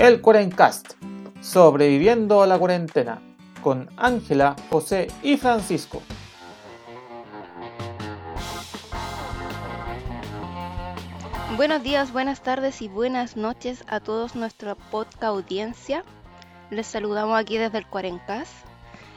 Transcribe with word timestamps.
El 0.00 0.22
Cuarencast, 0.22 0.94
sobreviviendo 1.42 2.40
a 2.40 2.46
la 2.46 2.58
cuarentena, 2.58 3.20
con 3.62 3.90
Ángela, 3.98 4.56
José 4.70 5.08
y 5.22 5.36
Francisco. 5.36 6.00
Buenos 11.54 11.82
días, 11.82 12.14
buenas 12.14 12.42
tardes 12.42 12.80
y 12.80 12.88
buenas 12.88 13.36
noches 13.36 13.84
a 13.88 14.00
todos 14.00 14.34
nuestra 14.34 14.74
podcast 14.74 15.22
audiencia. 15.22 16.02
Les 16.70 16.86
saludamos 16.86 17.38
aquí 17.38 17.58
desde 17.58 17.76
el 17.76 17.86
Cuarencast. 17.86 18.54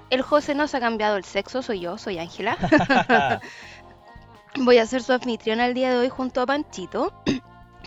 El 0.10 0.22
José 0.22 0.54
nos 0.54 0.76
ha 0.76 0.82
cambiado 0.82 1.16
el 1.16 1.24
sexo, 1.24 1.62
soy 1.62 1.80
yo, 1.80 1.98
soy 1.98 2.18
Ángela. 2.18 2.58
Voy 4.58 4.80
a 4.80 4.86
ser 4.86 5.02
su 5.02 5.14
anfitriona 5.14 5.66
el 5.66 5.76
día 5.76 5.92
de 5.92 5.98
hoy 6.00 6.10
junto 6.10 6.42
a 6.42 6.46
Panchito. 6.46 7.14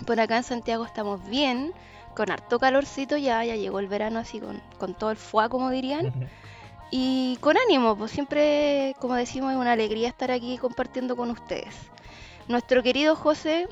Por 0.07 0.19
acá 0.19 0.39
en 0.39 0.45
Santiago 0.45 0.87
estamos 0.87 1.23
bien, 1.29 1.75
con 2.17 2.31
harto 2.31 2.59
calorcito 2.59 3.17
ya, 3.17 3.45
ya 3.45 3.55
llegó 3.55 3.79
el 3.79 3.87
verano 3.87 4.19
así 4.19 4.41
con, 4.41 4.61
con 4.79 4.95
todo 4.95 5.11
el 5.11 5.17
fuá, 5.17 5.49
como 5.49 5.71
dirían. 5.71 6.29
Y 6.91 7.37
con 7.41 7.57
ánimo, 7.57 7.97
pues 7.97 8.11
siempre, 8.11 8.97
como 9.01 9.15
decimos, 9.15 9.53
es 9.53 9.59
una 9.59 9.73
alegría 9.73 10.09
estar 10.09 10.31
aquí 10.31 10.57
compartiendo 10.57 11.15
con 11.15 11.31
ustedes. 11.31 11.75
Nuestro 12.49 12.83
querido 12.83 13.17
José, 13.17 13.69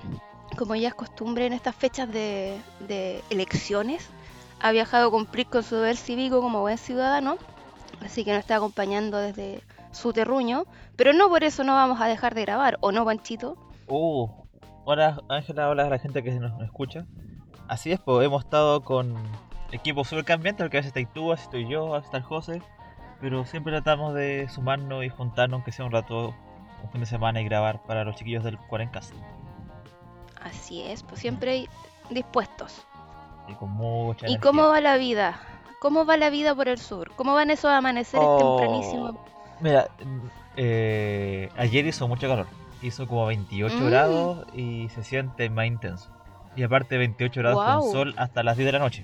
como 0.58 0.74
ya 0.74 0.88
es 0.88 0.94
costumbre 0.94 1.46
en 1.46 1.52
estas 1.52 1.74
fechas 1.74 2.12
de, 2.12 2.58
de 2.86 3.22
elecciones, 3.30 4.08
ha 4.60 4.72
viajado 4.72 5.08
a 5.08 5.10
cumplir 5.10 5.46
con 5.46 5.62
su 5.62 5.76
deber 5.76 5.96
cívico 5.96 6.40
como 6.40 6.60
buen 6.60 6.78
ciudadano, 6.78 7.38
así 8.04 8.24
que 8.24 8.32
nos 8.32 8.40
está 8.40 8.56
acompañando 8.56 9.18
desde 9.18 9.62
su 9.92 10.12
terruño, 10.12 10.66
pero 10.96 11.12
no 11.12 11.28
por 11.28 11.44
eso 11.44 11.64
no 11.64 11.74
vamos 11.74 12.00
a 12.00 12.06
dejar 12.06 12.34
de 12.34 12.42
grabar, 12.42 12.78
¿o 12.80 12.90
no, 12.90 13.04
Panchito? 13.04 13.56
Uh, 13.86 14.28
hola 14.84 15.22
Ángela, 15.28 15.68
hola 15.68 15.86
a 15.86 15.90
la 15.90 15.98
gente 15.98 16.22
que 16.22 16.32
nos 16.32 16.60
escucha. 16.62 17.06
Así 17.68 17.92
es, 17.92 18.00
pues 18.00 18.24
hemos 18.26 18.44
estado 18.44 18.82
con 18.82 19.14
equipos 19.72 20.08
súper 20.08 20.24
cambiantes, 20.24 20.64
porque 20.64 20.76
a 20.78 20.80
veces 20.80 20.88
estáis 20.88 21.08
tú, 21.12 21.28
a 21.30 21.34
veces 21.34 21.46
estoy 21.46 21.68
yo, 21.68 21.94
a 21.94 21.98
veces 21.98 22.06
está 22.06 22.18
el 22.18 22.22
José, 22.24 22.62
pero 23.20 23.44
siempre 23.46 23.72
tratamos 23.72 24.14
de 24.14 24.48
sumarnos 24.48 25.04
y 25.04 25.08
juntarnos, 25.08 25.58
aunque 25.58 25.72
sea 25.72 25.84
un 25.86 25.92
rato, 25.92 26.34
un 26.82 26.90
fin 26.90 27.00
de 27.00 27.06
semana 27.06 27.40
y 27.40 27.44
grabar 27.44 27.82
para 27.86 28.04
los 28.04 28.16
chiquillos 28.16 28.44
del 28.44 28.58
Cuarencast. 28.58 29.12
Así 30.42 30.82
es, 30.82 31.02
pues 31.02 31.20
siempre 31.20 31.66
dispuestos. 32.10 32.82
Y 33.48 33.54
con 33.54 33.70
mucha 33.70 34.26
¿Y 34.26 34.34
energía. 34.34 34.50
cómo 34.50 34.68
va 34.68 34.80
la 34.80 34.96
vida? 34.98 35.40
¿Cómo 35.80 36.04
va 36.06 36.16
la 36.16 36.30
vida 36.30 36.54
por 36.54 36.68
el 36.68 36.78
sur? 36.78 37.12
¿Cómo 37.16 37.34
van 37.34 37.50
esos 37.50 37.70
amaneceres 37.70 38.26
Oh, 38.28 38.38
tempranísimos? 38.38 39.14
Mira, 39.60 39.88
eh, 40.56 41.48
ayer 41.56 41.86
hizo 41.86 42.06
mucho 42.08 42.28
calor. 42.28 42.46
Hizo 42.82 43.06
como 43.06 43.26
28 43.26 43.84
Mm. 43.84 43.86
grados 43.86 44.46
y 44.54 44.88
se 44.90 45.02
siente 45.02 45.48
más 45.48 45.66
intenso. 45.66 46.10
Y 46.56 46.62
aparte 46.62 46.96
28 46.98 47.40
grados 47.40 47.64
con 47.82 47.92
sol 47.92 48.14
hasta 48.16 48.42
las 48.42 48.56
10 48.56 48.66
de 48.66 48.72
la 48.72 48.78
noche. 48.78 49.02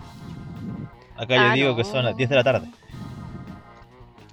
Acá 1.17 1.35
Ah, 1.39 1.49
yo 1.57 1.63
digo 1.65 1.77
que 1.77 1.85
son 1.85 2.05
las 2.05 2.17
10 2.17 2.31
de 2.31 2.37
la 2.37 2.45
tarde. 2.45 2.69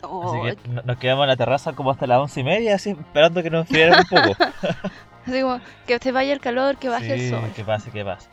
Oh, 0.03 0.29
Así 0.45 0.55
que 0.61 0.69
no- 0.69 0.81
nos 0.83 0.97
quedamos 0.97 1.23
en 1.23 1.29
la 1.29 1.35
terraza 1.35 1.73
como 1.73 1.91
hasta 1.91 2.05
las 2.07 2.19
11 2.19 2.39
y 2.39 2.43
media, 2.43 2.75
así 2.75 2.91
esperando 2.91 3.41
que 3.41 3.49
nos 3.49 3.61
enfriara 3.61 3.99
un 3.99 4.05
poco. 4.05 4.35
así 5.25 5.41
como 5.41 5.59
que 5.87 5.97
se 5.99 6.11
vaya 6.11 6.33
el 6.33 6.39
calor, 6.39 6.77
que 6.77 6.89
baje 6.89 7.17
Sí, 7.17 7.25
el 7.25 7.29
sol. 7.31 7.51
Que 7.55 7.63
pase, 7.63 7.89
que 7.91 8.05
pase. 8.05 8.29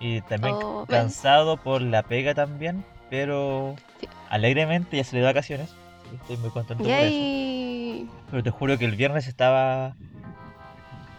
Y 0.00 0.20
también 0.22 0.54
Oh, 0.56 0.86
ven. 0.86 1.00
cansado 1.02 1.56
por 1.56 1.82
la 1.82 2.02
pega 2.04 2.34
también, 2.34 2.84
pero 3.10 3.74
Sí. 4.00 4.08
alegremente 4.30 4.96
ya 4.96 5.04
se 5.04 5.16
le 5.16 5.22
da 5.22 5.28
vacaciones. 5.30 5.74
Estoy 6.14 6.36
muy 6.36 6.50
contento 6.50 6.84
por 6.84 6.92
eso. 6.92 7.00
Yay. 7.02 8.08
Pero 8.30 8.42
te 8.42 8.50
juro 8.50 8.78
que 8.78 8.84
el 8.84 8.96
viernes 8.96 9.26
estaba. 9.26 9.96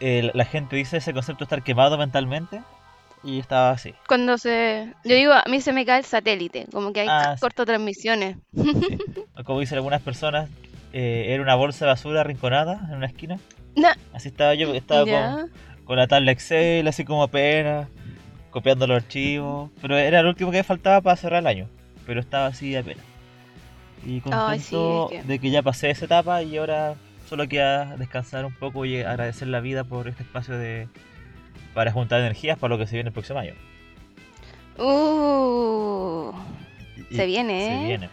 eh, 0.01 0.29
la 0.33 0.45
gente 0.45 0.75
dice 0.75 0.97
ese 0.97 1.13
concepto 1.13 1.39
de 1.39 1.45
estar 1.45 1.63
quemado 1.63 1.97
mentalmente. 1.97 2.61
Y 3.25 3.39
estaba 3.39 3.71
así. 3.71 3.93
Cuando 4.07 4.37
se... 4.37 4.93
Yo 5.03 5.15
digo, 5.15 5.33
a 5.33 5.43
mí 5.49 5.59
se 5.59 5.73
me 5.73 5.83
cae 5.85 5.99
el 5.99 6.05
satélite, 6.05 6.67
como 6.71 6.93
que 6.93 7.01
hay 7.01 7.07
Ah, 7.09 7.35
cortotransmisiones. 7.39 8.37
sí. 8.55 8.97
Como 9.43 9.59
dicen 9.59 9.77
algunas 9.77 10.01
personas, 10.01 10.47
eh, 10.93 11.25
era 11.29 11.41
una 11.41 11.55
bolsa 11.55 11.85
de 11.85 11.91
basura 11.91 12.21
arrinconada 12.21 12.81
en 12.89 12.97
una 12.97 13.07
esquina. 13.07 13.39
No. 13.75 13.89
Así 14.13 14.27
estaba 14.29 14.53
yo, 14.53 14.73
estaba 14.75 15.05
con, 15.05 15.51
con 15.85 15.97
la 15.97 16.07
tabla 16.07 16.31
Excel, 16.31 16.87
así 16.87 17.03
como 17.03 17.23
apenas, 17.23 17.87
copiando 18.51 18.85
los 18.87 18.97
archivos. 19.03 19.71
Pero 19.81 19.97
era 19.97 20.21
lo 20.21 20.29
último 20.29 20.51
que 20.51 20.57
me 20.57 20.63
faltaba 20.63 21.01
para 21.01 21.15
cerrar 21.17 21.39
el 21.41 21.47
año. 21.47 21.67
Pero 22.05 22.19
estaba 22.19 22.45
así 22.45 22.75
apenas. 22.75 23.03
Y 24.05 24.21
contento 24.21 24.47
Ay, 24.47 24.59
sí, 24.59 24.75
es 25.15 25.21
que- 25.23 25.27
de 25.27 25.39
que 25.39 25.49
ya 25.49 25.63
pasé 25.63 25.89
esa 25.89 26.05
etapa 26.05 26.43
y 26.43 26.57
ahora 26.57 26.93
solo 27.27 27.47
queda 27.47 27.97
descansar 27.97 28.45
un 28.45 28.53
poco 28.53 28.85
y 28.85 29.01
agradecer 29.01 29.47
la 29.47 29.61
vida 29.61 29.83
por 29.83 30.07
este 30.07 30.21
espacio 30.21 30.55
de 30.59 30.87
para 31.75 31.91
juntar 31.91 32.21
energías 32.21 32.57
para 32.57 32.73
lo 32.73 32.79
que 32.79 32.87
se 32.87 32.95
viene 32.95 33.09
el 33.09 33.13
próximo 33.13 33.37
año. 33.37 33.53
Uh, 34.77 36.31
Y- 37.11 37.15
Se 37.15 37.25
viene, 37.25 37.67
Se 37.67 37.75
¿eh? 37.83 37.85
viene. 37.87 38.09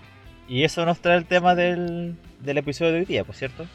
Y 0.49 0.65
eso 0.65 0.85
nos 0.85 1.01
trae 1.01 1.17
el 1.17 1.25
tema 1.25 1.55
del, 1.55 2.17
del 2.41 2.59
episodio 2.59 2.93
de 2.93 2.99
hoy 3.01 3.05
día, 3.07 3.25
por 3.25 3.35
cierto. 3.35 3.67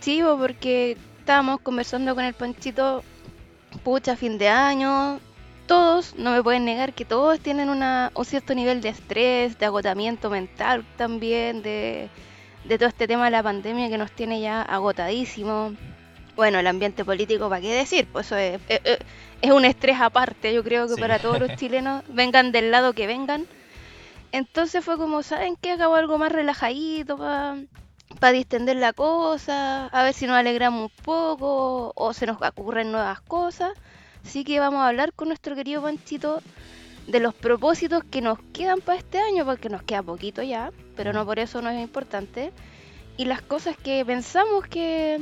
sí, 0.00 0.22
porque 0.38 0.96
estábamos 1.18 1.60
conversando 1.60 2.14
con 2.14 2.24
el 2.24 2.34
Panchito, 2.34 3.02
pucha, 3.82 4.14
fin 4.16 4.38
de 4.38 4.48
año. 4.48 5.18
Todos, 5.66 6.14
no 6.16 6.30
me 6.30 6.42
pueden 6.44 6.64
negar 6.64 6.92
que 6.92 7.04
todos 7.04 7.40
tienen 7.40 7.70
una, 7.70 8.12
un 8.14 8.24
cierto 8.24 8.54
nivel 8.54 8.80
de 8.82 8.90
estrés, 8.90 9.58
de 9.58 9.66
agotamiento 9.66 10.30
mental 10.30 10.84
también, 10.96 11.60
de, 11.62 12.08
de 12.64 12.78
todo 12.78 12.88
este 12.88 13.08
tema 13.08 13.24
de 13.24 13.32
la 13.32 13.42
pandemia 13.42 13.88
que 13.88 13.98
nos 13.98 14.12
tiene 14.12 14.40
ya 14.40 14.62
agotadísimo. 14.62 15.72
Bueno, 16.36 16.58
el 16.58 16.66
ambiente 16.66 17.04
político, 17.04 17.48
¿para 17.48 17.62
qué 17.62 17.72
decir? 17.74 18.06
Pues 18.12 18.26
eso 18.26 18.36
es, 18.36 18.60
es- 18.68 18.80
es- 19.42 19.50
un 19.50 19.64
estrés 19.64 19.98
aparte, 20.00 20.52
yo 20.52 20.62
creo 20.62 20.86
que 20.86 20.94
Sí. 20.94 21.00
para 21.00 21.18
todos 21.18 21.38
los 21.40 21.48
chilenos, 21.56 22.02
vengan 22.08 22.52
del 22.52 22.70
lado 22.70 22.92
que 22.92 23.06
vengan. 23.06 23.46
Entonces 24.32 24.84
fue 24.84 24.96
como, 24.98 25.22
¿saben 25.22 25.56
qué? 25.60 25.72
Acabo 25.72 25.94
algo 25.94 26.18
más 26.18 26.30
relajadito 26.32 27.16
para 27.16 28.32
distender 28.32 28.76
la 28.76 28.92
cosa, 28.92 29.86
a 29.86 30.02
ver 30.02 30.12
si 30.14 30.26
nos 30.26 30.36
alegramos 30.36 30.90
un 30.90 31.04
poco 31.04 31.92
o 31.94 32.12
se 32.12 32.26
nos 32.26 32.40
ocurren 32.42 32.92
nuevas 32.92 33.20
cosas. 33.20 33.72
Así 34.24 34.44
que 34.44 34.58
vamos 34.58 34.80
a 34.80 34.88
hablar 34.88 35.12
con 35.14 35.28
nuestro 35.28 35.54
querido 35.54 35.82
Panchito 35.82 36.42
de 37.06 37.20
los 37.20 37.34
propósitos 37.34 38.02
que 38.10 38.20
nos 38.20 38.38
quedan 38.52 38.80
para 38.80 38.98
este 38.98 39.18
año, 39.20 39.44
porque 39.44 39.68
nos 39.68 39.82
queda 39.84 40.02
poquito 40.02 40.42
ya, 40.42 40.72
pero 40.96 41.12
no 41.12 41.24
por 41.24 41.38
eso 41.38 41.62
no 41.62 41.70
es 41.70 41.80
importante. 41.80 42.52
Y 43.16 43.24
las 43.26 43.40
cosas 43.42 43.76
que 43.76 44.04
pensamos 44.04 44.66
que, 44.66 45.20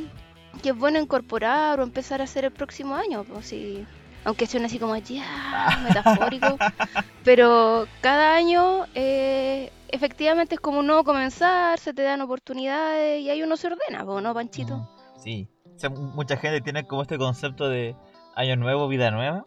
que 0.62 0.70
es 0.70 0.76
bueno 0.76 0.98
incorporar 0.98 1.80
o 1.80 1.82
empezar 1.82 2.20
a 2.20 2.24
hacer 2.24 2.44
el 2.44 2.52
próximo 2.52 2.94
año. 2.94 3.24
Pues, 3.24 3.46
sí, 3.46 3.86
aunque 4.24 4.46
suene 4.46 4.66
así 4.66 4.78
como 4.78 4.96
ya, 4.96 5.80
metafórico. 5.86 6.56
pero 7.24 7.86
cada 8.00 8.34
año 8.34 8.86
eh, 8.94 9.70
efectivamente 9.88 10.56
es 10.56 10.60
como 10.60 10.80
un 10.80 10.86
nuevo 10.86 11.04
comenzar, 11.04 11.78
se 11.78 11.94
te 11.94 12.02
dan 12.02 12.20
oportunidades 12.20 13.22
y 13.22 13.30
ahí 13.30 13.42
uno 13.42 13.56
se 13.56 13.68
ordena, 13.68 14.02
¿no, 14.04 14.34
Panchito? 14.34 14.88
Sí. 15.18 15.48
O 15.74 15.78
sea, 15.78 15.90
mucha 15.90 16.36
gente 16.36 16.60
tiene 16.60 16.86
como 16.86 17.02
este 17.02 17.18
concepto 17.18 17.68
de 17.68 17.96
año 18.36 18.56
nuevo, 18.56 18.88
vida 18.88 19.10
nueva. 19.10 19.44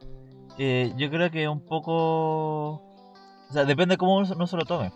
Eh, 0.58 0.94
yo 0.98 1.10
creo 1.10 1.32
que 1.32 1.48
un 1.48 1.66
poco... 1.66 2.84
O 3.50 3.54
sea, 3.54 3.64
depende 3.64 3.98
cómo 3.98 4.18
uno 4.18 4.48
se 4.48 4.58
lo 4.58 4.66
tome. 4.66 4.92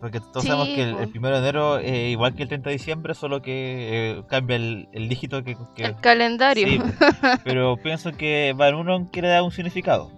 Porque 0.00 0.20
todos 0.20 0.42
Sí, 0.42 0.48
sabemos 0.48 0.68
que 0.68 0.82
el, 0.82 0.96
el 0.98 1.08
primero 1.08 1.34
de 1.40 1.48
enero 1.48 1.78
es 1.78 2.10
igual 2.10 2.34
que 2.34 2.44
el 2.44 2.48
30 2.48 2.70
de 2.70 2.76
diciembre, 2.76 3.14
solo 3.14 3.42
que 3.42 4.12
eh, 4.18 4.22
cambia 4.28 4.56
el, 4.56 4.88
el 4.92 5.08
dígito 5.08 5.42
que... 5.42 5.56
que- 5.74 5.84
El 5.86 5.96
calendario. 5.96 6.68
Sí, 6.68 6.80
pero 7.44 7.76
pienso 7.76 8.12
que 8.12 8.54
para 8.56 8.76
uno 8.76 9.08
quiere 9.10 9.28
dar 9.28 9.42
un 9.42 9.50
significado. 9.50 10.10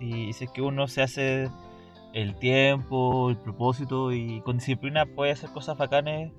Y 0.00 0.32
si 0.32 0.44
es 0.46 0.50
que 0.50 0.62
uno 0.62 0.88
se 0.88 1.02
hace 1.02 1.48
el 2.12 2.34
tiempo, 2.36 3.30
el 3.30 3.36
propósito 3.36 4.12
y 4.12 4.40
con 4.40 4.58
disciplina 4.58 5.06
puede 5.06 5.30
hacer 5.32 5.50
cosas 5.50 5.76
bacanes 5.76 6.32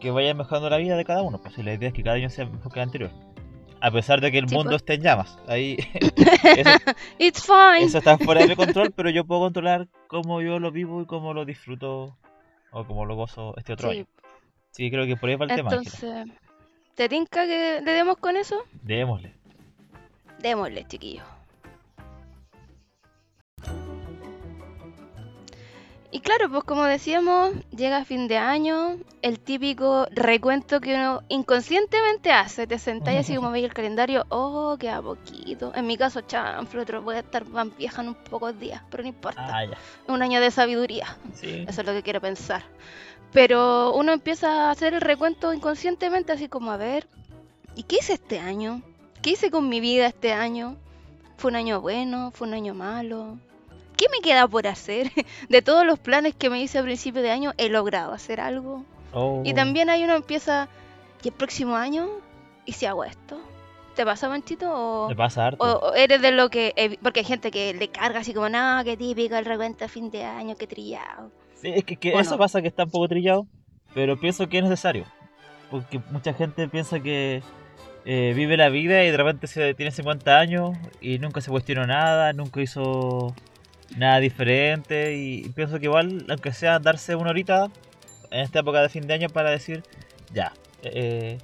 que 0.00 0.12
vayan 0.12 0.36
mejorando 0.36 0.70
la 0.70 0.76
vida 0.76 0.96
de 0.96 1.04
cada 1.04 1.22
uno. 1.22 1.38
Pues 1.42 1.54
si 1.54 1.62
la 1.64 1.74
idea 1.74 1.88
es 1.88 1.94
que 1.94 2.04
cada 2.04 2.16
año 2.16 2.30
sea 2.30 2.46
mejor 2.46 2.70
que 2.72 2.78
el 2.78 2.84
anterior. 2.84 3.10
A 3.80 3.90
pesar 3.90 4.20
de 4.20 4.30
que 4.30 4.38
el 4.38 4.48
Sí, 4.48 4.54
mundo 4.54 4.70
pues. 4.70 4.82
esté 4.82 4.94
en 4.94 5.02
llamas. 5.02 5.38
Ahí 5.48 5.76
eso, 6.56 6.70
It's 7.18 7.42
fine. 7.44 7.84
eso 7.84 7.98
está 7.98 8.16
fuera 8.18 8.42
de 8.42 8.48
mi 8.48 8.56
control, 8.56 8.92
pero 8.94 9.10
yo 9.10 9.24
puedo 9.24 9.40
controlar 9.40 9.88
cómo 10.08 10.40
yo 10.40 10.58
lo 10.60 10.70
vivo 10.70 11.02
y 11.02 11.06
cómo 11.06 11.32
lo 11.34 11.44
disfruto 11.44 12.16
o 12.70 12.84
cómo 12.86 13.04
lo 13.06 13.14
gozo 13.16 13.54
este 13.56 13.72
otro 13.72 13.90
Sí, 13.90 13.98
año. 13.98 14.06
Sí, 14.70 14.90
creo 14.90 15.06
que 15.06 15.16
por 15.16 15.28
ahí 15.28 15.36
va 15.36 15.46
el 15.46 15.54
tema. 15.54 15.70
Ángela. 15.72 16.20
Entonces, 16.22 16.38
¿te 16.94 17.08
tinca 17.08 17.46
que 17.46 17.80
le 17.84 17.92
demos 17.92 18.16
con 18.18 18.36
eso? 18.36 18.64
Démosle. 18.82 19.34
Démosle, 20.40 20.86
chiquillos. 20.86 21.24
Y 26.10 26.20
claro, 26.20 26.48
pues 26.48 26.64
como 26.64 26.84
decíamos, 26.84 27.52
llega 27.76 28.04
fin 28.06 28.28
de 28.28 28.38
año, 28.38 28.96
el 29.20 29.38
típico 29.38 30.06
recuento 30.10 30.80
que 30.80 30.94
uno 30.94 31.22
inconscientemente 31.28 32.32
hace. 32.32 32.66
Te 32.66 32.78
sentás 32.78 33.12
y 33.12 33.18
así 33.18 33.36
como 33.36 33.50
veis 33.50 33.66
el 33.66 33.74
calendario, 33.74 34.24
oh, 34.30 34.76
queda 34.78 35.02
poquito. 35.02 35.72
En 35.74 35.86
mi 35.86 35.98
caso, 35.98 36.22
chanfle, 36.22 36.80
otro 36.80 37.02
voy 37.02 37.16
a 37.16 37.20
estar 37.20 37.46
más 37.46 37.76
vieja 37.76 38.00
en 38.00 38.08
un 38.08 38.14
pocos 38.14 38.58
días, 38.58 38.82
pero 38.90 39.02
no 39.02 39.10
importa. 39.10 39.46
Ah. 39.46 39.66
Un 40.06 40.22
año 40.22 40.40
de 40.40 40.50
sabiduría. 40.50 41.18
Sí. 41.34 41.66
Eso 41.68 41.82
es 41.82 41.86
lo 41.86 41.92
que 41.92 42.02
quiero 42.02 42.22
pensar. 42.22 42.62
Pero 43.32 43.92
uno 43.92 44.12
empieza 44.12 44.68
a 44.68 44.70
hacer 44.70 44.94
el 44.94 45.02
recuento 45.02 45.52
inconscientemente, 45.52 46.32
así 46.32 46.48
como 46.48 46.72
a 46.72 46.78
ver, 46.78 47.06
¿y 47.74 47.82
qué 47.82 47.96
hice 47.96 48.14
este 48.14 48.38
año? 48.38 48.80
¿Qué 49.20 49.30
hice 49.30 49.50
con 49.50 49.68
mi 49.68 49.80
vida 49.80 50.06
este 50.06 50.32
año? 50.32 50.76
¿Fue 51.36 51.50
un 51.50 51.56
año 51.56 51.82
bueno? 51.82 52.30
¿Fue 52.30 52.48
un 52.48 52.54
año 52.54 52.72
malo? 52.72 53.38
¿Qué 53.98 54.06
me 54.10 54.20
queda 54.22 54.48
por 54.48 54.66
hacer? 54.66 55.10
De 55.50 55.60
todos 55.60 55.84
los 55.84 55.98
planes 55.98 56.34
que 56.34 56.48
me 56.48 56.62
hice 56.62 56.78
a 56.78 56.82
principio 56.82 57.20
de 57.20 57.30
año, 57.30 57.52
he 57.58 57.68
logrado 57.68 58.12
hacer 58.14 58.40
algo. 58.40 58.84
Oh. 59.12 59.42
Y 59.44 59.52
también 59.52 59.90
hay 59.90 60.04
uno 60.04 60.14
empieza, 60.14 60.68
¿y 61.22 61.28
el 61.28 61.34
próximo 61.34 61.76
año? 61.76 62.08
¿Y 62.64 62.72
si 62.72 62.86
hago 62.86 63.04
esto? 63.04 63.38
¿Te 63.94 64.04
pasa, 64.04 64.28
Manchito? 64.28 64.70
O, 64.72 65.14
pasa 65.16 65.46
harto. 65.48 65.62
o- 65.64 65.88
o 65.90 65.94
eres 65.94 66.22
de 66.22 66.30
lo 66.30 66.48
que... 66.50 66.98
Porque 67.02 67.20
hay 67.20 67.26
gente 67.26 67.50
que 67.50 67.74
le 67.74 67.88
carga 67.88 68.20
así 68.20 68.32
como, 68.32 68.48
no, 68.48 68.80
qué 68.84 68.96
típico 68.96 69.34
el 69.36 69.44
recuento 69.44 69.84
a 69.84 69.88
fin 69.88 70.10
de 70.10 70.22
año, 70.24 70.54
qué 70.56 70.66
trillado. 70.68 71.30
Sí, 71.60 71.72
es 71.74 71.82
que, 71.84 71.96
que 71.96 72.14
¿O 72.14 72.20
eso 72.20 72.38
pasa 72.38 72.62
que 72.62 72.68
está 72.68 72.84
un 72.84 72.90
poco 72.90 73.08
trillado, 73.08 73.46
pero 73.94 74.16
pienso 74.20 74.48
que 74.48 74.58
es 74.58 74.62
necesario. 74.64 75.04
Porque 75.70 76.00
mucha 76.12 76.32
gente 76.32 76.68
piensa 76.68 77.00
que 77.00 77.42
eh, 78.04 78.32
vive 78.36 78.56
la 78.56 78.68
vida 78.68 79.02
y 79.02 79.10
de 79.10 79.16
repente 79.16 79.48
se 79.48 79.74
tiene 79.74 79.90
50 79.90 80.38
años 80.38 80.70
y 81.00 81.18
nunca 81.18 81.40
se 81.40 81.50
cuestionó 81.50 81.84
nada, 81.86 82.32
nunca 82.32 82.60
hizo 82.62 83.34
nada 83.96 84.20
diferente. 84.20 85.16
Y 85.16 85.48
pienso 85.50 85.78
que 85.78 85.86
igual, 85.86 86.26
aunque 86.28 86.52
sea 86.52 86.78
darse 86.78 87.16
una 87.16 87.30
horita 87.30 87.70
en 88.30 88.40
esta 88.40 88.60
época 88.60 88.82
de 88.82 88.88
fin 88.88 89.06
de 89.06 89.14
año 89.14 89.28
para 89.28 89.50
decir, 89.50 89.82
ya, 90.32 90.52
eh, 90.82 91.38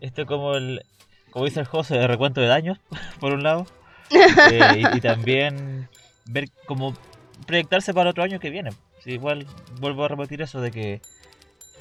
esto 0.00 0.22
es 0.22 0.28
como 0.28 0.54
el, 0.54 0.84
como 1.30 1.44
dice 1.44 1.60
el 1.60 1.66
José, 1.66 1.96
el 1.96 2.08
recuento 2.08 2.40
de 2.40 2.46
daños, 2.46 2.78
por 3.20 3.32
un 3.32 3.42
lado. 3.42 3.66
Eh, 4.10 4.82
y, 4.96 5.00
también 5.00 5.88
ver 6.26 6.48
cómo 6.66 6.94
proyectarse 7.46 7.94
para 7.94 8.10
otro 8.10 8.24
año 8.24 8.40
que 8.40 8.50
viene. 8.50 8.70
Sí, 9.04 9.12
igual 9.12 9.46
vuelvo 9.78 10.04
a 10.04 10.08
repetir 10.08 10.42
eso 10.42 10.60
de 10.60 10.70
que 10.72 11.00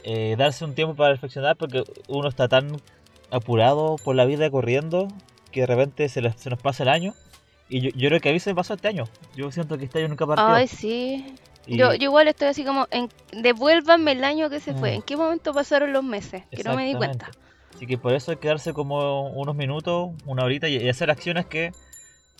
eh, 0.03 0.35
darse 0.37 0.63
un 0.63 0.75
tiempo 0.75 0.95
para 0.95 1.11
reflexionar 1.11 1.57
porque 1.57 1.83
uno 2.07 2.29
está 2.29 2.47
tan 2.47 2.77
apurado 3.31 3.97
por 3.97 4.15
la 4.15 4.25
vida 4.25 4.49
corriendo 4.49 5.07
que 5.51 5.61
de 5.61 5.67
repente 5.67 6.07
se, 6.07 6.21
se 6.33 6.49
nos 6.49 6.61
pasa 6.61 6.83
el 6.83 6.89
año. 6.89 7.13
Y 7.69 7.81
yo, 7.81 7.89
yo 7.95 8.09
creo 8.09 8.19
que 8.19 8.29
a 8.29 8.33
mí 8.33 8.39
se 8.39 8.49
me 8.49 8.55
pasó 8.55 8.73
este 8.73 8.87
año. 8.87 9.05
Yo 9.35 9.51
siento 9.51 9.77
que 9.77 9.85
este 9.85 9.99
año 9.99 10.09
nunca 10.09 10.25
partió. 10.25 10.45
Ay, 10.47 10.67
sí. 10.67 11.35
Y- 11.67 11.77
Yo, 11.77 11.93
yo 11.93 12.05
igual 12.05 12.27
estoy 12.27 12.47
así 12.47 12.63
como, 12.65 12.87
en, 12.89 13.09
devuélvanme 13.31 14.13
el 14.13 14.23
año 14.23 14.49
que 14.49 14.59
se 14.59 14.73
fue. 14.73 14.91
Mm. 14.91 14.95
¿En 14.95 15.01
qué 15.03 15.15
momento 15.15 15.53
pasaron 15.53 15.93
los 15.93 16.03
meses? 16.03 16.43
Que 16.51 16.63
no 16.63 16.75
me 16.75 16.85
di 16.85 16.95
cuenta. 16.95 17.29
Así 17.75 17.85
que 17.85 17.97
por 17.97 18.13
eso 18.13 18.31
hay 18.31 18.37
que 18.37 18.47
darse 18.47 18.73
como 18.73 19.27
unos 19.29 19.55
minutos, 19.55 20.09
una 20.25 20.43
horita 20.43 20.67
y, 20.67 20.77
y 20.77 20.89
hacer 20.89 21.11
acciones 21.11 21.45
que 21.45 21.71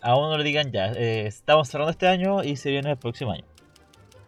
a 0.01 0.15
uno 0.15 0.37
le 0.37 0.43
digan 0.43 0.71
ya, 0.71 0.87
eh, 0.93 1.27
estamos 1.27 1.67
cerrando 1.69 1.91
este 1.91 2.07
año 2.07 2.43
y 2.43 2.55
se 2.55 2.71
viene 2.71 2.91
el 2.91 2.97
próximo 2.97 3.31
año. 3.31 3.45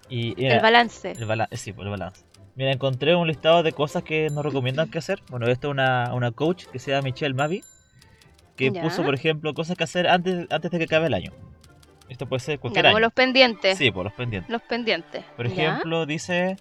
Y, 0.09 0.45
El 0.45 0.59
balance. 0.61 1.11
El 1.11 1.25
balance, 1.25 1.55
sí, 1.57 1.73
pues, 1.73 1.85
el 1.85 1.91
balance. 1.91 2.23
Mira, 2.55 2.71
encontré 2.71 3.15
un 3.15 3.27
listado 3.27 3.63
de 3.63 3.71
cosas 3.71 4.03
que 4.03 4.29
nos 4.29 4.43
recomiendan 4.45 4.89
que 4.91 4.97
hacer. 4.99 5.21
Bueno, 5.29 5.47
esto 5.47 5.69
es 5.69 5.71
una, 5.71 6.13
una 6.13 6.31
coach 6.31 6.65
que 6.65 6.79
se 6.79 6.91
llama 6.91 7.03
Michelle 7.03 7.33
Mavi, 7.33 7.63
que 8.69 8.71
Ya. 8.71 8.81
puso, 8.81 9.03
por 9.03 9.13
ejemplo, 9.15 9.53
cosas 9.53 9.77
que 9.77 9.83
hacer 9.83 10.07
antes, 10.07 10.47
antes 10.49 10.71
de 10.71 10.77
que 10.77 10.83
acabe 10.85 11.07
el 11.07 11.13
año. 11.13 11.31
Esto 12.09 12.25
puede 12.27 12.39
ser 12.41 12.55
Ya, 12.55 12.61
cualquier 12.61 12.85
como 12.85 12.97
año. 12.97 13.05
los 13.05 13.13
pendientes. 13.13 13.77
Sí, 13.77 13.91
por 13.91 14.03
los 14.05 14.13
pendientes. 14.13 14.49
Los 14.51 14.61
pendientes. 14.61 15.23
Por 15.37 15.47
¿Ya? 15.47 15.53
ejemplo, 15.53 16.05
dice 16.05 16.57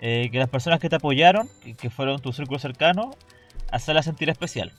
eh, 0.00 0.28
que 0.32 0.38
las 0.38 0.48
personas 0.48 0.78
que 0.80 0.88
te 0.88 0.96
apoyaron, 0.96 1.48
que, 1.62 1.74
que 1.74 1.90
fueron 1.90 2.20
tu 2.20 2.32
círculo 2.32 2.58
cercano, 2.58 3.10
hacerlas 3.70 4.04
sentir 4.04 4.28
especial. 4.30 4.72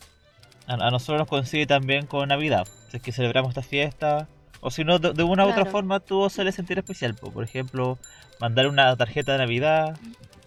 A, 0.68 0.74
a 0.74 0.92
nosotros 0.92 1.20
nos 1.20 1.28
coincide 1.28 1.66
también 1.66 2.06
con 2.06 2.28
Navidad. 2.30 2.68
Si 2.90 2.98
es 2.98 3.04
que 3.04 3.12
celebramos 3.12 3.50
esta 3.50 3.64
fiesta. 3.64 4.28
O 4.64 4.70
si 4.70 4.84
no, 4.84 5.00
de, 5.00 5.14
de 5.14 5.24
una 5.24 5.46
u 5.46 5.50
otra 5.50 5.66
forma 5.66 6.00
tú 6.00 6.24
hacerles 6.24 6.54
sentir 6.56 6.78
especial. 6.78 7.16
po. 7.16 7.32
Por 7.32 7.44
ejemplo, 7.44 7.98
mandar 8.40 8.68
una 8.68 8.96
tarjeta 8.96 9.32
de 9.32 9.40
Navidad, 9.40 9.98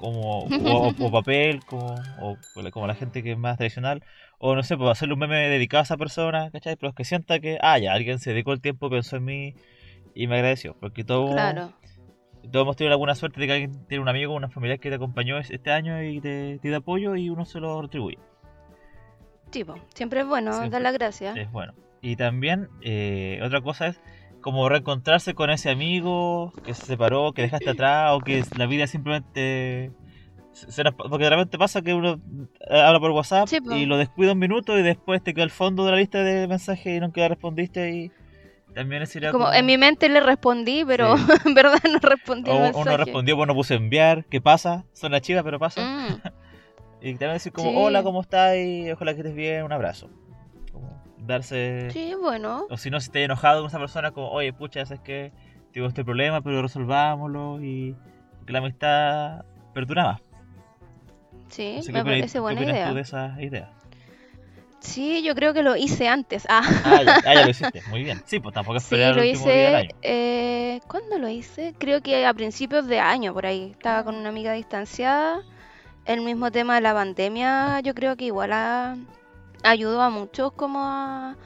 como, 0.50 0.88
o, 0.88 0.94
o 0.98 1.10
papel, 1.10 1.62
como, 1.64 1.94
o 2.18 2.38
como 2.70 2.86
la 2.86 2.94
gente 2.94 3.22
que 3.22 3.32
es 3.32 3.38
más 3.38 3.56
tradicional. 3.56 4.02
O 4.38 4.54
no 4.54 4.62
sé, 4.62 4.76
pues 4.76 4.90
hacerle 4.90 5.14
un 5.14 5.20
meme 5.20 5.48
dedicado 5.48 5.80
a 5.80 5.84
esa 5.84 5.96
persona, 5.96 6.50
¿cachai? 6.50 6.76
Pero 6.76 6.92
que 6.92 7.04
sienta 7.04 7.38
que, 7.40 7.58
ah, 7.62 7.78
ya, 7.78 7.92
alguien 7.92 8.18
se 8.18 8.30
dedicó 8.30 8.52
el 8.52 8.60
tiempo, 8.60 8.90
pensó 8.90 9.16
en 9.16 9.24
mí 9.24 9.54
y 10.14 10.26
me 10.26 10.36
agradeció. 10.36 10.76
Porque 10.80 11.04
todo, 11.04 11.30
Claro. 11.30 11.72
todos 12.50 12.64
hemos 12.64 12.76
tenido 12.76 12.92
alguna 12.92 13.14
suerte 13.14 13.40
de 13.40 13.46
que 13.46 13.52
alguien 13.52 13.86
tiene 13.86 14.02
un 14.02 14.08
amigo, 14.08 14.34
una 14.34 14.48
familia 14.50 14.78
que 14.78 14.88
te 14.90 14.96
acompañó 14.96 15.38
es- 15.38 15.50
este 15.50 15.70
año 15.70 16.02
y 16.02 16.20
te, 16.20 16.58
te 16.60 16.68
da 16.70 16.78
apoyo 16.78 17.16
y 17.16 17.30
uno 17.30 17.44
se 17.44 17.60
lo 17.60 17.80
retribuye. 17.80 18.18
Tipo, 19.50 19.76
siempre 19.94 20.20
es 20.20 20.26
bueno 20.26 20.52
Siempre. 20.52 20.70
dar 20.70 20.82
las 20.82 20.92
gracias. 20.94 21.36
Es 21.36 21.50
bueno. 21.52 21.74
Y 22.02 22.16
también, 22.16 22.68
eh, 22.82 23.40
otra 23.42 23.60
cosa 23.62 23.86
es 23.86 24.00
como 24.44 24.68
reencontrarse 24.68 25.32
con 25.34 25.48
ese 25.48 25.70
amigo 25.70 26.52
que 26.66 26.74
se 26.74 26.84
separó, 26.84 27.32
que 27.32 27.40
dejaste 27.40 27.70
atrás 27.70 28.10
o 28.12 28.20
que 28.20 28.44
la 28.54 28.66
vida 28.66 28.86
simplemente... 28.86 29.90
porque 31.08 31.24
de 31.24 31.30
repente 31.30 31.56
pasa 31.56 31.80
que 31.80 31.94
uno 31.94 32.20
eh, 32.70 32.78
habla 32.78 33.00
por 33.00 33.12
WhatsApp 33.12 33.48
Sí, 33.48 33.56
y 33.72 33.86
lo 33.86 33.96
descuida 33.96 34.32
un 34.32 34.38
minuto 34.38 34.78
y 34.78 34.82
después 34.82 35.22
te 35.24 35.32
queda 35.32 35.44
al 35.44 35.50
fondo 35.50 35.86
de 35.86 35.92
la 35.92 35.96
lista 35.96 36.22
de 36.22 36.46
mensajes 36.46 36.86
y 36.94 37.00
nunca 37.00 37.26
respondiste 37.26 37.90
y 37.90 38.12
también 38.74 39.06
sería 39.06 39.32
Como 39.32 39.50
en 39.50 39.64
mi 39.64 39.78
mente 39.78 40.10
le 40.10 40.20
respondí, 40.20 40.84
pero 40.86 41.16
Sí. 41.16 41.24
en 41.46 41.54
verdad 41.54 41.78
no 41.90 41.98
respondí 42.00 42.50
el 42.50 42.56
O 42.58 42.60
mensaje. 42.60 42.82
uno 42.86 42.96
respondió, 42.98 43.36
bueno, 43.36 43.54
puse 43.54 43.76
enviar, 43.76 44.26
¿qué 44.26 44.42
pasa? 44.42 44.84
Suena 44.92 45.22
chiva, 45.22 45.42
pero 45.42 45.58
pasa. 45.58 45.80
Mm, 45.80 46.20
Y 47.00 47.12
también 47.12 47.32
decir 47.32 47.52
como, 47.52 47.70
Sí. 47.70 47.76
hola, 47.78 48.02
¿cómo 48.02 48.20
estás? 48.20 48.56
Y 48.58 48.90
ojalá 48.90 49.14
que 49.14 49.20
estés 49.20 49.34
bien, 49.34 49.64
un 49.64 49.72
abrazo. 49.72 50.10
Darse... 51.26 51.90
sí, 51.90 52.14
bueno. 52.20 52.66
O 52.70 52.76
si 52.76 52.90
no, 52.90 53.00
si 53.00 53.06
estás 53.06 53.22
enojado 53.22 53.60
con 53.62 53.68
esa 53.68 53.78
persona, 53.78 54.10
como, 54.10 54.30
oye, 54.30 54.52
pucha, 54.52 54.82
es 54.82 55.00
que 55.00 55.32
tengo 55.72 55.86
este 55.88 56.04
problema, 56.04 56.40
pero 56.42 56.62
resolvámoslo 56.62 57.62
y 57.62 57.96
que 58.46 58.52
la 58.52 58.58
amistad 58.58 59.44
perdura 59.72 60.04
más. 60.04 60.20
Sí, 61.48 61.80
me 61.86 61.92
¿qué 61.92 62.00
opinas- 62.00 62.04
parece 62.04 62.32
qué 62.32 62.40
buena 62.40 62.62
idea. 62.62 62.88
tú 62.88 62.94
de 62.94 63.00
esa 63.00 63.36
idea? 63.40 63.70
Sí, 64.80 65.22
yo 65.22 65.34
creo 65.34 65.54
que 65.54 65.62
lo 65.62 65.76
hice 65.76 66.08
antes. 66.08 66.46
Ah, 66.50 66.62
Ah 66.84 67.02
ya, 67.02 67.16
ah, 67.24 67.34
ya 67.34 67.44
lo 67.44 67.50
hiciste, 67.50 67.80
muy 67.88 68.02
bien. 68.04 68.20
Sí, 68.26 68.38
pues 68.38 68.54
tampoco 68.54 68.78
sí, 68.80 68.84
esperar 68.84 69.14
lo 69.16 69.22
el 69.22 69.28
último 69.30 69.46
día 69.46 69.54
del 69.54 69.68
hice. 69.70 69.76
año. 69.76 69.88
Eh, 70.02 70.80
¿Cuándo 70.86 71.18
lo 71.18 71.28
hice? 71.28 71.74
Creo 71.78 72.02
que 72.02 72.26
a 72.26 72.34
principios 72.34 72.86
de 72.86 73.00
año, 73.00 73.32
por 73.32 73.46
ahí. 73.46 73.70
Estaba 73.70 74.04
con 74.04 74.14
una 74.14 74.28
amiga 74.28 74.52
distanciada. 74.52 75.40
El 76.04 76.20
mismo 76.20 76.50
tema 76.50 76.74
de 76.74 76.82
la 76.82 76.92
pandemia, 76.92 77.80
yo 77.80 77.94
creo 77.94 78.14
que 78.16 78.26
igual 78.26 78.52
ha- 78.52 78.96
ayudó 79.64 80.00
a 80.02 80.10
muchos 80.10 80.52
como 80.52 80.80
a, 80.84 81.36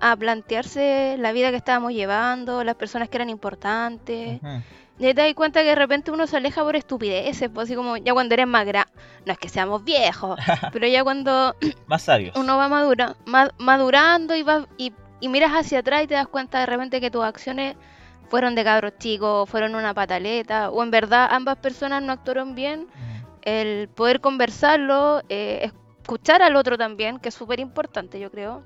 a 0.00 0.16
plantearse 0.16 1.16
la 1.18 1.32
vida 1.32 1.50
que 1.50 1.56
estábamos 1.56 1.92
llevando, 1.92 2.62
las 2.64 2.74
personas 2.74 3.08
que 3.08 3.16
eran 3.16 3.30
importantes. 3.30 4.40
Ujú. 4.42 4.62
Y 5.00 5.06
ahí 5.06 5.14
te 5.14 5.22
das 5.22 5.34
cuenta 5.34 5.60
que 5.62 5.68
de 5.68 5.74
repente 5.76 6.10
uno 6.10 6.26
se 6.26 6.36
aleja 6.36 6.62
por 6.64 6.74
estupideces, 6.74 7.48
pues 7.54 7.66
así 7.68 7.76
como 7.76 7.96
ya 7.96 8.12
cuando 8.12 8.34
eres 8.34 8.48
más 8.48 8.66
grande, 8.66 8.90
no 9.24 9.32
es 9.32 9.38
que 9.38 9.48
seamos 9.48 9.84
viejos, 9.84 10.36
pero 10.72 10.88
ya 10.88 11.04
cuando 11.04 11.54
Más 11.86 12.02
sabios. 12.02 12.34
uno 12.36 12.56
va 12.56 12.68
madura, 12.68 13.14
ma- 13.24 13.50
madurando 13.58 14.34
y, 14.34 14.42
va, 14.42 14.66
y, 14.76 14.92
y 15.20 15.28
miras 15.28 15.52
hacia 15.52 15.78
atrás 15.80 16.02
y 16.02 16.08
te 16.08 16.14
das 16.14 16.26
cuenta 16.26 16.58
de 16.58 16.66
repente 16.66 17.00
que 17.00 17.12
tus 17.12 17.22
acciones 17.24 17.76
fueron 18.28 18.56
de 18.56 18.64
cabros 18.64 18.92
chicos, 18.98 19.48
fueron 19.48 19.76
una 19.76 19.94
pataleta, 19.94 20.70
o 20.70 20.82
en 20.82 20.90
verdad 20.90 21.28
ambas 21.30 21.58
personas 21.58 22.02
no 22.02 22.12
actuaron 22.12 22.54
bien, 22.56 22.88
Mm. 22.88 23.24
el 23.42 23.88
poder 23.88 24.20
conversarlo, 24.20 25.22
eh, 25.28 25.70
escuchar 26.08 26.40
al 26.40 26.56
otro 26.56 26.78
también, 26.78 27.18
que 27.18 27.28
es 27.28 27.34
súper 27.34 27.60
importante 27.60 28.18
yo 28.18 28.30
creo, 28.30 28.64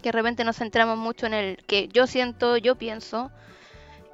que 0.00 0.08
de 0.08 0.12
repente 0.12 0.42
nos 0.42 0.56
centramos 0.56 0.96
mucho 0.96 1.26
en 1.26 1.34
el 1.34 1.56
que 1.66 1.86
yo 1.88 2.06
siento, 2.06 2.56
yo 2.56 2.76
pienso, 2.76 3.30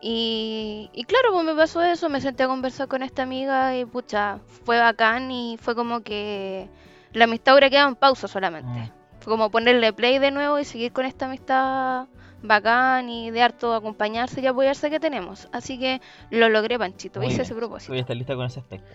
y, 0.00 0.90
y 0.92 1.04
claro, 1.04 1.28
pues 1.32 1.44
me 1.44 1.54
pasó 1.54 1.82
eso, 1.82 2.08
me 2.08 2.20
senté 2.20 2.42
a 2.42 2.48
conversar 2.48 2.88
con 2.88 3.04
esta 3.04 3.22
amiga 3.22 3.76
y 3.76 3.84
pucha, 3.84 4.40
fue 4.64 4.80
bacán 4.80 5.30
y 5.30 5.56
fue 5.60 5.76
como 5.76 6.00
que 6.00 6.68
la 7.12 7.24
amistad 7.24 7.54
ahora 7.54 7.70
queda 7.70 7.86
en 7.86 7.94
pausa 7.94 8.26
solamente. 8.26 8.68
Mm. 8.80 8.90
Fue 9.20 9.32
como 9.32 9.50
ponerle 9.52 9.92
play 9.92 10.18
de 10.18 10.32
nuevo 10.32 10.58
y 10.58 10.64
seguir 10.64 10.92
con 10.92 11.06
esta 11.06 11.26
amistad 11.26 12.08
bacán 12.42 13.08
y 13.08 13.30
de 13.30 13.40
harto 13.40 13.72
acompañarse 13.72 14.40
y 14.40 14.46
apoyarse 14.48 14.90
que 14.90 14.98
tenemos. 14.98 15.48
Así 15.52 15.78
que 15.78 16.00
lo 16.30 16.48
logré, 16.48 16.76
Panchito, 16.76 17.20
Muy 17.20 17.28
hice 17.28 17.36
bien. 17.36 17.42
ese 17.46 17.54
propósito. 17.54 17.92
Voy 17.92 17.98
a 17.98 18.02
estar 18.02 18.16
lista 18.16 18.34
con 18.34 18.46
ese 18.46 18.60
aspecto. 18.60 18.90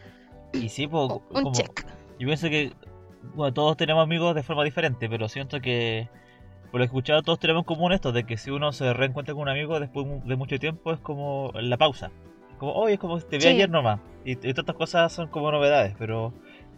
Y 0.53 0.67
sí, 0.67 0.85
pues, 0.85 1.09
Un 1.09 1.19
como- 1.43 1.51
check. 1.53 1.85
Yo 2.19 2.27
pienso 2.27 2.49
que 2.49 2.73
bueno, 3.35 3.53
todos 3.53 3.77
tenemos 3.77 4.03
amigos 4.03 4.35
de 4.35 4.43
forma 4.43 4.63
diferente, 4.63 5.09
pero 5.09 5.27
siento 5.29 5.59
que 5.61 6.07
por 6.71 6.79
lo 6.79 6.85
escuchado 6.85 7.21
todos 7.23 7.39
tenemos 7.39 7.61
en 7.61 7.65
común 7.65 7.91
esto 7.93 8.11
de 8.11 8.23
que 8.25 8.37
si 8.37 8.51
uno 8.51 8.71
se 8.71 8.93
reencuentra 8.93 9.33
con 9.33 9.43
un 9.43 9.49
amigo 9.49 9.79
después 9.79 10.05
de 10.25 10.35
mucho 10.35 10.59
tiempo 10.59 10.91
es 10.93 10.99
como 10.99 11.51
la 11.55 11.77
pausa. 11.77 12.11
Como, 12.59 12.73
hoy 12.73 12.93
es 12.93 12.99
como 12.99 13.19
te 13.19 13.37
vi 13.37 13.41
Sí. 13.43 13.47
ayer 13.49 13.69
nomás. 13.69 13.99
Y, 14.25 14.31
y 14.33 14.35
todas 14.35 14.59
estas 14.59 14.75
cosas 14.75 15.13
son 15.13 15.27
como 15.29 15.51
novedades, 15.51 15.95
pero 15.97 16.33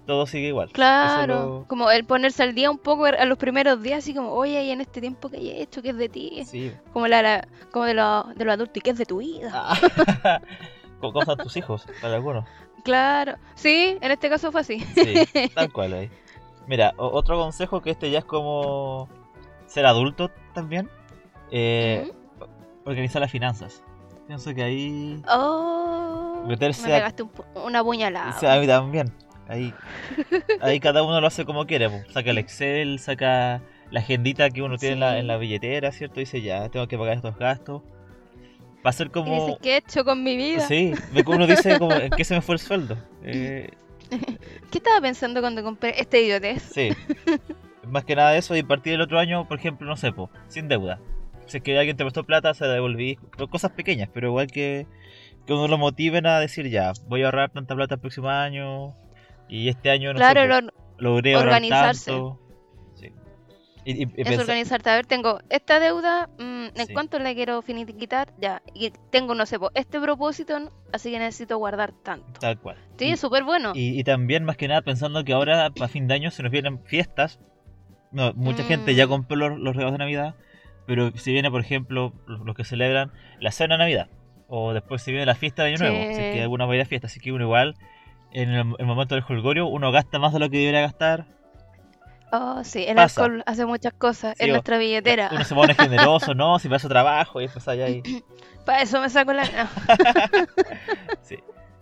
todo 0.06 0.26
sigue 0.28 0.48
igual. 0.48 0.70
Claro, 0.72 1.34
lo- 1.60 1.66
como 1.68 1.90
el 1.92 2.06
ponerse 2.06 2.42
al 2.44 2.54
día 2.56 2.70
un 2.72 2.78
poco 2.78 3.06
a 3.06 3.26
los 3.26 3.38
primeros 3.38 3.82
días, 3.84 4.00
así 4.00 4.14
como, 4.14 4.32
oye, 4.32 4.64
y 4.64 4.72
en 4.72 4.82
este 4.82 5.02
tiempo 5.02 5.30
que 5.30 5.38
he 5.38 5.62
hecho, 5.62 5.82
que 5.82 5.90
es 5.90 5.98
de 5.98 6.10
ti, 6.10 6.44
Sí. 6.46 6.72
como, 6.94 7.08
la, 7.08 7.22
la- 7.22 7.48
como 7.72 7.86
de 7.86 7.94
los 7.94 8.36
de 8.36 8.46
los 8.46 8.54
adultos, 8.54 8.78
y 8.78 8.82
que 8.82 8.90
es 8.92 8.98
de 8.98 9.06
tu 9.06 9.18
vida. 9.18 9.52
Ah. 9.54 9.76
Con 11.00 11.12
cosas 11.14 11.36
tus 11.38 11.58
hijos, 11.58 11.86
para 12.02 12.16
algunos. 12.16 12.46
Claro, 12.84 13.36
sí, 13.56 13.98
en 14.02 14.12
este 14.12 14.30
caso 14.30 14.52
fue 14.52 14.62
así. 14.62 14.80
Sí, 14.80 15.50
tal 15.56 15.72
cual 15.74 15.94
ahí. 15.94 16.10
Mira, 16.72 16.94
otro 16.96 17.38
consejo 17.38 17.82
que 17.82 17.90
este 17.90 18.10
ya 18.10 18.20
es 18.20 18.24
como 18.24 19.10
ser 19.66 19.86
adulto 19.86 20.32
también. 20.54 20.90
Eh. 21.52 22.10
Organizar 22.86 23.22
las 23.22 23.30
finanzas. 23.30 23.84
Pienso 24.26 24.56
que 24.56 24.64
ahí 24.64 25.22
Oh, 25.30 26.46
Meterse 26.48 26.88
me 26.88 26.94
a- 26.94 26.98
pegaste 27.00 27.24
un 27.24 27.32
pu- 27.34 27.44
una 27.66 27.84
puñalada. 27.84 28.54
A 28.56 28.58
mí 28.58 28.68
también. 28.68 29.12
Ahí, 29.50 29.74
ahí 30.62 30.80
cada 30.80 31.04
uno 31.04 31.20
lo 31.20 31.28
hace 31.28 31.44
como 31.44 31.66
quiere. 31.66 32.06
Saca 32.10 32.30
el 32.30 32.38
Excel, 32.38 33.00
saca 33.00 33.62
la 33.90 34.00
agendita 34.00 34.50
que 34.50 34.62
uno 34.62 34.78
tiene 34.78 34.94
en, 34.94 35.00
la, 35.02 35.18
en 35.20 35.28
la 35.28 35.36
billetera, 35.36 35.92
¿cierto? 35.92 36.22
Dice 36.22 36.42
ya, 36.42 36.70
tengo 36.70 36.88
que 36.88 36.98
pagar 36.98 37.18
estos 37.18 37.36
gastos. 37.38 37.82
Va 38.86 38.92
a 38.92 38.94
ser 38.94 39.08
Y 39.08 39.10
como... 39.10 39.36
dices, 39.46 39.60
¿qué 39.62 39.74
he 39.74 39.78
hecho 39.80 40.06
con 40.06 40.24
mi 40.24 40.38
vida? 40.38 40.62
Sí, 40.62 40.94
uno 41.28 41.46
dice 41.48 41.78
como, 41.78 41.92
¿en 41.96 42.12
qué 42.12 42.24
se 42.24 42.34
me 42.34 42.42
fue 42.42 42.56
el 42.56 42.60
sueldo? 42.60 42.96
Eh, 43.24 43.70
¿Qué 44.72 44.78
estaba 44.78 45.02
pensando 45.02 45.42
cuando 45.42 45.64
compré 45.64 46.00
este 46.00 46.22
idiotez? 46.22 46.64
sí. 46.64 46.90
Más 47.88 48.06
que 48.06 48.16
nada 48.16 48.38
eso 48.38 48.56
y 48.56 48.64
partir 48.64 48.94
el 48.94 49.02
otro 49.02 49.20
año, 49.20 49.48
por 49.48 49.58
ejemplo, 49.58 49.88
no 49.88 49.98
sé, 49.98 50.14
po, 50.14 50.30
sin 50.48 50.68
deuda. 50.68 51.00
Si 51.48 51.58
es 51.58 51.64
que 51.64 51.78
alguien 51.78 51.98
te 51.98 52.04
prestó 52.04 52.24
plata, 52.24 52.54
se 52.54 52.66
la 52.66 52.74
devolví. 52.74 53.18
Cosas 53.50 53.72
pequeñas, 53.72 54.08
pero 54.14 54.28
igual 54.28 54.48
que, 54.48 54.86
que 55.46 55.54
uno 55.54 55.68
lo 55.68 55.78
motiven 55.78 56.26
a 56.28 56.40
decir 56.40 56.70
ya, 56.70 56.94
voy 57.08 57.24
a 57.24 57.26
ahorrar 57.26 57.50
tanta 57.50 57.76
plata 57.76 57.96
el 57.96 58.00
próximo 58.02 58.30
año. 58.30 58.94
Y 59.50 59.68
este 59.68 59.90
año 59.90 60.14
no 60.14 60.20
claro, 60.20 60.42
sé, 60.42 60.48
lo- 60.48 60.72
logré 61.00 61.34
ahorrar 61.36 61.62
tanto. 61.68 62.40
Sí. 63.86 63.92
Y, 63.92 63.92
y- 63.92 63.98
y 64.02 64.04
es 64.04 64.28
pensar- 64.28 64.40
organizarte. 64.42 64.90
A 64.90 64.96
ver, 64.96 65.06
tengo 65.06 65.40
esta 65.50 65.80
deuda, 65.80 66.28
mm, 66.38 66.66
¿en 66.76 66.88
Sí. 66.88 66.94
cuánto 66.94 67.18
la 67.20 67.34
quiero 67.34 67.62
finiquitar? 67.62 68.32
Ya. 68.40 68.62
Y 68.74 68.92
tengo, 69.10 69.34
no 69.36 69.46
sé, 69.46 69.58
este 69.74 70.00
propósito, 70.00 70.72
así 70.94 71.12
que 71.12 71.20
necesito 71.20 71.58
guardar 71.58 71.92
tanto. 71.92 72.40
Tal 72.40 72.60
cual. 72.60 72.78
Sí, 72.98 73.10
es 73.12 73.20
súper 73.20 73.44
bueno. 73.44 73.72
Y, 73.76 74.04
también, 74.04 74.44
más 74.44 74.58
que 74.58 74.68
nada, 74.68 74.82
pensando 74.82 75.24
que 75.24 75.34
ahora, 75.34 75.70
para 75.72 75.88
fin 75.88 76.08
de 76.08 76.14
año, 76.14 76.32
se 76.32 76.44
nos 76.44 76.52
vienen 76.52 76.80
fiestas. 76.86 77.40
No, 78.12 78.34
mucha 78.34 78.64
gente 78.64 78.94
ya 78.94 79.06
Mm. 79.08 79.10
compró 79.10 79.36
los, 79.38 79.58
los 79.60 79.76
regalos 79.76 79.94
de 79.94 79.98
Navidad, 80.00 80.36
pero 80.86 81.12
si 81.16 81.32
viene, 81.32 81.50
por 81.50 81.62
ejemplo, 81.62 82.14
los, 82.28 82.42
los 82.42 82.56
que 82.56 82.66
celebran 82.66 83.12
la 83.40 83.52
cena 83.52 83.76
de 83.76 83.80
Navidad, 83.80 84.10
o 84.48 84.74
después 84.74 85.02
se 85.02 85.12
viene 85.12 85.26
la 85.26 85.36
fiesta 85.36 85.64
de 85.64 85.70
Año 85.70 85.78
Nuevo, 85.80 85.96
si 85.96 86.10
es 86.10 86.16
Sí. 86.18 86.24
que 86.34 86.42
alguna 86.42 86.66
va 86.66 86.74
a 86.74 86.76
ir 86.76 86.82
a 86.82 86.86
fiesta, 86.86 87.08
así 87.08 87.20
que 87.22 87.32
uno 87.32 87.46
igual, 87.46 87.76
en 88.34 88.50
el, 88.50 88.76
el 88.80 88.86
momento 88.86 89.16
del 89.16 89.24
jolgorio, 89.24 89.66
uno 89.68 89.92
gasta 89.94 90.20
más 90.20 90.34
de 90.34 90.40
lo 90.40 90.50
que 90.50 90.58
debería 90.58 90.82
gastar. 90.82 91.26
Oh, 92.32 92.64
sí, 92.64 92.86
el 92.88 92.96
Pasa. 92.96 93.24
alcohol 93.24 93.44
hace 93.46 93.66
muchas 93.66 93.94
cosas 93.94 94.36
Sí, 94.38 94.44
en 94.46 94.52
o- 94.52 94.54
nuestra 94.54 94.78
billetera. 94.78 95.30
Uno 95.34 95.44
se 95.44 95.54
pone 95.54 95.74
generoso, 95.76 96.34
¿no? 96.34 96.60
Si 96.60 96.68
para 96.68 96.78
eso 96.78 96.88
trabajo, 96.88 97.42
y 97.42 97.44
después 97.44 97.68
allá 97.68 97.90
y... 97.90 98.02
Para 98.66 98.82
eso 98.84 99.02
me 99.02 99.10
saco 99.10 99.34
la... 99.34 99.44
no. 99.46 99.70
Sí. 101.22 101.36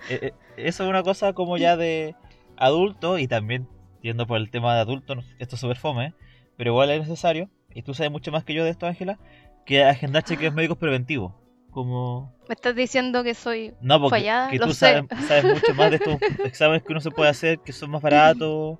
Eh, 0.09 0.19
eh, 0.21 0.33
eso 0.57 0.83
es 0.83 0.89
una 0.89 1.03
cosa 1.03 1.33
como 1.33 1.57
ya 1.57 1.77
de 1.77 2.15
adulto 2.57 3.17
y 3.19 3.27
también 3.27 3.67
yendo 4.01 4.25
por 4.25 4.37
el 4.37 4.49
tema 4.49 4.73
de 4.75 4.81
adulto, 4.81 5.15
esto 5.39 5.55
es 5.55 5.61
súper 5.61 5.77
fome, 5.77 6.13
pero 6.57 6.71
igual 6.71 6.89
es 6.89 7.01
necesario, 7.01 7.49
y 7.73 7.83
tú 7.83 7.93
sabes 7.93 8.11
mucho 8.11 8.31
más 8.31 8.43
que 8.43 8.53
yo 8.53 8.63
de 8.63 8.69
esto, 8.71 8.87
Ángela, 8.87 9.19
que 9.65 9.83
agendar 9.83 10.23
chequeos 10.23 10.53
médicos 10.53 10.77
preventivos. 10.77 11.33
Como... 11.69 12.33
Me 12.47 12.55
estás 12.55 12.75
diciendo 12.75 13.23
que 13.23 13.35
soy... 13.35 13.73
No, 13.81 13.99
porque 13.99 14.19
Fallada, 14.21 14.49
que 14.49 14.57
tú 14.59 14.73
sabes, 14.73 15.03
sabes 15.27 15.43
mucho 15.43 15.75
más 15.75 15.91
de 15.91 15.97
estos 15.97 16.17
exámenes 16.45 16.81
que 16.83 16.91
uno 16.93 17.01
se 17.01 17.11
puede 17.11 17.29
hacer, 17.29 17.59
que 17.59 17.71
son 17.73 17.91
más 17.91 18.01
baratos 18.01 18.79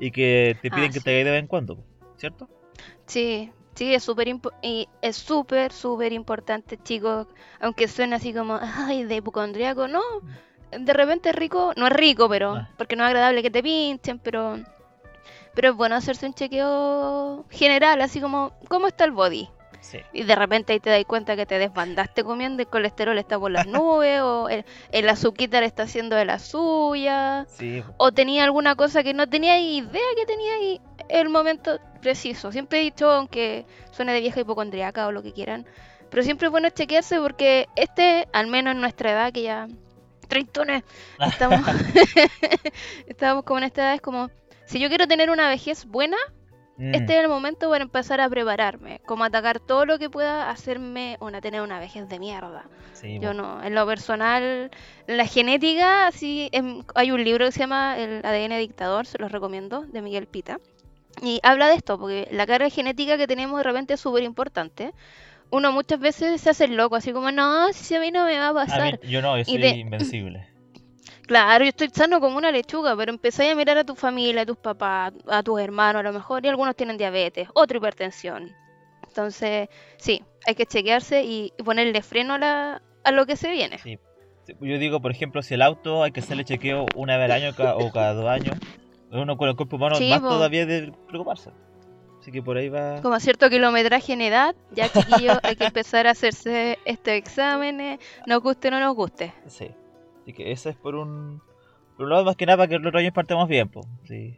y 0.00 0.10
que 0.10 0.56
te 0.62 0.68
Ah, 0.68 0.74
piden 0.74 0.92
que 0.92 0.98
sí. 0.98 1.04
te 1.04 1.10
hagas 1.10 1.24
de 1.26 1.30
vez 1.30 1.40
en 1.40 1.46
cuando, 1.46 1.84
¿cierto? 2.16 2.48
Sí, 3.06 3.52
sí, 3.74 3.94
es 3.94 4.02
súper 4.02 4.28
es 5.02 5.16
súper, 5.16 5.72
súper 5.72 6.12
importante, 6.12 6.78
chicos. 6.82 7.26
Aunque 7.60 7.86
suene 7.86 8.16
así 8.16 8.32
como, 8.32 8.58
ay, 8.60 9.04
de 9.04 9.16
hipocondríaco, 9.16 9.86
no. 9.88 10.00
De 10.78 10.92
repente 10.92 11.30
es 11.30 11.34
rico, 11.34 11.72
no 11.76 11.86
es 11.86 11.92
rico, 11.92 12.28
pero, 12.28 12.54
Ah. 12.54 12.68
porque 12.78 12.96
no 12.96 13.02
es 13.04 13.08
agradable 13.08 13.42
que 13.42 13.50
te 13.50 13.62
pinchen, 13.62 14.18
pero, 14.20 14.56
pero 15.54 15.70
es 15.70 15.74
bueno 15.76 15.96
hacerse 15.96 16.26
un 16.26 16.34
chequeo 16.34 17.44
general, 17.50 18.00
así 18.00 18.20
como, 18.20 18.52
¿cómo 18.68 18.86
está 18.86 19.04
el 19.04 19.10
body? 19.10 19.48
Sí. 19.80 19.98
Y 20.12 20.24
de 20.24 20.34
repente 20.34 20.72
ahí 20.72 20.80
te 20.80 20.90
das 20.90 21.04
cuenta 21.04 21.36
que 21.36 21.46
te 21.46 21.58
desbandaste 21.58 22.22
comiendo, 22.22 22.62
el 22.62 22.68
colesterol 22.68 23.16
está 23.18 23.38
por 23.38 23.50
las 23.50 23.66
nubes, 23.66 24.20
o 24.20 24.48
el, 24.48 24.64
el 24.92 25.08
azuquitar 25.08 25.62
está 25.62 25.84
haciendo 25.84 26.16
de 26.16 26.24
la 26.24 26.38
suya, 26.38 27.46
Sí, 27.48 27.82
o 27.96 28.12
tenía 28.12 28.44
alguna 28.44 28.74
cosa 28.76 29.02
que 29.02 29.14
no 29.14 29.28
tenía 29.28 29.58
idea 29.58 30.02
que 30.16 30.26
tenía 30.26 30.60
y 30.62 30.80
el 31.08 31.28
momento 31.28 31.78
preciso. 32.00 32.52
Siempre 32.52 32.80
he 32.80 32.82
dicho, 32.82 33.10
aunque 33.10 33.66
suene 33.90 34.12
de 34.12 34.20
vieja 34.20 34.40
hipocondriaca 34.40 35.06
o 35.06 35.12
lo 35.12 35.22
que 35.22 35.32
quieran, 35.32 35.66
pero 36.10 36.22
siempre 36.22 36.46
es 36.46 36.50
bueno 36.50 36.68
chequearse 36.70 37.18
porque 37.20 37.68
este, 37.76 38.28
al 38.32 38.48
menos 38.48 38.74
en 38.74 38.80
nuestra 38.80 39.12
edad, 39.12 39.32
que 39.32 39.42
ya 39.42 39.68
treintones, 40.28 40.84
estamos, 41.20 41.60
estamos 43.06 43.44
como 43.44 43.58
en 43.58 43.64
esta 43.64 43.82
edad, 43.82 43.94
es 43.94 44.00
como, 44.00 44.30
si 44.64 44.78
yo 44.78 44.88
quiero 44.88 45.06
tener 45.06 45.30
una 45.30 45.48
vejez 45.48 45.84
buena, 45.84 46.16
Mm, 46.80 46.94
este 46.94 47.18
es 47.18 47.22
el 47.22 47.28
momento 47.28 47.68
para 47.68 47.84
empezar 47.84 48.20
a 48.22 48.28
prepararme, 48.30 49.00
como 49.04 49.22
atacar 49.24 49.60
todo 49.60 49.84
lo 49.84 49.98
que 49.98 50.08
pueda 50.08 50.48
hacerme 50.48 51.18
una 51.20 51.40
tener 51.42 51.60
una 51.60 51.78
vejez 51.78 52.08
de 52.08 52.18
mierda. 52.18 52.64
sí, 52.94 53.18
Yo 53.20 53.34
no, 53.34 53.62
en 53.62 53.74
lo 53.74 53.86
personal, 53.86 54.70
la 55.06 55.26
genética, 55.26 56.06
así, 56.06 56.48
em, 56.52 56.82
hay 56.94 57.10
un 57.10 57.22
libro 57.22 57.44
que 57.44 57.52
se 57.52 57.60
llama 57.60 57.98
El 57.98 58.24
ADN 58.24 58.58
dictador, 58.58 59.04
se 59.06 59.18
los 59.18 59.30
recomiendo, 59.30 59.82
de 59.82 60.00
Miguel 60.00 60.26
Pita. 60.26 60.58
Y 61.22 61.38
habla 61.42 61.68
de 61.68 61.74
esto, 61.74 61.98
porque 61.98 62.28
la 62.30 62.46
carga 62.46 62.70
genética 62.70 63.18
que 63.18 63.26
tenemos 63.26 63.58
de 63.58 63.64
repente 63.64 63.94
es 63.94 64.00
súper 64.00 64.22
importante. 64.22 64.92
Uno 65.50 65.72
muchas 65.72 65.98
veces 66.00 66.40
se 66.40 66.48
hace 66.50 66.66
loco, 66.68 66.96
así 66.96 67.12
como, 67.12 67.30
no, 67.30 67.72
si 67.74 67.94
a 67.94 68.00
mí 68.00 68.10
no 68.10 68.24
me 68.24 68.38
va 68.38 68.46
a 68.46 68.48
A 68.50 68.52
mí- 68.52 68.58
pasar. 68.60 69.00
yo 69.02 69.20
no, 69.20 69.36
yo 69.36 69.44
soy 69.44 69.54
invencible. 69.64 70.46
Claro, 71.30 71.62
yo 71.62 71.68
estoy 71.68 71.88
sano 71.92 72.18
como 72.18 72.38
una 72.38 72.50
lechuga, 72.50 72.96
pero 72.96 73.12
empezáis 73.12 73.52
a 73.52 73.54
mirar 73.54 73.78
a 73.78 73.84
tu 73.84 73.94
familia, 73.94 74.42
a 74.42 74.46
tus 74.46 74.56
papás, 74.56 75.12
a 75.28 75.44
tus 75.44 75.60
hermanos 75.60 76.00
a 76.00 76.02
lo 76.02 76.12
mejor, 76.12 76.44
y 76.44 76.48
algunos 76.48 76.74
tienen 76.74 76.96
diabetes, 76.96 77.48
otra 77.54 77.76
hipertensión. 77.76 78.50
Entonces, 79.06 79.68
sí, 79.96 80.24
hay 80.44 80.56
que 80.56 80.66
chequearse 80.66 81.22
y 81.22 81.52
ponerle 81.64 82.02
freno 82.02 82.34
a, 82.34 82.38
la, 82.38 82.82
a 83.04 83.12
lo 83.12 83.26
que 83.26 83.36
se 83.36 83.48
viene. 83.52 83.78
Sí. 83.78 83.96
Yo 84.60 84.76
digo, 84.78 85.00
por 85.00 85.12
ejemplo, 85.12 85.40
si 85.40 85.54
el 85.54 85.62
auto 85.62 86.02
hay 86.02 86.10
que 86.10 86.18
hacerle 86.18 86.42
chequeo 86.42 86.86
una 86.96 87.16
vez 87.16 87.26
al 87.26 87.30
año 87.30 87.50
o 87.76 87.92
cada 87.92 88.12
dos 88.12 88.26
años, 88.26 88.56
uno 89.12 89.36
con 89.36 89.48
el 89.48 89.54
cuerpo 89.54 89.76
humano 89.76 89.94
Sí, 89.94 90.10
más 90.10 90.18
po. 90.18 90.30
todavía 90.30 90.66
de 90.66 90.92
preocuparse. 91.06 91.50
Así 92.18 92.32
que 92.32 92.42
por 92.42 92.56
ahí 92.56 92.68
va. 92.68 93.00
Como 93.02 93.14
a 93.14 93.20
cierto 93.20 93.48
kilometraje 93.48 94.14
en 94.14 94.22
edad, 94.22 94.56
ya 94.72 94.88
chiquillos, 94.88 95.38
hay 95.44 95.54
que 95.54 95.66
empezar 95.66 96.08
a 96.08 96.10
hacerse 96.10 96.76
estos 96.84 97.12
exámenes, 97.12 98.00
nos 98.26 98.42
guste 98.42 98.66
o 98.66 98.72
no 98.72 98.80
nos 98.80 98.96
guste. 98.96 99.32
Sí. 99.46 99.70
Así 100.30 100.36
que 100.44 100.52
ese 100.52 100.70
es 100.70 100.76
por 100.76 100.94
un. 100.94 101.42
Por 101.96 102.04
un 102.04 102.10
lado, 102.10 102.24
más 102.24 102.36
que 102.36 102.46
nada, 102.46 102.58
para 102.58 102.68
que 102.68 102.76
el 102.76 102.86
otro 102.86 103.00
año 103.00 103.12
partamos 103.12 103.48
bien, 103.48 103.68
po. 103.68 103.80
Sí. 104.04 104.36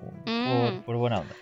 Por, 0.00 0.32
Mm. 0.32 0.82
por 0.86 0.96
buena 0.96 1.20
onda. 1.20 1.34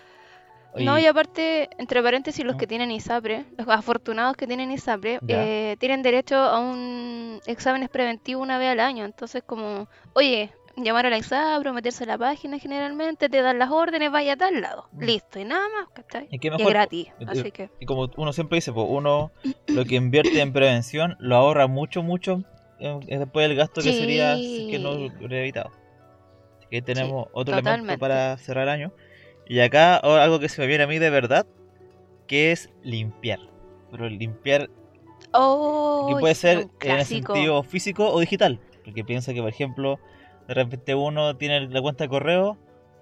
No, 0.79 0.99
y 0.99 1.05
aparte, 1.07 1.69
entre 1.79 2.03
paréntesis, 2.03 2.43
los 2.45 2.53
¿No? 2.55 2.59
que 2.59 2.67
tienen 2.67 2.91
ISAPRE, 2.91 3.45
los 3.57 3.67
afortunados 3.67 4.35
que 4.35 4.45
tienen 4.45 4.71
ISAPRE, 4.71 5.19
eh, 5.27 5.75
tienen 5.79 6.03
derecho 6.03 6.35
a 6.35 6.59
un 6.59 7.39
exámenes 7.47 7.89
preventivos 7.89 8.43
una 8.43 8.59
vez 8.59 8.69
al 8.69 8.79
año. 8.81 9.05
Entonces, 9.05 9.41
como, 9.43 9.87
oye, 10.13 10.51
llamar 10.75 11.07
a 11.07 11.09
la 11.09 11.17
ISAPRE, 11.17 11.71
meterse 11.71 12.03
a 12.03 12.07
la 12.07 12.17
página 12.19 12.59
generalmente, 12.59 13.27
te 13.29 13.41
dan 13.41 13.57
las 13.57 13.71
órdenes, 13.71 14.11
vaya 14.11 14.33
a 14.33 14.37
tal 14.37 14.61
lado. 14.61 14.87
Mm. 14.91 15.03
Listo, 15.03 15.39
y 15.39 15.45
nada 15.45 15.65
más, 15.69 15.89
¿cachai? 15.93 16.27
¿Y 16.29 16.37
qué 16.37 16.49
Y 16.49 16.51
es 16.51 16.57
mejor? 16.57 16.73
gratis, 16.73 17.07
Eh, 17.19 17.25
así 17.27 17.51
que... 17.51 17.71
Y 17.79 17.85
como 17.87 18.11
uno 18.17 18.31
siempre 18.33 18.57
dice, 18.57 18.71
pues 18.71 18.85
uno 18.87 19.31
lo 19.67 19.85
que 19.85 19.95
invierte 19.95 20.39
en 20.41 20.53
prevención 20.53 21.15
lo 21.19 21.37
ahorra 21.37 21.65
mucho, 21.65 22.03
mucho 22.03 22.33
eh, 22.33 22.43
después 22.79 23.47
del 23.47 23.57
gasto 23.57 23.81
que 23.81 23.93
sería 23.93 24.33
es 24.33 24.69
que 24.69 24.79
no 24.79 24.91
hubiera 24.91 25.39
evitado. 25.39 25.71
Así 26.57 26.67
que 26.69 26.75
ahí 26.77 26.81
tenemos 26.81 27.27
otro 27.31 27.55
totalmente. 27.55 27.69
elemento 27.69 27.99
para 27.99 28.37
cerrar 28.37 28.63
el 28.63 28.69
año. 28.69 28.93
Y 29.47 29.59
acá 29.59 29.97
algo 29.97 30.39
que 30.39 30.49
se 30.49 30.61
me 30.61 30.67
viene 30.67 30.83
a 30.83 30.87
mí 30.87 30.99
de 30.99 31.09
verdad, 31.09 31.45
que 32.27 32.51
es 32.51 32.69
limpiar. 32.83 33.39
Pero 33.91 34.09
limpiar 34.09 34.69
Oh, 35.33 36.07
que 36.09 36.19
puede 36.19 36.35
ser 36.35 36.67
en 36.81 36.91
el 36.91 37.05
sentido 37.05 37.63
físico 37.63 38.09
o 38.09 38.19
digital. 38.19 38.59
Porque 38.83 39.03
piensa 39.03 39.33
que, 39.33 39.41
por 39.41 39.49
ejemplo, 39.49 39.99
de 40.47 40.53
repente 40.53 40.95
uno 40.95 41.35
tiene 41.35 41.67
la 41.67 41.81
cuenta 41.81 42.05
de 42.05 42.09
correo, 42.09 42.57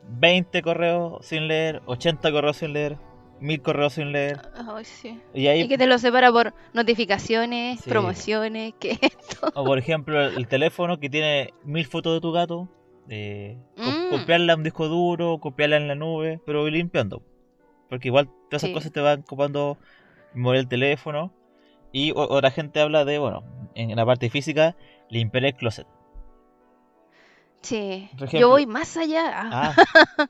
20 0.10 0.62
correos 0.62 1.25
sin 1.25 1.48
leer, 1.48 1.82
80 1.86 2.32
correos 2.32 2.58
sin 2.58 2.74
leer, 2.74 2.98
1000 3.39 3.62
correos 3.62 3.94
sin 3.94 4.12
leer. 4.12 4.39
Ay, 4.56 4.86
sí. 4.86 5.20
Y 5.34 5.48
ahí 5.48 5.62
Y 5.62 5.68
que 5.68 5.77
te 5.77 5.88
lo 5.88 5.98
separa 6.00 6.32
por 6.32 6.54
notificaciones, 6.74 7.80
Sí. 7.82 7.89
promociones, 7.89 8.74
que 8.80 8.98
O 9.56 9.63
por 9.65 9.77
ejemplo 9.77 10.22
el, 10.22 10.36
el 10.38 10.48
teléfono 10.48 11.00
que 11.00 11.10
tiene 11.10 11.54
mil 11.63 11.86
fotos 11.86 12.13
de 12.13 12.22
tu 12.22 12.32
gato, 12.32 12.70
eh, 13.10 13.58
Mm. 13.77 14.10
copiarla 14.10 14.54
a 14.54 14.56
un 14.56 14.63
disco 14.63 14.88
duro, 14.88 15.38
copiarla 15.39 15.77
en 15.77 15.88
la 15.88 15.96
nube, 15.96 16.39
pero 16.46 16.65
ir 16.68 16.74
limpiando. 16.74 17.22
Porque 17.89 18.08
igual 18.08 18.27
todas 18.50 18.63
esas 18.63 18.70
Sí. 18.70 18.74
cosas 18.74 18.92
te 18.92 19.00
van 19.01 19.20
ocupando 19.22 19.77
mover 20.34 20.60
el 20.60 20.68
teléfono. 20.68 21.32
Y 21.92 22.12
otra 22.15 22.51
gente 22.51 22.82
habla 22.82 23.06
de, 23.06 23.20
bueno, 23.20 23.44
en 23.75 23.96
la 23.96 24.06
parte 24.06 24.30
física, 24.30 24.75
limpiar 25.10 25.46
el 25.46 25.54
closet. 25.56 25.88
Sí, 27.62 28.10
ejemplo- 28.13 28.39
yo 28.39 28.50
voy 28.50 28.65
más 28.65 28.96
allá. 28.98 29.32
Ah, 29.34 29.75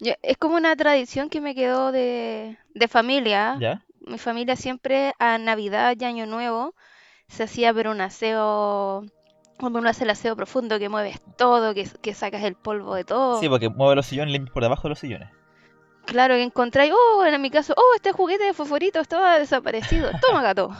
Yo- 0.00 0.14
es 0.22 0.36
como 0.38 0.56
una 0.56 0.74
tradición 0.76 1.28
que 1.28 1.40
me 1.40 1.54
quedó 1.54 1.92
de, 1.92 2.56
de 2.74 2.88
familia. 2.88 3.56
ya. 3.60 3.82
Mi 4.06 4.16
familia 4.18 4.56
siempre 4.56 5.12
a 5.18 5.36
Navidad 5.38 5.94
y 5.98 6.04
Año 6.04 6.26
Nuevo 6.26 6.74
se 7.28 7.42
hacía 7.44 7.72
pero 7.74 7.90
un 7.90 8.00
aseo, 8.00 9.04
cuando 9.58 9.78
uno 9.78 9.90
hace 9.90 10.04
el 10.04 10.10
aseo 10.10 10.34
profundo, 10.34 10.78
que 10.78 10.88
mueves 10.88 11.20
todo, 11.36 11.74
que, 11.74 11.86
que 12.00 12.14
sacas 12.14 12.42
el 12.44 12.54
polvo 12.54 12.94
de 12.94 13.04
todo. 13.04 13.38
Sí, 13.40 13.48
porque 13.48 13.68
mueve 13.68 13.96
los 13.96 14.06
sillones 14.06 14.32
limpios 14.32 14.54
por 14.54 14.62
debajo 14.62 14.84
de 14.84 14.88
los 14.88 14.98
sillones. 14.98 15.28
Claro, 16.06 16.34
que 16.34 16.42
encontráis, 16.42 16.92
oh, 16.92 17.24
en 17.24 17.40
mi 17.42 17.50
caso, 17.50 17.74
oh, 17.76 17.94
este 17.94 18.10
juguete 18.12 18.44
de 18.44 18.54
fosforito 18.54 18.98
estaba 19.00 19.38
desaparecido. 19.38 20.10
Toma, 20.26 20.42
gato. 20.42 20.70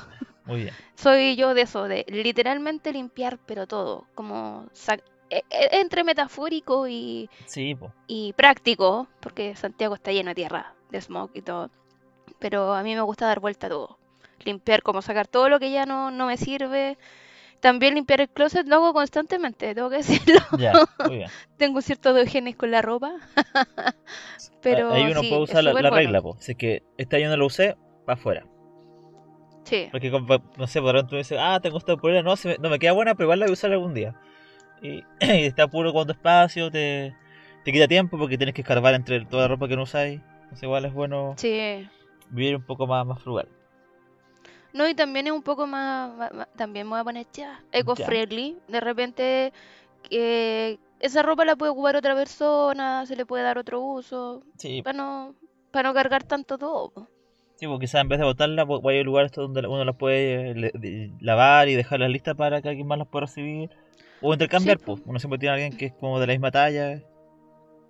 Muy 0.46 0.62
bien. 0.62 0.74
Soy 0.96 1.36
yo 1.36 1.52
de 1.54 1.62
eso, 1.62 1.84
de 1.84 2.04
literalmente 2.08 2.90
limpiar, 2.92 3.38
pero 3.46 3.66
todo. 3.66 4.06
Como 4.14 4.64
sac- 4.74 5.04
entre 5.50 6.04
metafórico 6.04 6.88
y, 6.88 7.30
Sí, 7.46 7.76
y 8.06 8.32
práctico, 8.34 9.08
porque 9.20 9.54
Santiago 9.56 9.94
está 9.94 10.12
lleno 10.12 10.30
de 10.30 10.34
tierra, 10.36 10.74
de 10.90 11.00
smog 11.00 11.30
y 11.34 11.42
todo. 11.42 11.70
Pero 12.40 12.74
a 12.74 12.82
mí 12.82 12.94
me 12.94 13.02
gusta 13.02 13.26
dar 13.26 13.40
vuelta 13.40 13.66
a 13.68 13.70
todo. 13.70 13.98
limpiar, 14.44 14.82
como 14.82 15.02
sacar 15.02 15.28
todo 15.28 15.48
lo 15.50 15.60
que 15.60 15.70
ya 15.72 15.86
no, 15.86 16.10
no 16.10 16.26
me 16.26 16.36
sirve. 16.36 16.98
También 17.60 17.94
limpiar 17.94 18.20
el 18.22 18.28
closet 18.30 18.66
lo 18.68 18.76
hago 18.76 18.92
constantemente, 18.94 19.74
tengo 19.74 19.90
que 19.90 19.98
decirlo. 20.04 20.40
Ya, 20.58 20.72
muy 21.02 21.16
bien. 21.18 21.32
Tengo 21.58 21.82
cierto 21.82 22.14
diogenes 22.14 22.56
con 22.56 22.70
la 22.70 22.82
ropa. 22.82 23.14
Pero 24.62 24.92
Ahí 24.92 25.04
uno 25.10 25.20
sí, 25.20 25.28
puede 25.28 25.42
usar 25.42 25.64
la, 25.64 25.70
súper 25.70 25.82
la 25.82 25.90
bueno. 25.90 26.08
regla, 26.08 26.22
po. 26.22 26.36
Si 26.40 26.52
es 26.52 26.58
que 26.58 26.82
este 26.98 27.16
año 27.16 27.28
no 27.30 27.36
lo 27.36 27.46
usé, 27.46 27.76
para 28.06 28.18
afuera. 28.18 28.46
Sí, 29.64 29.90
Porque, 29.90 30.10
no 30.10 30.66
sé, 30.66 30.80
por 30.80 30.94
ejemplo, 30.94 31.18
dices, 31.18 31.38
ah, 31.40 31.58
tengo 31.60 31.78
esta 31.78 31.96
polera, 31.96 32.22
no, 32.22 32.36
se 32.36 32.48
me- 32.48 32.58
no 32.58 32.70
me 32.70 32.78
queda 32.78 32.92
buena, 32.92 33.14
pero 33.14 33.24
igual 33.26 33.40
la 33.40 33.46
voy 33.46 33.50
a 33.50 33.54
usar 33.54 33.72
algún 33.72 33.94
día. 33.94 34.14
Y, 34.82 35.04
y 35.20 35.44
está 35.46 35.68
puro 35.68 35.92
con 35.92 36.06
tu 36.06 36.12
espacio, 36.12 36.70
te, 36.70 37.14
te 37.64 37.72
quita 37.72 37.88
tiempo 37.88 38.18
porque 38.18 38.36
tienes 38.38 38.54
que 38.54 38.62
escarbar 38.62 38.94
entre 38.94 39.24
toda 39.26 39.42
la 39.42 39.48
ropa 39.48 39.68
que 39.68 39.76
no 39.76 39.82
usáis. 39.84 40.20
Entonces, 40.42 40.62
igual 40.62 40.84
es 40.84 40.92
bueno 40.92 41.34
sí. 41.36 41.88
vivir 42.30 42.56
un 42.56 42.62
poco 42.64 42.86
más, 42.86 43.06
más 43.06 43.22
frugal. 43.22 43.48
No, 44.72 44.88
y 44.88 44.94
también 44.94 45.26
es 45.26 45.32
un 45.32 45.42
poco 45.42 45.66
más, 45.66 46.14
ma- 46.16 46.30
ma- 46.32 46.46
también 46.56 46.86
me 46.86 46.90
voy 46.92 47.00
a 47.00 47.04
poner 47.04 47.26
ya, 47.32 47.60
eco-friendly. 47.72 48.58
De 48.68 48.80
repente, 48.80 49.52
eh, 50.10 50.78
esa 51.00 51.22
ropa 51.22 51.44
la 51.44 51.56
puede 51.56 51.72
ocupar 51.72 51.96
otra 51.96 52.14
persona, 52.14 53.04
se 53.06 53.16
le 53.16 53.26
puede 53.26 53.42
dar 53.44 53.58
otro 53.58 53.80
uso, 53.80 54.42
Sí, 54.58 54.82
para 54.82 54.96
no, 54.96 55.34
para 55.72 55.88
no 55.88 55.94
cargar 55.94 56.24
tanto 56.24 56.56
todo. 56.58 57.08
sí 57.56 57.66
porque 57.66 57.84
quizás 57.86 58.00
en 58.00 58.08
vez 58.08 58.18
de 58.18 58.24
botarla, 58.24 58.66
pues, 58.66 58.82
vaya 58.82 59.00
a 59.00 59.04
lugares 59.04 59.32
donde 59.32 59.60
uno 59.66 59.84
las 59.84 59.96
puede 59.96 60.52
eh, 60.52 61.12
lavar 61.20 61.68
y 61.68 61.74
dejarlas 61.74 62.10
listas 62.10 62.34
para 62.36 62.62
que 62.62 62.68
alguien 62.68 62.86
más 62.86 62.98
las 62.98 63.08
pueda 63.08 63.26
recibir. 63.26 63.70
O 64.22 64.32
intercambiar, 64.32 64.78
Sí, 64.78 64.82
pues. 64.86 65.00
Uno 65.06 65.18
siempre 65.18 65.38
tiene 65.38 65.50
a 65.50 65.54
alguien 65.54 65.76
que 65.76 65.86
es 65.86 65.92
como 65.94 66.18
de 66.20 66.26
la 66.26 66.32
misma 66.32 66.50
talla. 66.50 67.00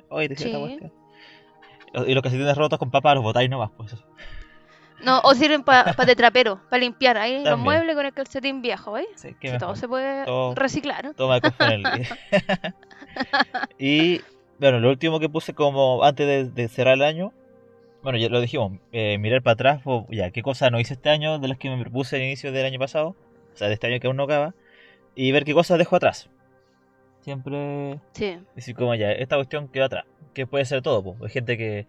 Oye, 0.08 0.28
te 0.28 0.36
sirve 0.36 0.50
esta 0.50 0.58
Sí. 0.58 0.78
cuestión. 0.78 2.08
Y 2.08 2.14
los 2.14 2.22
calcetines 2.22 2.56
rotos 2.56 2.78
con 2.78 2.90
papas 2.90 3.14
los 3.16 3.24
botáis 3.24 3.50
nomás, 3.50 3.70
pues. 3.76 3.94
No, 5.02 5.20
o 5.24 5.34
sirven 5.34 5.62
para 5.64 5.92
de 5.94 6.14
trapero, 6.14 6.60
para 6.68 6.80
limpiar 6.80 7.16
ahí 7.16 7.36
los 7.36 7.44
También. 7.44 7.64
muebles 7.64 7.96
con 7.96 8.04
el 8.06 8.12
calcetín 8.12 8.60
viejo, 8.62 8.92
¿ves? 8.92 9.06
Sí, 9.16 9.34
qué 9.40 9.52
Si 9.52 9.58
todo 9.58 9.74
se 9.74 9.88
puede 9.88 10.24
Todo- 10.26 10.54
reciclar. 10.54 11.14
Toma 11.14 11.38
eco-friendly. 11.38 12.06
y 13.78 14.20
bueno, 14.58 14.78
lo 14.80 14.90
último 14.90 15.20
que 15.20 15.28
puse 15.28 15.54
como 15.54 16.04
antes 16.04 16.26
de, 16.26 16.44
de 16.62 16.68
cerrar 16.68 16.94
el 16.94 17.02
año, 17.02 17.32
bueno, 18.02 18.18
ya 18.18 18.28
lo 18.28 18.40
dijimos, 18.40 18.72
eh, 18.92 19.18
mirar 19.18 19.42
para 19.42 19.54
atrás, 19.54 19.80
o, 19.84 20.06
ya, 20.10 20.30
qué 20.30 20.42
cosas 20.42 20.70
no 20.70 20.78
hice 20.80 20.94
este 20.94 21.10
año 21.10 21.38
de 21.38 21.48
las 21.48 21.58
que 21.58 21.70
me 21.70 21.80
propuse 21.80 22.16
al 22.16 22.22
inicio 22.22 22.52
del 22.52 22.66
año 22.66 22.78
pasado, 22.78 23.16
o 23.54 23.56
sea, 23.56 23.68
de 23.68 23.74
este 23.74 23.86
año 23.86 24.00
que 24.00 24.06
aún 24.06 24.16
no 24.16 24.24
acaba, 24.24 24.54
y 25.14 25.32
ver 25.32 25.44
qué 25.44 25.54
cosas 25.54 25.78
dejo 25.78 25.96
atrás. 25.96 26.30
Siempre 27.20 28.00
Sí, 28.12 28.38
decir 28.54 28.74
como 28.74 28.94
ya, 28.94 29.12
esta 29.12 29.36
cuestión 29.36 29.68
queda 29.68 29.86
atrás, 29.86 30.04
que 30.34 30.46
puede 30.46 30.64
ser 30.64 30.82
todo, 30.82 31.02
pues. 31.02 31.20
hay 31.22 31.28
gente 31.30 31.58
que, 31.58 31.86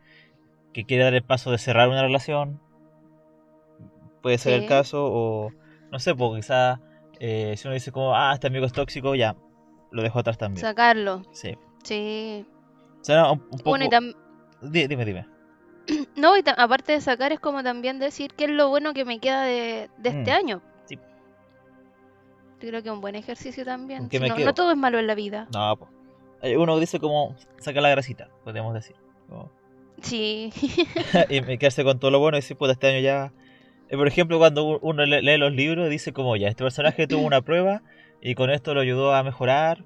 que 0.73 0.85
quiere 0.85 1.03
dar 1.05 1.13
el 1.13 1.23
paso 1.23 1.51
de 1.51 1.57
cerrar 1.57 1.87
una 1.89 2.01
relación, 2.01 2.59
puede 4.21 4.37
ser 4.37 4.53
el 4.53 4.67
caso, 4.67 5.05
o 5.05 5.51
no 5.91 5.99
sé, 5.99 6.13
pues 6.15 6.43
quizás 6.43 6.79
eh, 7.19 7.55
si 7.57 7.67
uno 7.67 7.73
dice 7.73 7.91
como, 7.91 8.15
ah, 8.15 8.31
este 8.33 8.47
amigo 8.47 8.65
es 8.65 8.73
tóxico, 8.73 9.15
ya, 9.15 9.35
lo 9.91 10.01
dejo 10.03 10.19
atrás 10.19 10.37
también. 10.37 10.61
sacarlo. 10.61 11.23
Sí. 11.31 11.57
Sí. 11.83 12.45
O 13.01 13.03
sea, 13.03 13.21
no, 13.23 13.33
un, 13.33 13.41
un 13.41 13.57
poco... 13.57 13.69
Bueno, 13.69 13.85
y 13.85 13.89
tam- 13.89 14.15
Di- 14.61 14.87
Dime, 14.87 15.05
dime. 15.05 15.27
no, 16.15 16.37
y 16.37 16.43
aparte 16.57 16.91
de 16.93 17.01
sacar 17.01 17.31
es 17.31 17.39
como 17.39 17.63
también 17.63 17.99
decir 17.99 18.33
qué 18.35 18.45
es 18.45 18.51
lo 18.51 18.69
bueno 18.69 18.93
que 18.93 19.05
me 19.05 19.19
queda 19.19 19.43
de, 19.43 19.89
de 19.97 20.09
este 20.09 20.31
Mm, 20.31 20.35
año. 20.35 20.61
Yo 22.61 22.67
creo 22.69 22.81
que 22.83 22.89
es 22.89 22.93
un 22.93 23.01
buen 23.01 23.15
ejercicio 23.15 23.65
también. 23.65 24.09
Si 24.09 24.19
no, 24.19 24.35
no 24.35 24.53
todo 24.53 24.71
es 24.71 24.77
malo 24.77 24.99
en 24.99 25.07
la 25.07 25.15
vida. 25.15 25.47
No, 25.53 25.75
pues. 25.77 25.91
Uno 26.57 26.79
dice 26.79 26.99
como, 26.99 27.35
saca 27.59 27.81
la 27.81 27.89
grasita, 27.89 28.29
podríamos 28.43 28.73
decir. 28.73 28.95
Como- 29.29 29.51
Sí. 30.01 30.51
y 31.29 31.41
me 31.41 31.57
quedarse 31.57 31.83
con 31.83 31.99
todo 31.99 32.11
lo 32.11 32.19
bueno 32.19 32.37
y 32.37 32.41
decir, 32.41 32.57
pues 32.57 32.71
este 32.71 32.87
año 32.87 32.99
ya... 32.99 33.33
Eh, 33.89 33.97
por 33.97 34.07
ejemplo, 34.07 34.37
cuando 34.39 34.79
uno 34.79 35.05
le- 35.05 35.21
lee 35.21 35.37
los 35.37 35.51
libros, 35.51 35.89
dice 35.89 36.13
como, 36.13 36.35
ya, 36.37 36.47
este 36.47 36.63
personaje 36.63 37.07
tuvo 37.07 37.21
una 37.25 37.41
prueba 37.41 37.83
y 38.21 38.35
con 38.35 38.49
esto 38.49 38.73
lo 38.73 38.81
ayudó 38.81 39.13
a 39.13 39.21
mejorar. 39.23 39.83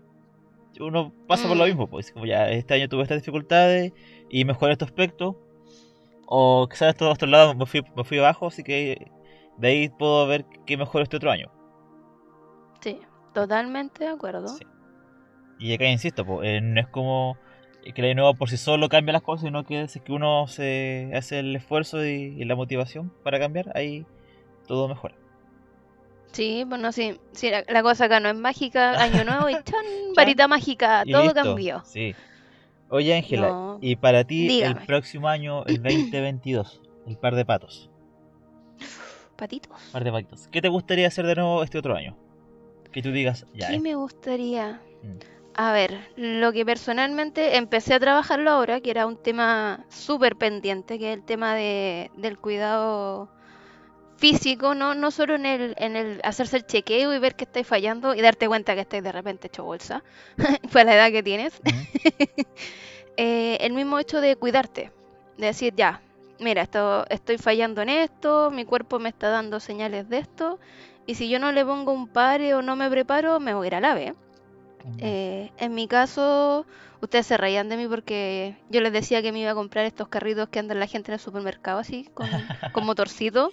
Uno 0.79 1.13
pasa 1.27 1.47
por 1.47 1.57
lo 1.57 1.63
Mm. 1.63 1.67
mismo, 1.67 1.87
pues 1.87 2.11
como 2.11 2.25
ya, 2.25 2.49
este 2.51 2.73
año 2.75 2.87
tuve 2.89 3.01
estas 3.03 3.17
dificultades 3.19 3.93
y 4.29 4.45
mejoré 4.45 4.73
este 4.73 4.85
aspecto. 4.85 5.41
O 6.27 6.67
quizás 6.69 6.89
estos 6.89 7.13
otros 7.13 7.29
lados 7.29 7.55
me 7.55 7.65
fui, 7.65 7.81
me 7.95 8.03
fui 8.03 8.17
abajo, 8.19 8.47
así 8.47 8.63
que 8.63 9.11
de 9.57 9.67
ahí 9.67 9.89
puedo 9.89 10.25
ver 10.27 10.45
qué 10.65 10.75
mejor 10.77 11.01
este 11.01 11.17
otro 11.17 11.31
año. 11.31 11.51
Sí, 12.85 12.99
totalmente 13.33 14.03
de 14.03 14.09
acuerdo. 14.11 14.47
Sí. 14.47 14.63
Y 15.57 15.73
acá 15.73 15.85
insisto, 15.85 16.25
po, 16.25 16.43
eh, 16.43 16.61
no 16.61 16.79
es 16.79 16.87
como 16.87 17.37
que 17.95 18.01
la 18.01 18.13
nuevo 18.13 18.33
por 18.35 18.49
sí 18.49 18.57
solo 18.57 18.89
cambia 18.89 19.13
las 19.13 19.21
cosas, 19.21 19.45
sino 19.45 19.63
que 19.63 19.81
es 19.81 19.99
que 20.03 20.11
uno 20.11 20.47
se 20.47 21.11
hace 21.15 21.39
el 21.39 21.55
esfuerzo 21.55 22.03
y, 22.05 22.35
y 22.37 22.45
la 22.45 22.55
motivación 22.55 23.11
para 23.23 23.39
cambiar, 23.39 23.71
ahí 23.75 24.05
todo 24.67 24.87
mejora. 24.87 25.15
Sí, 26.31 26.63
bueno, 26.65 26.91
sí, 26.91 27.19
sí 27.31 27.49
la, 27.49 27.63
la 27.67 27.81
cosa 27.81 28.05
acá 28.05 28.19
no 28.19 28.29
es 28.29 28.35
mágica, 28.35 29.01
año 29.01 29.23
nuevo 29.25 29.49
y 29.49 29.53
chan, 29.53 29.85
varita 30.15 30.47
mágica, 30.47 31.03
Y 31.05 31.11
todo 31.11 31.23
listo, 31.23 31.41
cambió. 31.43 31.81
Sí. 31.85 32.13
Oye 32.89 33.15
Ángela, 33.15 33.47
No. 33.49 33.77
y 33.81 33.95
para 33.95 34.23
ti 34.25 34.47
Dígame. 34.47 34.79
el 34.81 34.85
próximo 34.85 35.27
año, 35.27 35.63
el 35.65 35.81
2022, 35.83 36.81
el 37.07 37.17
par 37.17 37.35
de 37.35 37.45
patos, 37.45 37.89
Patitos. 39.37 39.71
par 39.91 40.03
de 40.03 40.11
patitos, 40.11 40.47
¿qué 40.49 40.61
te 40.61 40.69
gustaría 40.69 41.07
hacer 41.07 41.25
de 41.27 41.35
nuevo 41.35 41.63
este 41.63 41.77
otro 41.77 41.95
año? 41.95 42.15
Que 42.95 43.01
tú 43.01 43.11
digas, 43.11 43.45
ya, 43.53 43.67
¿Qué 43.67 43.77
me 43.81 43.93
gustaría? 43.95 44.79
Mm. 45.03 45.17
A 45.55 45.73
ver, 45.73 45.99
lo 46.15 46.53
que 46.53 46.65
personalmente 46.65 47.57
empecé 47.57 47.93
a 47.93 47.99
trabajarlo 47.99 48.49
ahora, 48.49 48.79
que 48.79 48.89
era 48.89 49.05
un 49.05 49.17
tema 49.17 49.83
súper 49.89 50.37
pendiente, 50.37 50.97
que 50.97 51.11
es 51.11 51.17
el 51.17 51.25
tema 51.25 51.55
de, 51.55 52.09
del 52.15 52.37
cuidado 52.37 53.27
físico, 54.15 54.75
¿no? 54.75 54.95
No 54.95 55.11
solo 55.11 55.35
en 55.35 55.45
el, 55.45 55.75
en 55.77 55.97
el 55.97 56.21
hacerse 56.23 56.55
el 56.55 56.65
chequeo 56.67 57.13
y 57.13 57.19
ver 57.19 57.35
que 57.35 57.43
estáis 57.43 57.67
fallando 57.67 58.15
y 58.15 58.21
darte 58.21 58.47
cuenta 58.47 58.75
que 58.75 58.81
estáis 58.81 59.03
de 59.03 59.11
repente 59.11 59.47
hecho 59.47 59.65
bolsa, 59.65 60.01
para 60.71 60.85
la 60.85 60.95
edad 60.95 61.11
que 61.11 61.21
tienes. 61.21 61.61
Eh, 63.17 63.57
el 63.61 63.71
mismo 63.71 63.97
hecho 63.97 64.19
de 64.19 64.35
cuidarte, 64.35 64.91
de 65.37 65.45
decir, 65.45 65.73
ya, 65.73 66.01
mira, 66.41 66.63
esto, 66.63 67.05
estoy 67.09 67.37
fallando 67.37 67.81
en 67.81 67.87
esto, 67.87 68.51
mi 68.51 68.65
cuerpo 68.65 68.99
me 68.99 69.07
está 69.07 69.29
dando 69.29 69.61
señales 69.61 70.09
de 70.09 70.17
esto, 70.17 70.59
y 71.07 71.15
si 71.15 71.29
yo 71.29 71.39
no 71.39 71.51
le 71.51 71.65
pongo 71.65 71.91
un 71.91 72.07
pare 72.07 72.53
o 72.55 72.61
no 72.61 72.75
me 72.75 72.89
preparo, 72.89 73.39
me 73.39 73.53
voy 73.53 73.65
a 73.65 73.67
ir 73.67 73.75
a 73.75 73.79
la 73.81 73.93
B. 73.93 74.13
Eh, 74.99 75.51
en 75.57 75.73
mi 75.73 75.87
caso, 75.87 76.65
ustedes 77.01 77.25
se 77.25 77.37
reían 77.37 77.69
de 77.69 77.77
mí 77.77 77.87
porque 77.87 78.55
yo 78.69 78.81
les 78.81 78.93
decía 78.93 79.21
que 79.21 79.31
me 79.31 79.39
iba 79.39 79.51
a 79.51 79.55
comprar 79.55 79.85
estos 79.85 80.07
carritos 80.07 80.49
que 80.49 80.59
andan 80.59 80.79
la 80.79 80.87
gente 80.87 81.11
en 81.11 81.13
el 81.13 81.19
supermercado 81.19 81.79
así, 81.79 82.09
con, 82.13 82.27
con 82.73 82.85
motorcito, 82.85 83.51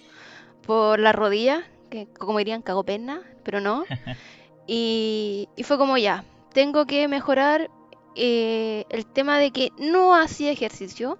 por 0.65 0.99
la 0.99 1.11
rodilla, 1.11 1.63
que 1.89 2.07
como 2.07 2.37
dirían, 2.37 2.61
cago 2.61 2.83
pena, 2.83 3.21
pero 3.43 3.61
no. 3.61 3.85
Y, 4.65 5.49
y 5.57 5.63
fue 5.63 5.77
como 5.77 5.97
ya, 5.97 6.23
tengo 6.53 6.85
que 6.85 7.09
mejorar 7.09 7.69
eh, 8.15 8.85
el 8.89 9.05
tema 9.05 9.37
de 9.37 9.51
que 9.51 9.71
no 9.77 10.15
hacía 10.15 10.51
ejercicio, 10.51 11.17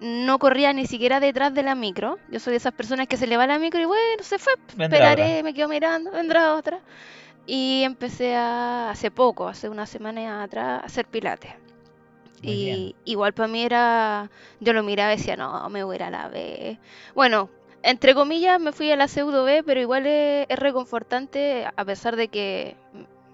no 0.00 0.38
corría 0.38 0.72
ni 0.72 0.86
siquiera 0.86 1.20
detrás 1.20 1.54
de 1.54 1.62
la 1.62 1.74
micro. 1.74 2.18
Yo 2.30 2.40
soy 2.40 2.52
de 2.52 2.56
esas 2.56 2.72
personas 2.72 3.06
que 3.06 3.16
se 3.16 3.26
le 3.26 3.36
va 3.36 3.46
la 3.46 3.58
micro 3.58 3.80
y 3.80 3.84
bueno, 3.84 4.22
se 4.22 4.38
fue, 4.38 4.54
Vendrá 4.76 5.12
esperaré, 5.12 5.42
me 5.42 5.54
quedo 5.54 5.68
mirando, 5.68 6.10
vendrá 6.10 6.54
otra. 6.54 6.80
Y 7.46 7.82
empecé 7.84 8.34
a, 8.36 8.90
hace 8.90 9.10
poco, 9.10 9.48
hace 9.48 9.68
una 9.68 9.86
semana 9.86 10.42
atrás, 10.42 10.82
a 10.82 10.86
hacer 10.86 11.06
pilates. 11.06 11.52
Muy 12.42 12.52
y 12.52 12.64
bien. 12.64 12.94
igual 13.04 13.34
para 13.34 13.48
mí 13.48 13.62
era, 13.62 14.30
yo 14.60 14.72
lo 14.72 14.82
miraba 14.82 15.12
y 15.12 15.16
decía, 15.18 15.36
no, 15.36 15.68
me 15.68 15.84
voy 15.84 15.94
a 15.94 15.96
ir 15.96 16.02
a 16.04 16.10
la 16.10 16.28
B. 16.28 16.78
Bueno, 17.14 17.50
entre 17.82 18.14
comillas 18.14 18.58
me 18.60 18.72
fui 18.72 18.90
a 18.90 18.96
la 18.96 19.08
pseudo 19.08 19.44
B, 19.44 19.62
pero 19.62 19.80
igual 19.80 20.06
es, 20.06 20.46
es 20.48 20.58
reconfortante 20.58 21.66
a 21.76 21.84
pesar 21.84 22.16
de 22.16 22.28
que 22.28 22.76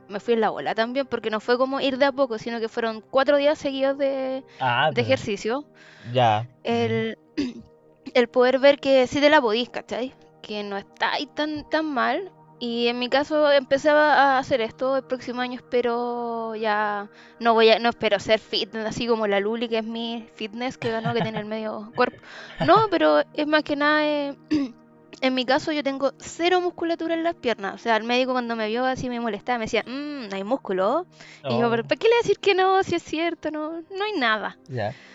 me 0.09 0.21
fui 0.21 0.35
en 0.35 0.41
la 0.41 0.51
ola 0.51 0.75
también, 0.75 1.07
porque 1.07 1.31
no 1.31 1.41
fue 1.41 1.59
como 1.59 1.81
ir 1.81 1.99
de 1.99 2.07
a 2.07 2.13
poco, 2.13 2.39
sino 2.39 2.61
que 2.61 2.69
fueron 2.69 3.01
cuatro 3.01 3.37
días 3.37 3.59
seguidos 3.59 3.99
de, 3.99 4.45
Ah, 4.61 4.91
de 4.95 5.01
ejercicio. 5.01 5.65
Ya. 6.13 6.49
El, 6.65 7.19
el 8.15 8.29
poder 8.29 8.59
ver 8.59 8.79
que 8.81 9.07
sí 9.07 9.21
te 9.21 9.31
la 9.31 9.41
podís, 9.41 9.69
¿cachai? 9.71 10.15
Que 10.43 10.63
no 10.63 10.77
está 10.77 11.13
ahí 11.15 11.27
tan, 11.27 11.69
tan 11.69 11.87
mal. 11.87 12.31
Y 12.59 12.87
en 12.87 12.99
mi 12.99 13.11
caso 13.11 13.53
empecé 13.53 13.91
a 13.91 14.39
hacer 14.39 14.63
esto. 14.63 14.97
El 14.97 15.03
próximo 15.05 15.43
año 15.43 15.57
espero 15.57 16.55
ya. 16.55 17.11
No 17.39 17.53
voy 17.53 17.69
a, 17.69 17.79
no 17.79 17.91
espero 17.91 18.19
ser 18.19 18.39
fit, 18.39 18.75
así 18.77 19.07
como 19.07 19.27
la 19.27 19.41
Luli, 19.41 19.69
que 19.69 19.79
es 19.79 19.85
mi 19.85 20.27
fitness 20.37 20.79
que 20.79 20.91
ganó, 20.91 21.13
que 21.13 21.21
tiene 21.21 21.39
el 21.39 21.45
medio 21.45 21.93
cuerpo. 21.97 22.17
No, 22.65 22.87
pero 22.91 23.21
es 23.35 23.47
más 23.47 23.63
que 23.63 23.77
nada. 23.77 24.07
eh, 24.07 24.35
en 25.21 25.35
mi 25.35 25.45
caso, 25.47 25.73
yo 25.73 25.83
tengo 25.83 26.13
cero 26.19 26.61
musculatura 26.61 27.15
en 27.15 27.25
las 27.25 27.35
piernas. 27.35 27.75
O 27.75 27.79
sea, 27.79 27.97
el 27.97 28.05
médico 28.05 28.33
cuando 28.33 28.55
me 28.57 28.69
vio 28.69 28.85
así 28.85 29.09
me 29.09 29.21
molestaba, 29.21 29.59
me 29.59 29.65
decía, 29.65 29.83
mmm, 29.87 30.33
hay 30.33 30.45
músculo. 30.45 31.07
Y 31.49 31.59
yo, 31.59 31.71
¿pero 31.71 31.85
¿para 31.85 31.99
qué 31.99 32.09
le 32.09 32.17
decir 32.17 32.39
que 32.39 32.55
no? 32.55 32.83
Si 32.83 32.95
es 32.95 33.03
cierto, 33.03 33.51
no, 33.51 33.81
no 33.81 34.05
hay 34.05 34.13
nada. 34.19 34.59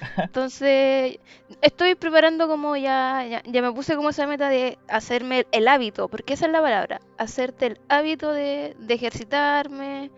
Entonces, 0.18 1.20
estoy 1.62 1.96
preparando 1.96 2.48
como 2.48 2.76
ya, 2.76 3.26
ya, 3.30 3.42
ya 3.46 3.62
me 3.62 3.72
puse 3.72 3.96
como 3.96 4.10
esa 4.10 4.28
meta 4.28 4.50
de 4.50 4.78
hacerme 4.88 5.46
el 5.52 5.68
hábito, 5.68 6.08
porque 6.08 6.34
esa 6.34 6.48
es 6.48 6.52
la 6.52 6.62
palabra, 6.62 7.00
hacerte 7.18 7.68
el 7.68 7.82
hábito 7.90 8.32
de, 8.32 8.76
de 8.80 8.94
ejercitarme. 8.94 10.12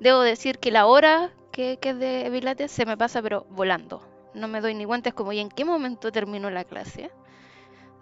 Debo 0.00 0.20
decir 0.20 0.58
que 0.58 0.70
la 0.70 0.86
hora 0.86 1.30
que, 1.52 1.78
que 1.80 1.90
es 1.90 1.98
de 1.98 2.28
Pilates 2.32 2.70
se 2.70 2.86
me 2.86 2.96
pasa 2.96 3.22
pero 3.22 3.46
volando. 3.50 4.02
No 4.34 4.48
me 4.48 4.60
doy 4.60 4.74
ni 4.74 4.84
cuenta, 4.84 5.08
es 5.08 5.14
como, 5.14 5.32
¿y 5.32 5.40
en 5.40 5.48
qué 5.48 5.64
momento 5.64 6.12
terminó 6.12 6.50
la 6.50 6.64
clase? 6.64 7.10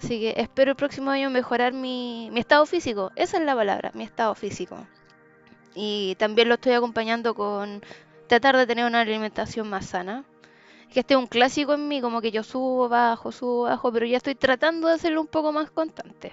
Así 0.02 0.20
que 0.20 0.34
espero 0.36 0.72
el 0.72 0.76
próximo 0.76 1.10
año 1.10 1.30
mejorar 1.30 1.72
mi, 1.72 2.28
mi 2.32 2.40
estado 2.40 2.66
físico. 2.66 3.12
Esa 3.16 3.38
es 3.38 3.44
la 3.44 3.54
palabra, 3.54 3.90
mi 3.94 4.04
estado 4.04 4.34
físico. 4.34 4.86
Y 5.74 6.16
también 6.18 6.48
lo 6.48 6.54
estoy 6.54 6.72
acompañando 6.72 7.34
con 7.34 7.82
tratar 8.26 8.56
de 8.56 8.66
tener 8.66 8.84
una 8.86 9.00
alimentación 9.00 9.68
más 9.68 9.86
sana. 9.86 10.24
Que 10.92 11.00
este 11.00 11.14
es 11.14 11.18
un 11.18 11.26
clásico 11.26 11.74
en 11.74 11.88
mí, 11.88 12.00
como 12.00 12.20
que 12.20 12.30
yo 12.30 12.42
subo, 12.42 12.88
bajo, 12.88 13.32
subo, 13.32 13.64
bajo, 13.64 13.92
pero 13.92 14.06
ya 14.06 14.18
estoy 14.18 14.34
tratando 14.34 14.88
de 14.88 14.94
hacerlo 14.94 15.20
un 15.20 15.26
poco 15.26 15.52
más 15.52 15.70
constante. 15.70 16.32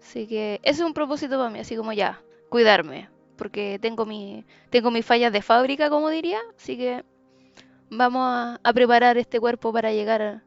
Así 0.00 0.26
que 0.26 0.60
ese 0.62 0.80
es 0.82 0.86
un 0.86 0.94
propósito 0.94 1.36
para 1.36 1.50
mí, 1.50 1.58
así 1.58 1.76
como 1.76 1.92
ya, 1.92 2.22
cuidarme, 2.48 3.10
porque 3.36 3.78
tengo 3.80 4.06
mi, 4.06 4.46
tengo 4.70 4.90
mis 4.90 5.04
fallas 5.04 5.32
de 5.32 5.42
fábrica, 5.42 5.90
como 5.90 6.08
diría, 6.08 6.40
así 6.56 6.78
que 6.78 7.04
vamos 7.90 8.58
a, 8.62 8.72
preparar 8.72 9.18
este 9.18 9.40
cuerpo 9.40 9.72
para 9.72 9.92
llegar 9.92 10.42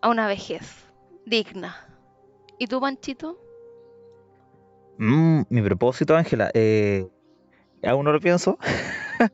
a 0.00 0.08
una 0.08 0.26
vejez 0.26 0.89
digna. 1.30 1.76
¿Y 2.58 2.66
tú, 2.66 2.80
Panchito? 2.80 3.38
Mm, 4.98 5.42
mi 5.48 5.62
propósito, 5.62 6.14
Ángela, 6.14 6.50
eh, 6.52 7.06
aún 7.82 8.04
no 8.04 8.12
lo 8.12 8.20
pienso. 8.20 8.58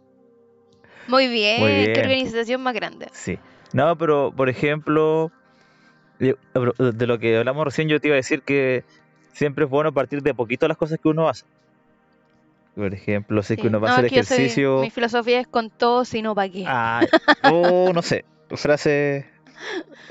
Muy 1.09 1.27
bien, 1.29 1.61
Muy 1.61 1.93
qué 1.93 2.01
organización 2.01 2.63
más 2.63 2.75
grande. 2.75 3.09
Sí. 3.13 3.39
No, 3.73 3.97
pero 3.97 4.33
por 4.35 4.49
ejemplo, 4.49 5.33
de 6.19 7.07
lo 7.07 7.19
que 7.19 7.37
hablamos 7.37 7.65
recién, 7.65 7.89
yo 7.89 8.01
te 8.01 8.09
iba 8.09 8.15
a 8.15 8.17
decir 8.17 8.43
que 8.43 8.85
siempre 9.33 9.65
es 9.65 9.71
bueno 9.71 9.93
partir 9.93 10.23
de 10.23 10.35
poquito 10.35 10.67
las 10.69 10.77
cosas 10.77 10.99
que 11.03 11.09
uno 11.09 11.29
hace. 11.29 11.45
Por 12.75 12.93
ejemplo, 12.93 13.43
si 13.43 13.55
es 13.55 13.57
que 13.59 13.63
Sí. 13.63 13.69
uno 13.69 13.81
va 13.81 13.89
a 13.89 13.91
No, 13.91 13.97
hacer 14.07 14.11
soy- 14.11 14.19
ejercicio. 14.19 14.81
mi 14.81 14.91
filosofía 14.91 15.41
es 15.41 15.47
con 15.49 15.71
todo, 15.71 16.05
sino 16.05 16.35
para 16.35 16.49
qué. 16.51 16.65
Ah, 16.67 17.07
oh, 17.43 17.93
no 17.95 18.03
sé, 18.03 18.25
frase. 18.51 19.27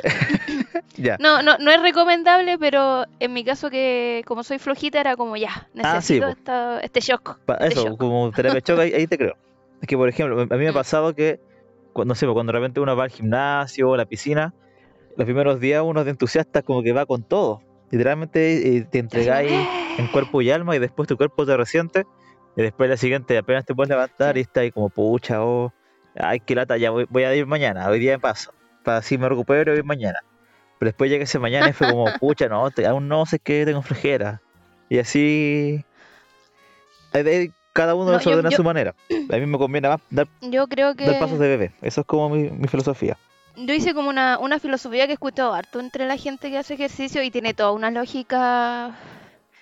ya. 0.98 1.18
No, 1.20 1.42
no, 1.42 1.58
no 1.58 1.72
es 1.72 1.82
recomendable, 1.82 2.58
pero 2.58 3.06
en 3.20 3.34
mi 3.34 3.44
caso 3.44 3.70
que 3.70 4.24
como 4.26 4.44
soy 4.44 4.60
flojita 4.60 5.00
era 5.00 5.16
como 5.16 5.36
ya, 5.38 5.68
Ah, 5.84 6.02
sí, 6.02 6.20
necesito 6.20 6.26
po. 6.28 6.32
esta- 6.32 6.80
este 6.82 7.00
shock. 7.02 7.38
De 7.48 7.68
Eso, 7.68 7.84
shock. 7.86 7.98
como 8.00 8.32
terapia 8.32 8.62
shock, 8.66 8.80
ahí, 8.80 8.94
ahí 8.94 9.08
te 9.08 9.18
creo. 9.18 9.36
Es 9.82 9.88
que, 9.88 9.98
por 9.98 10.10
ejemplo, 10.10 10.40
a 10.42 10.46
mí 10.46 10.64
me 10.64 10.68
ha 10.70 10.72
Mm. 10.72 10.76
pasado 10.76 11.14
que, 11.14 11.40
cuando, 11.94 12.12
no 12.12 12.16
sé, 12.16 12.26
cuando 12.28 12.52
de 12.54 12.60
repente 12.60 12.80
uno 12.80 12.96
va 12.96 13.04
al 13.06 13.10
gimnasio 13.12 13.90
o 13.90 13.94
a 13.94 13.98
la 13.98 14.06
piscina, 14.06 14.54
los 15.18 15.26
primeros 15.26 15.60
días 15.60 15.82
uno 15.86 16.04
de 16.04 16.12
entusiasta 16.12 16.62
como 16.62 16.84
que 16.84 16.92
va 16.92 17.06
con 17.06 17.24
todo. 17.24 17.62
Literalmente 17.92 18.78
eh, 18.78 18.88
te 18.90 19.00
entregáis 19.00 19.68
en 19.98 20.08
cuerpo 20.08 20.42
y 20.42 20.52
alma 20.52 20.76
y 20.76 20.80
después 20.80 21.08
tu 21.08 21.16
cuerpo 21.16 21.46
te 21.46 21.56
resiente 21.56 22.04
y 22.58 22.62
después 22.64 22.90
la 22.90 22.98
siguiente 22.98 23.38
apenas 23.38 23.64
te 23.66 23.74
puedes 23.74 23.90
levantar 23.90 24.34
Sí. 24.34 24.40
y 24.40 24.42
está 24.42 24.62
ahí 24.62 24.72
como 24.72 24.90
pucha, 24.90 25.42
oh, 25.44 25.72
ay, 26.18 26.40
qué 26.42 26.56
lata, 26.56 26.76
ya 26.78 26.90
voy, 26.90 27.06
voy 27.10 27.24
a 27.24 27.34
ir 27.36 27.46
mañana, 27.46 27.88
hoy 27.88 28.00
día 28.00 28.14
me 28.14 28.20
paso, 28.20 28.54
para 28.86 28.98
así 29.00 29.18
me 29.18 29.28
recupero 29.28 29.74
voy 29.74 29.84
mañana. 29.84 30.20
Pero 30.80 30.90
después 30.90 31.10
llega 31.12 31.24
ese 31.26 31.40
mañana 31.40 31.70
y 31.70 31.74
fue 31.74 31.88
como, 31.90 32.06
pucha, 32.20 32.48
no, 32.48 32.72
te- 32.72 32.86
aún 32.88 33.08
no 33.10 33.26
sé 33.26 33.40
qué, 33.40 33.66
tengo 33.66 33.82
flojera. 33.82 34.42
Y 34.88 35.00
así, 35.00 35.84
ahí- 37.12 37.28
ahí 37.28 37.52
cada 37.74 37.96
uno 37.96 38.06
No, 38.06 38.12
lo 38.14 38.20
yo- 38.20 38.32
ordena 38.32 38.48
a 38.48 38.52
yo- 38.52 38.58
su 38.58 38.64
manera. 38.64 38.94
A 39.32 39.38
mí 39.38 39.46
me 39.46 39.58
conviene 39.58 39.90
más 39.90 40.00
dar, 40.10 40.28
Yo 40.42 40.68
creo 40.68 40.96
que 40.96 41.06
dar 41.06 41.20
pasos 41.20 41.40
de 41.40 41.48
bebé, 41.50 41.72
eso 41.82 42.02
es 42.02 42.08
como 42.08 42.30
mi, 42.30 42.50
mi 42.52 42.68
filosofía. 42.68 43.18
yo 43.58 43.74
hice 43.74 43.94
como 43.94 44.10
una, 44.10 44.38
una 44.38 44.60
filosofía 44.60 45.06
que 45.06 45.12
he 45.12 45.16
escuchado 45.16 45.54
harto 45.54 45.80
entre 45.80 46.06
la 46.06 46.18
gente 46.18 46.50
que 46.52 46.58
hace 46.58 46.76
ejercicio 46.76 47.24
y 47.24 47.32
tiene 47.32 47.54
toda 47.54 47.72
una 47.72 47.90
lógica 47.92 48.92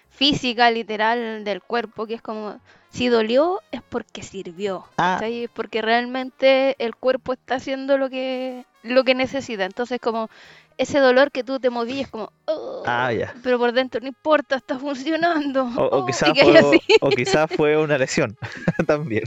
física, 0.09 0.69
literal, 0.71 1.43
del 1.43 1.61
cuerpo, 1.61 2.05
que 2.05 2.15
es 2.15 2.21
como, 2.21 2.59
si 2.93 3.07
dolió 3.09 3.59
es 3.71 3.81
porque 3.81 4.21
sirvió, 4.23 4.85
Ah. 4.97 5.15
¿cachai? 5.19 5.49
Porque 5.53 5.81
realmente 5.81 6.75
el 6.77 6.95
cuerpo 6.95 7.33
está 7.33 7.55
haciendo 7.55 7.97
lo 7.97 8.09
que, 8.09 8.65
lo 8.83 9.03
que 9.03 9.15
necesita. 9.15 9.65
Entonces 9.65 9.99
como 9.99 10.29
ese 10.77 10.99
dolor 10.99 11.31
que 11.31 11.43
tú 11.43 11.59
te 11.59 11.69
movías 11.69 12.01
es 12.05 12.07
como, 12.09 12.31
"Oh", 12.45 12.83
Ah, 12.85 13.11
ya. 13.11 13.33
pero 13.43 13.57
por 13.59 13.73
dentro 13.73 13.99
no 13.99 14.07
importa, 14.07 14.55
está 14.57 14.77
funcionando. 14.79 15.63
O, 15.75 15.83
o 15.85 15.97
Oh, 16.03 16.05
quizás 16.05 16.29
fue, 16.39 16.79
o 17.01 17.09
quizás 17.09 17.49
fue 17.55 17.77
una 17.77 17.97
lesión 17.97 18.37
también. 18.87 19.23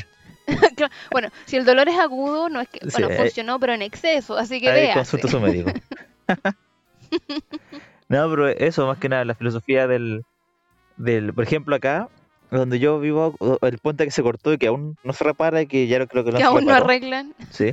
Bueno, 1.10 1.28
si 1.44 1.56
el 1.56 1.64
dolor 1.64 1.88
es 1.88 1.98
agudo, 1.98 2.48
no 2.48 2.60
es 2.60 2.68
que, 2.68 2.78
Sí, 2.78 2.86
bueno, 2.92 3.08
ahí- 3.08 3.16
funcionó, 3.16 3.58
pero 3.58 3.72
en 3.74 3.82
exceso, 3.82 4.36
así 4.38 4.60
que 4.60 4.70
véase. 4.70 4.94
consulta 4.94 5.26
a 5.26 5.30
su 5.32 5.40
médico. 5.40 5.72
no, 8.08 8.30
pero 8.30 8.48
eso 8.48 8.86
más 8.86 8.98
que 8.98 9.08
nada, 9.08 9.24
la 9.24 9.34
filosofía 9.34 9.86
del, 9.88 10.24
del, 10.96 11.34
por 11.34 11.44
ejemplo 11.44 11.74
acá, 11.74 12.08
donde 12.50 12.78
yo 12.78 13.00
vivo, 13.00 13.34
el 13.62 13.78
puente 13.78 14.04
que 14.04 14.10
se 14.10 14.22
cortó 14.22 14.52
y 14.52 14.58
que 14.58 14.68
aún 14.68 14.96
no 15.02 15.12
se 15.12 15.24
repara 15.24 15.62
y 15.62 15.66
que 15.66 15.86
ya 15.86 15.98
no 15.98 16.06
creo 16.06 16.24
que 16.24 16.30
no 16.32 16.38
que 16.38 16.42
se 16.44 16.48
aún 16.48 16.64
no 16.64 16.72
arreglan. 16.72 17.34
sí, 17.50 17.72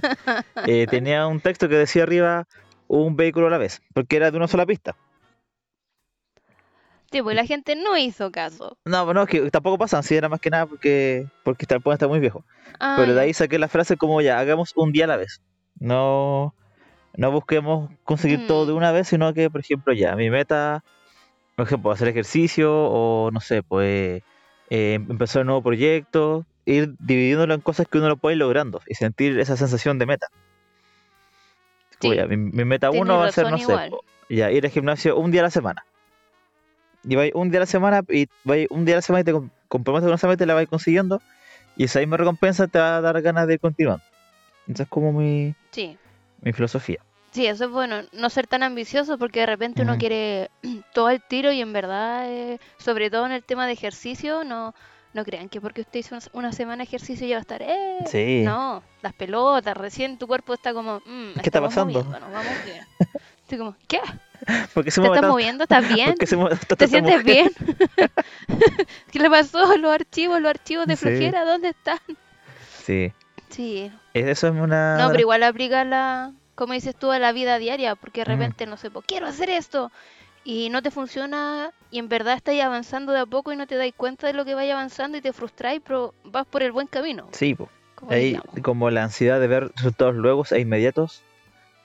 eh, 0.67 0.87
tenía 0.89 1.27
un 1.27 1.39
texto 1.41 1.69
que 1.69 1.75
decía 1.75 2.03
arriba 2.03 2.45
un 2.87 3.15
vehículo 3.15 3.47
a 3.47 3.49
la 3.49 3.57
vez, 3.57 3.81
porque 3.93 4.15
era 4.17 4.31
de 4.31 4.37
una 4.37 4.47
sola 4.47 4.65
pista. 4.65 4.95
Sí, 7.11 7.21
pues 7.21 7.35
la 7.35 7.45
gente 7.45 7.75
no 7.75 7.95
hizo 7.95 8.31
caso. 8.31 8.75
No, 8.85 9.13
no, 9.13 9.21
es 9.23 9.29
que 9.29 9.51
tampoco 9.51 9.77
pasan, 9.77 10.01
sí, 10.01 10.15
era 10.15 10.29
más 10.29 10.39
que 10.39 10.49
nada 10.49 10.65
porque, 10.65 11.27
porque 11.43 11.65
el 11.69 11.81
puente 11.81 11.95
está 11.97 12.07
muy 12.07 12.19
viejo. 12.19 12.43
Ah, 12.79 12.95
Pero 12.97 13.13
de 13.13 13.21
ahí 13.21 13.33
saqué 13.33 13.59
la 13.59 13.67
frase 13.67 13.97
como 13.97 14.19
ya, 14.21 14.39
hagamos 14.39 14.71
un 14.75 14.91
día 14.91 15.05
a 15.05 15.07
la 15.07 15.17
vez. 15.17 15.39
No, 15.79 16.55
no 17.15 17.31
busquemos 17.31 17.91
conseguir 18.03 18.47
todo 18.47 18.65
de 18.65 18.73
Mm. 18.73 18.77
una 18.77 18.91
vez, 18.91 19.07
sino 19.07 19.31
que, 19.33 19.51
por 19.51 19.61
ejemplo, 19.61 19.93
ya, 19.93 20.15
mi 20.15 20.31
meta, 20.31 20.83
por 21.55 21.67
ejemplo, 21.67 21.91
hacer 21.91 22.07
ejercicio 22.07 22.71
o, 22.73 23.29
no 23.31 23.39
sé, 23.41 23.61
pues 23.61 24.23
eh, 24.69 24.95
empezar 24.95 25.41
un 25.41 25.47
nuevo 25.47 25.61
proyecto, 25.63 26.45
ir 26.65 26.95
dividiéndolo 26.99 27.53
en 27.53 27.61
cosas 27.61 27.87
que 27.89 27.97
uno 27.97 28.09
lo 28.09 28.17
puede 28.17 28.35
ir 28.35 28.39
logrando 28.39 28.81
y 28.87 28.95
sentir 28.95 29.39
esa 29.39 29.57
sensación 29.57 29.99
de 29.99 30.05
meta. 30.05 30.27
Sí, 31.99 32.09
mi, 32.29 32.37
mi 32.37 32.65
meta 32.65 32.89
tenés 32.89 33.01
uno 33.01 33.17
va 33.17 33.25
a 33.27 33.31
ser, 33.31 33.49
no 33.49 33.57
sé, 33.57 33.89
ya, 34.29 34.51
ir 34.51 34.65
al 34.65 34.71
gimnasio 34.71 35.17
un 35.17 35.31
día 35.31 35.41
a 35.41 35.43
la 35.45 35.49
semana. 35.49 35.85
Y 37.05 37.15
vais 37.15 37.31
un 37.35 37.49
día 37.49 37.59
a 37.59 37.61
la 37.61 37.65
semana 37.65 38.01
y 38.09 38.27
vais 38.43 38.67
un 38.69 38.85
día 38.85 38.95
a 38.95 38.97
la 38.97 39.01
semana 39.01 39.21
y 39.21 39.23
te 39.25 39.31
com- 39.33 39.49
comprometes 39.67 40.07
con 40.07 40.15
esa 40.15 40.27
meta 40.27 40.43
y 40.43 40.47
la 40.47 40.53
vais 40.53 40.67
consiguiendo. 40.69 41.21
Y 41.75 41.85
esa 41.85 41.99
misma 41.99 42.17
recompensa 42.17 42.67
te 42.67 42.79
va 42.79 42.97
a 42.97 43.01
dar 43.01 43.21
ganas 43.21 43.47
de 43.47 43.55
ir 43.55 43.59
continuando. 43.59 44.03
Esa 44.67 44.83
es 44.83 44.89
como 44.89 45.11
mi, 45.11 45.53
Sí. 45.71 45.97
mi 46.41 46.53
filosofía. 46.53 46.99
Sí, 47.33 47.47
eso 47.47 47.65
es 47.65 47.71
bueno, 47.71 48.03
no 48.13 48.29
ser 48.29 48.45
tan 48.47 48.61
ambicioso 48.63 49.17
porque 49.17 49.39
de 49.41 49.45
repente 49.47 49.81
uno 49.81 49.97
quiere 49.97 50.51
todo 50.93 51.07
al 51.07 51.21
tiro 51.21 51.51
y 51.51 51.61
en 51.61 51.73
verdad, 51.73 52.29
eh, 52.29 52.59
sobre 52.77 53.09
todo 53.09 53.25
en 53.25 53.31
el 53.31 53.43
tema 53.43 53.65
de 53.65 53.73
ejercicio, 53.73 54.43
no, 54.43 54.75
no 55.13 55.25
crean 55.25 55.49
que 55.49 55.59
porque 55.59 55.81
usted 55.81 55.99
hizo 55.99 56.15
una- 56.33 56.51
semana 56.51 56.77
de 56.77 56.83
ejercicio 56.83 57.25
ya 57.27 57.35
va 57.35 57.39
a 57.39 57.41
estar, 57.41 57.61
eh, 57.63 57.97
Sí. 58.05 58.43
no, 58.45 58.83
las 59.01 59.13
pelotas, 59.13 59.75
recién 59.75 60.17
tu 60.19 60.27
cuerpo 60.27 60.53
está 60.53 60.73
como, 60.73 60.99
mm, 61.05 61.33
¿Qué 61.35 61.41
está 61.49 61.59
pasando? 61.59 61.91
moviéndonos, 62.03 62.31
vamos 62.31 62.53
bien. 62.65 62.85
Estoy 63.43 63.57
como, 63.57 63.75
¿qué? 63.87 63.99
Porque 64.73 64.91
se 64.91 65.01
¿Te 65.01 65.07
estás 65.07 65.23
moviendo? 65.23 65.63
¿Estás 65.63 65.87
bien? 65.93 66.09
¿Por 66.11 66.17
qué 66.19 66.27
se 66.27 66.35
mueve 66.37 66.55
tanto 66.55 66.75
¿Te 66.77 66.87
sientes 66.87 67.17
mujer? 67.23 67.25
bien? 67.25 67.51
¿Qué 69.11 69.19
le 69.19 69.29
pasó? 69.29 69.75
Los 69.77 69.91
archivos, 69.91 70.39
los 70.39 70.49
archivos 70.49 70.85
de 70.87 70.95
Sí. 70.95 71.31
¿dónde 71.31 71.69
están? 71.69 71.99
Sí. 72.83 73.11
Sí, 73.49 73.91
Es- 74.13 74.25
Eso 74.27 74.47
es 74.47 74.53
una... 74.53 74.97
no, 74.97 75.07
pero 75.09 75.19
igual 75.21 75.43
aplica 75.43 75.83
la, 75.83 76.31
como 76.55 76.73
dices 76.73 76.95
tú, 76.95 77.11
a 77.11 77.19
la 77.19 77.31
vida 77.31 77.57
diaria, 77.57 77.95
porque 77.95 78.21
de 78.23 78.25
Mm. 78.25 78.39
repente, 78.39 78.65
no 78.65 78.77
sé, 78.77 78.91
pues 78.91 79.05
quiero 79.07 79.27
hacer 79.27 79.49
esto 79.49 79.91
y 80.45 80.69
no 80.69 80.81
te 80.81 80.91
funciona 80.91 81.71
y 81.89 81.99
en 81.99 82.09
verdad 82.09 82.35
estás 82.35 82.59
avanzando 82.59 83.11
de 83.13 83.19
a 83.19 83.25
poco 83.25 83.53
y 83.53 83.55
no 83.55 83.65
te 83.67 83.75
das 83.75 83.89
cuenta 83.95 84.27
de 84.27 84.33
lo 84.33 84.43
que 84.45 84.55
vaya 84.55 84.73
avanzando 84.73 85.17
y 85.17 85.21
te 85.21 85.31
frustráis, 85.33 85.81
pero 85.85 86.13
vas 86.25 86.45
por 86.45 86.61
el 86.63 86.71
buen 86.71 86.87
camino. 86.87 87.27
Sí, 87.31 87.55
po. 87.55 87.69
como 87.95 88.11
Ahí, 88.11 88.25
diríamos. 88.33 88.59
como 88.61 88.89
la 88.89 89.03
ansiedad 89.03 89.39
de 89.39 89.47
ver 89.47 89.71
resultados 89.75 90.15
luego 90.15 90.43
e 90.51 90.59
inmediatos, 90.59 91.21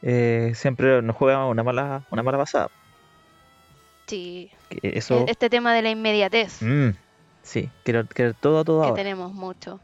eh, 0.03 0.53
siempre 0.55 1.01
nos 1.03 1.15
juega 1.17 1.47
una 1.47 1.63
mala, 1.63 2.03
una 2.11 2.23
mala 2.23 2.39
pasada. 2.39 2.69
Sí, 4.07 4.51
eso... 4.83 5.25
e- 5.27 5.31
este 5.31 5.51
tema 5.51 5.75
de 5.75 5.83
la 5.83 5.91
inmediatez 5.91 6.63
Mm, 6.63 6.91
sí, 7.43 7.71
quiero, 7.85 8.07
quiero 8.07 8.35
todo, 8.35 8.65
todo 8.65 8.83
que 8.83 8.89
ahora. 8.89 9.03
tenemos 9.03 9.33
mucho. 9.33 9.81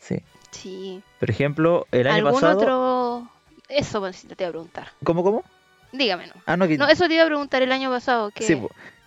Sí. 0.00 0.22
Sí. 0.52 1.02
Por 1.20 1.30
ejemplo, 1.30 1.86
el 1.90 2.06
año 2.06 2.16
¿Algún 2.28 2.32
pasado... 2.40 2.56
otro? 2.58 3.30
Eso 3.68 4.00
te 4.00 4.34
iba 4.38 4.48
a 4.48 4.50
preguntar. 4.52 4.88
¿Cómo, 5.04 5.22
cómo? 5.22 5.44
Dígame, 5.92 6.26
no. 6.26 6.34
Ah, 6.46 6.56
no, 6.56 6.68
que... 6.68 6.78
No, 6.78 6.88
eso 6.88 7.08
te 7.08 7.14
iba 7.14 7.24
a 7.24 7.26
preguntar 7.26 7.62
el 7.62 7.72
año 7.72 7.90
pasado. 7.90 8.30
Que, 8.30 8.44
sí, 8.44 8.60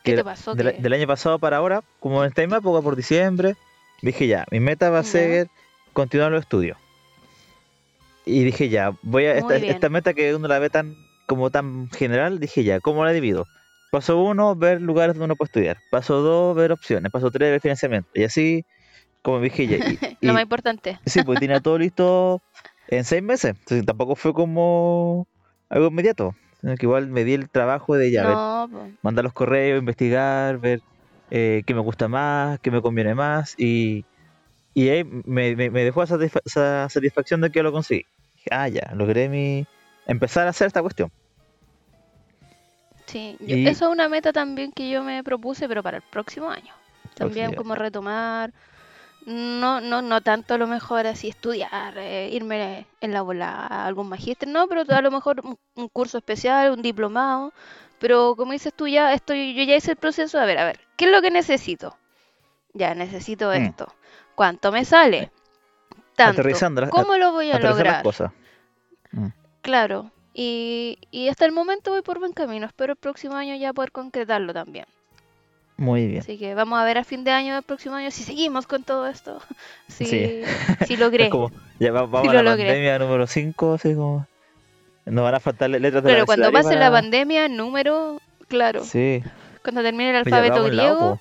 ¿Qué 0.03 0.15
te 0.15 0.23
pasó? 0.23 0.55
del, 0.55 0.93
año 0.93 1.07
pasado 1.07 1.39
para 1.39 1.57
ahora, 1.57 1.83
como 1.99 2.23
en 2.23 2.29
esta 2.29 2.41
misma 2.41 2.57
época, 2.57 2.81
por 2.81 2.95
diciembre, 2.95 3.55
dije 4.01 4.27
ya, 4.27 4.45
mi 4.51 4.59
meta 4.59 4.89
va 4.89 4.99
a 4.99 5.03
ser 5.03 5.49
continuar 5.93 6.31
los 6.31 6.41
estudios. 6.41 6.77
Y 8.25 8.43
dije 8.43 8.69
ya, 8.69 8.93
voy 9.01 9.25
a, 9.25 9.33
esta, 9.33 9.55
esta 9.55 9.89
meta 9.89 10.13
que 10.13 10.35
uno 10.35 10.47
la 10.47 10.59
ve 10.59 10.69
tan 10.69 10.95
como 11.25 11.51
tan 11.51 11.89
general, 11.91 12.39
dije 12.39 12.63
ya, 12.63 12.79
¿cómo 12.79 13.05
la 13.05 13.11
divido? 13.11 13.47
Paso 13.91 14.21
uno, 14.21 14.55
ver 14.55 14.81
lugares 14.81 15.13
donde 15.15 15.25
uno 15.25 15.35
puede 15.35 15.47
estudiar. 15.47 15.77
Paso 15.91 16.21
dos, 16.21 16.55
ver 16.55 16.71
opciones. 16.71 17.11
Paso 17.11 17.31
tres, 17.31 17.51
ver 17.51 17.61
financiamiento. 17.61 18.09
Y 18.13 18.23
así, 18.23 18.65
como 19.21 19.39
dije 19.39 19.67
ya. 19.67 19.77
Y, 19.77 19.99
Lo 20.21 20.31
y- 20.31 20.33
más 20.33 20.43
importante. 20.43 20.99
sí, 21.05 21.21
pues 21.23 21.39
tenía 21.39 21.59
todo 21.59 21.77
listo 21.77 22.41
en 22.91 23.03
seis 23.05 23.21
meses. 23.23 23.51
Entonces 23.57 23.85
tampoco 23.85 24.15
fue 24.15 24.33
como 24.33 25.27
algo 25.69 25.87
inmediato. 25.87 26.35
Sino 26.61 26.75
que 26.75 26.85
igual 26.85 27.07
me 27.07 27.23
di 27.23 27.33
el 27.33 27.49
trabajo 27.49 27.95
de 27.95 28.11
ya, 28.11 28.25
ver 28.25 28.35
no, 28.35 28.67
po. 28.69 28.89
mandar 29.01 29.23
los 29.23 29.33
correos, 29.33 29.79
investigar, 29.79 30.57
ver 30.59 30.81
eh, 31.31 31.63
qué 31.65 31.73
me 31.73 31.79
gusta 31.81 32.07
más, 32.09 32.59
qué 32.59 32.69
me 32.69 32.81
conviene 32.81 33.15
más 33.15 33.53
y, 33.57 34.03
y 34.73 34.89
ahí 34.89 35.03
me, 35.05 35.55
me- 35.55 35.69
me 35.69 35.83
dejó 35.85 36.03
esa, 36.03 36.17
satisfa- 36.17 36.41
esa 36.43 36.89
satisfacción 36.89 37.39
de 37.41 37.49
que 37.49 37.63
lo 37.63 37.71
conseguí. 37.71 38.03
Ah, 38.51 38.67
ya, 38.67 38.91
logré 38.95 39.29
mi... 39.29 39.65
empezar 40.05 40.47
a 40.47 40.49
hacer 40.49 40.67
esta 40.67 40.81
cuestión. 40.81 41.09
Sí, 43.05 43.37
yo- 43.39 43.55
Y- 43.55 43.67
eso 43.67 43.85
es 43.85 43.91
una 43.91 44.09
meta 44.09 44.33
también 44.33 44.71
que 44.71 44.89
yo 44.89 45.03
me 45.03 45.23
propuse, 45.23 45.67
pero 45.67 45.81
para 45.81 45.97
el 45.97 46.03
próximo 46.03 46.49
año. 46.49 46.73
También 47.15 47.53
como 47.53 47.75
retomar, 47.75 48.51
no, 49.25 49.81
no, 49.81 50.01
no 50.01 50.21
tanto 50.21 50.53
a 50.53 50.57
lo 50.57 50.67
mejor 50.67 51.05
así 51.07 51.29
estudiar, 51.29 51.97
eh, 51.97 52.29
irme 52.31 52.85
en 53.01 53.13
la 53.13 53.21
bola 53.21 53.49
a 53.51 53.85
algún 53.85 54.09
magíster, 54.09 54.47
no, 54.49 54.67
pero 54.67 54.81
a 54.87 55.01
lo 55.01 55.11
mejor 55.11 55.41
un, 55.43 55.57
un 55.75 55.89
curso 55.89 56.17
especial, 56.17 56.71
un 56.71 56.81
diplomado, 56.81 57.53
pero 57.99 58.35
como 58.35 58.53
dices 58.53 58.73
tú 58.73 58.87
ya, 58.87 59.13
estoy, 59.13 59.53
yo 59.53 59.63
ya 59.63 59.75
hice 59.75 59.91
el 59.91 59.97
proceso, 59.97 60.39
a 60.39 60.45
ver, 60.45 60.57
a 60.57 60.65
ver, 60.65 60.79
¿qué 60.95 61.05
es 61.05 61.11
lo 61.11 61.21
que 61.21 61.31
necesito? 61.31 61.95
Ya, 62.73 62.95
necesito 62.95 63.49
Mm. 63.49 63.55
esto. 63.55 63.93
¿Cuánto 64.35 64.71
me 64.71 64.85
sale? 64.85 65.31
Tanto. 66.15 66.33
¿Cómo 66.89 67.17
lo 67.17 67.31
voy 67.33 67.51
a 67.51 67.59
lograr? 67.59 68.03
Mm. 69.11 69.27
Claro, 69.61 70.11
y, 70.33 70.97
y 71.11 71.27
hasta 71.29 71.45
el 71.45 71.51
momento 71.51 71.91
voy 71.91 72.01
por 72.01 72.19
buen 72.19 72.33
camino. 72.33 72.65
Espero 72.65 72.93
el 72.93 72.97
próximo 72.97 73.35
año 73.35 73.55
ya 73.55 73.73
poder 73.73 73.91
concretarlo 73.91 74.53
también. 74.53 74.85
Muy 75.79 76.07
bien. 76.07 76.19
Así 76.19 76.37
que 76.37 76.53
vamos 76.55 76.77
a 76.77 76.83
ver 76.83 76.97
a 76.97 77.03
fin 77.05 77.23
de 77.23 77.31
año 77.31 77.53
del 77.55 77.63
próximo 77.63 77.95
año 77.95 78.11
si 78.11 78.23
seguimos 78.23 78.67
con 78.67 78.83
todo 78.83 79.07
esto. 79.07 79.41
Si, 79.87 80.05
Sí. 80.05 80.41
si 80.85 80.97
logré. 80.97 81.29
Como, 81.29 81.51
ya 81.79 81.91
va- 81.91 82.01
vamos 82.01 82.21
Sí 82.23 82.27
a 82.27 82.33
lo 82.33 82.43
la 82.43 82.51
logré. 82.51 82.67
pandemia 82.67 82.99
número 82.99 83.27
5, 83.27 83.73
así 83.73 83.95
como... 83.95 84.27
Nos 85.05 85.23
van 85.23 85.35
a 85.35 85.39
faltar 85.39 85.69
le- 85.69 85.79
letras 85.79 86.03
de 86.03 86.09
Claro, 86.11 86.25
cuando 86.25 86.51
pase 86.51 86.75
la 86.75 86.89
para... 86.89 87.01
pandemia, 87.01 87.47
número, 87.47 88.21
claro. 88.47 88.83
Sí. 88.83 89.23
Cuando 89.63 89.81
termine 89.81 90.11
el 90.11 90.15
alfabeto 90.17 90.65
el 90.67 90.77
lado, 90.77 90.95
griego, 90.97 91.19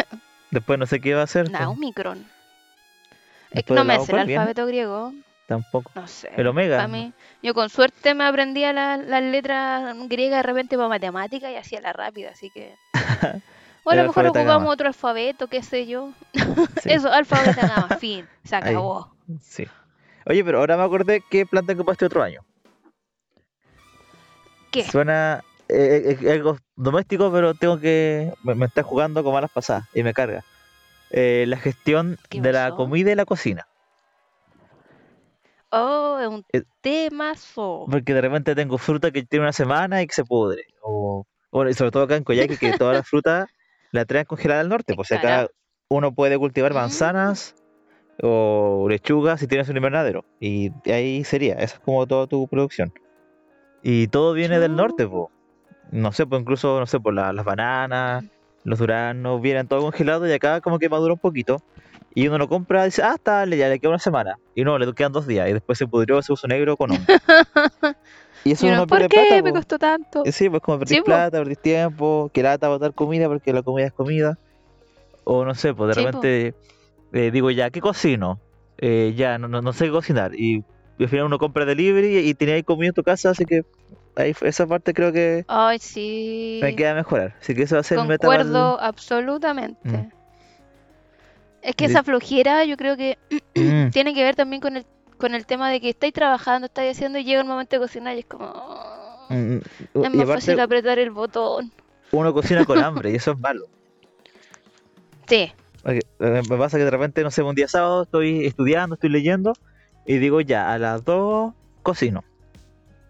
po. 0.00 0.16
Después 0.50 0.78
no 0.78 0.86
sé 0.86 1.00
qué 1.00 1.14
va 1.14 1.20
a 1.20 1.24
hacer. 1.24 1.50
po. 1.50 1.58
Omicron. 1.70 2.18
Es 2.18 2.24
que 2.24 3.54
Después 3.56 3.78
no 3.78 3.84
me 3.84 3.94
lado, 3.94 4.06
sé 4.06 4.12
el 4.12 4.18
alfabeto 4.18 4.66
griego. 4.66 5.12
Tampoco. 5.46 5.90
No 5.94 6.06
sé. 6.08 6.30
El 6.36 6.46
omega. 6.46 6.76
Para 6.76 6.88
mí, 6.88 7.12
yo 7.42 7.54
con 7.54 7.68
suerte 7.68 8.14
me 8.14 8.24
aprendía 8.24 8.72
la- 8.72 8.96
las 8.96 9.22
letras 9.22 9.94
griegas 10.08 10.38
de 10.38 10.42
repente 10.42 10.76
para 10.76 10.88
matemática 10.88 11.50
y 11.52 11.56
hacía 11.56 11.80
la 11.80 11.92
rápida, 11.92 12.30
así 12.30 12.50
que. 12.50 12.74
O 13.84 13.90
a 13.90 13.94
lo 13.94 14.02
mejor 14.04 14.26
ocupamos 14.26 14.72
otro 14.72 14.88
alfabeto, 14.88 15.46
qué 15.46 15.62
sé 15.62 15.86
yo. 15.86 16.12
Sí. 16.82 16.92
Eso, 16.92 17.10
alfabeto 17.10 17.60
gama, 17.60 17.88
fin, 18.00 18.26
se 18.44 18.56
Ahí. 18.56 18.62
acabó. 18.62 19.14
Sí. 19.40 19.66
Oye, 20.26 20.44
pero 20.44 20.58
ahora 20.58 20.76
me 20.76 20.82
acordé 20.82 21.22
qué 21.30 21.46
plan 21.46 21.66
tengo 21.66 21.84
para 21.84 21.94
este 21.94 22.06
otro 22.06 22.22
año. 22.22 22.42
¿Qué? 24.70 24.84
Suena 24.84 25.42
eh, 25.68 26.18
eh, 26.20 26.30
algo 26.32 26.58
doméstico, 26.76 27.30
pero 27.32 27.54
tengo 27.54 27.78
que. 27.78 28.32
Me, 28.42 28.54
me 28.54 28.66
está 28.66 28.82
jugando 28.82 29.22
con 29.24 29.32
malas 29.32 29.50
pasadas 29.50 29.84
y 29.94 30.02
me 30.02 30.12
carga. 30.12 30.44
Eh, 31.10 31.44
la 31.48 31.56
gestión 31.56 32.18
¿Qué 32.28 32.40
de 32.40 32.52
la 32.52 32.70
comida 32.72 33.10
y 33.10 33.14
la 33.14 33.24
cocina. 33.24 33.66
Oh, 35.70 36.18
es 36.20 36.28
un 36.28 36.44
temazo. 36.80 37.86
Porque 37.90 38.14
de 38.14 38.20
repente 38.20 38.54
tengo 38.54 38.78
fruta 38.78 39.10
que 39.10 39.22
tiene 39.24 39.44
una 39.44 39.52
semana 39.52 40.02
y 40.02 40.06
que 40.06 40.14
se 40.14 40.24
pudre. 40.24 40.64
O, 40.82 41.24
bueno, 41.50 41.70
y 41.70 41.74
sobre 41.74 41.90
todo 41.90 42.04
acá 42.04 42.16
en 42.16 42.24
Coyhaique, 42.24 42.56
que 42.56 42.76
toda 42.78 42.92
la 42.92 43.02
fruta 43.02 43.48
la 43.92 44.04
traen 44.04 44.24
congelada 44.24 44.60
al 44.60 44.68
norte. 44.68 44.94
Pues 44.94 45.10
acá 45.12 45.48
uno 45.88 46.12
puede 46.14 46.38
cultivar 46.38 46.72
Mm. 46.72 46.76
manzanas 46.76 47.54
o 48.22 48.86
lechugas 48.88 49.40
si 49.40 49.46
tienes 49.46 49.68
un 49.68 49.76
invernadero. 49.76 50.24
Y 50.40 50.70
ahí 50.90 51.24
sería, 51.24 51.54
esa 51.54 51.74
es 51.76 51.80
como 51.80 52.06
toda 52.06 52.26
tu 52.26 52.46
producción. 52.48 52.92
Y 53.82 54.08
todo 54.08 54.34
viene 54.34 54.58
del 54.58 54.76
norte, 54.76 55.06
pues. 55.06 55.28
No 55.90 56.12
sé, 56.12 56.26
pues 56.26 56.40
incluso, 56.42 56.78
no 56.78 56.86
sé, 56.86 57.00
por 57.00 57.14
las 57.14 57.44
bananas, 57.44 58.24
los 58.62 58.78
duranos, 58.78 59.40
vienen 59.40 59.66
todo 59.66 59.80
congelado 59.80 60.28
y 60.28 60.32
acá 60.32 60.60
como 60.60 60.78
que 60.78 60.88
madura 60.88 61.14
un 61.14 61.18
poquito. 61.18 61.62
Y 62.14 62.26
uno 62.26 62.38
lo 62.38 62.48
compra 62.48 62.82
y 62.82 62.84
dice, 62.86 63.02
ah, 63.02 63.14
está, 63.14 63.44
ya 63.46 63.68
le 63.68 63.78
queda 63.78 63.90
una 63.90 63.98
semana. 63.98 64.36
Y 64.54 64.64
no, 64.64 64.78
le 64.78 64.92
quedan 64.94 65.12
dos 65.12 65.26
días. 65.26 65.48
Y 65.48 65.52
después 65.52 65.78
se 65.78 65.86
pudrió, 65.86 66.20
se 66.22 66.32
puso 66.32 66.48
negro 66.48 66.76
con 66.76 66.90
hongo. 66.90 67.04
Y 68.44 68.52
eso 68.52 68.66
Y 68.66 68.70
uno 68.70 68.78
uno, 68.78 68.86
¿Por 68.86 69.00
qué 69.02 69.08
plata, 69.08 69.42
me 69.42 69.50
po. 69.50 69.56
costó 69.56 69.78
tanto? 69.78 70.22
Sí, 70.32 70.48
pues 70.48 70.62
como 70.62 70.78
perdís 70.78 70.98
Sí, 70.98 71.02
plata, 71.02 71.38
perdís 71.38 71.58
tiempo, 71.58 72.30
que 72.32 72.42
lata 72.42 72.68
botar 72.68 72.94
comida 72.94 73.28
porque 73.28 73.52
la 73.52 73.62
comida 73.62 73.86
es 73.86 73.92
comida. 73.92 74.38
O 75.24 75.44
no 75.44 75.54
sé, 75.54 75.74
pues 75.74 75.88
de 75.88 75.94
Sí, 75.94 76.06
repente 76.06 76.54
eh, 77.12 77.30
digo 77.30 77.50
ya, 77.50 77.70
¿qué 77.70 77.80
cocino? 77.80 78.40
Eh, 78.78 79.12
ya, 79.16 79.36
no, 79.38 79.48
no, 79.48 79.60
no 79.60 79.72
sé 79.72 79.86
qué 79.86 79.90
cocinar. 79.90 80.34
Y, 80.34 80.64
al 80.98 81.08
final 81.08 81.26
uno 81.26 81.38
compra 81.38 81.64
delivery 81.64 82.18
y 82.18 82.34
tenía 82.34 82.54
ahí 82.56 82.62
comida 82.62 82.88
en 82.88 82.94
tu 82.94 83.02
casa, 83.02 83.30
así 83.30 83.46
que 83.46 83.62
ahí 84.16 84.34
esa 84.42 84.66
parte 84.66 84.92
creo 84.92 85.12
que 85.12 85.44
Ay, 85.48 85.78
sí. 85.78 86.60
me 86.62 86.74
queda 86.76 86.94
mejorar. 86.94 87.36
Así 87.40 87.54
que 87.54 87.62
eso 87.62 87.76
va 87.76 87.80
a 87.80 87.84
ser 87.84 87.98
mi 88.00 88.08
meta 88.08 88.26
Concuerdo 88.26 88.78
absolutamente. 88.80 89.88
Mm. 89.88 90.19
Es 91.62 91.74
que 91.76 91.84
esa 91.86 92.02
flojera 92.02 92.64
yo 92.64 92.76
creo 92.76 92.96
que 92.96 93.18
Mm, 93.54 93.88
tiene 93.92 94.14
que 94.14 94.22
ver 94.22 94.36
también 94.36 94.60
con 94.62 94.76
el, 94.76 94.86
con 95.18 95.34
el 95.34 95.44
tema 95.46 95.70
de 95.70 95.80
que 95.80 95.90
estáis 95.90 96.12
trabajando, 96.12 96.66
estáis 96.66 96.96
haciendo 96.96 97.18
y 97.18 97.24
llega 97.24 97.40
el 97.40 97.46
momento 97.46 97.76
de 97.76 97.80
cocinar 97.80 98.16
y 98.16 98.20
es 98.20 98.26
como... 98.26 98.46
"Oh, 98.46 99.26
mm, 99.28 99.34
mm. 99.34 99.58
Es 99.58 99.94
más 99.94 100.06
aparte 100.14 100.26
fácil 100.26 100.60
apretar 100.60 100.98
el 100.98 101.10
botón. 101.10 101.70
uno 102.12 102.32
cocina 102.32 102.64
con 102.64 102.78
hambre 102.78 103.10
y 103.10 103.16
eso 103.16 103.32
es 103.32 103.38
malo. 103.38 103.66
Sí, 105.28 105.52
eh, 105.84 106.00
me 106.18 106.56
pasa 106.56 106.76
que 106.78 106.84
de 106.84 106.90
repente, 106.90 107.22
no 107.22 107.30
sé, 107.30 107.42
un 107.42 107.54
día 107.54 107.68
sábado 107.68 108.02
estoy 108.02 108.46
estudiando, 108.46 108.94
estoy 108.94 109.10
leyendo 109.10 109.52
y 110.06 110.18
digo 110.18 110.40
ya, 110.40 110.72
a 110.72 110.78
las 110.78 111.04
2 111.04 111.54
cocino. 111.82 112.24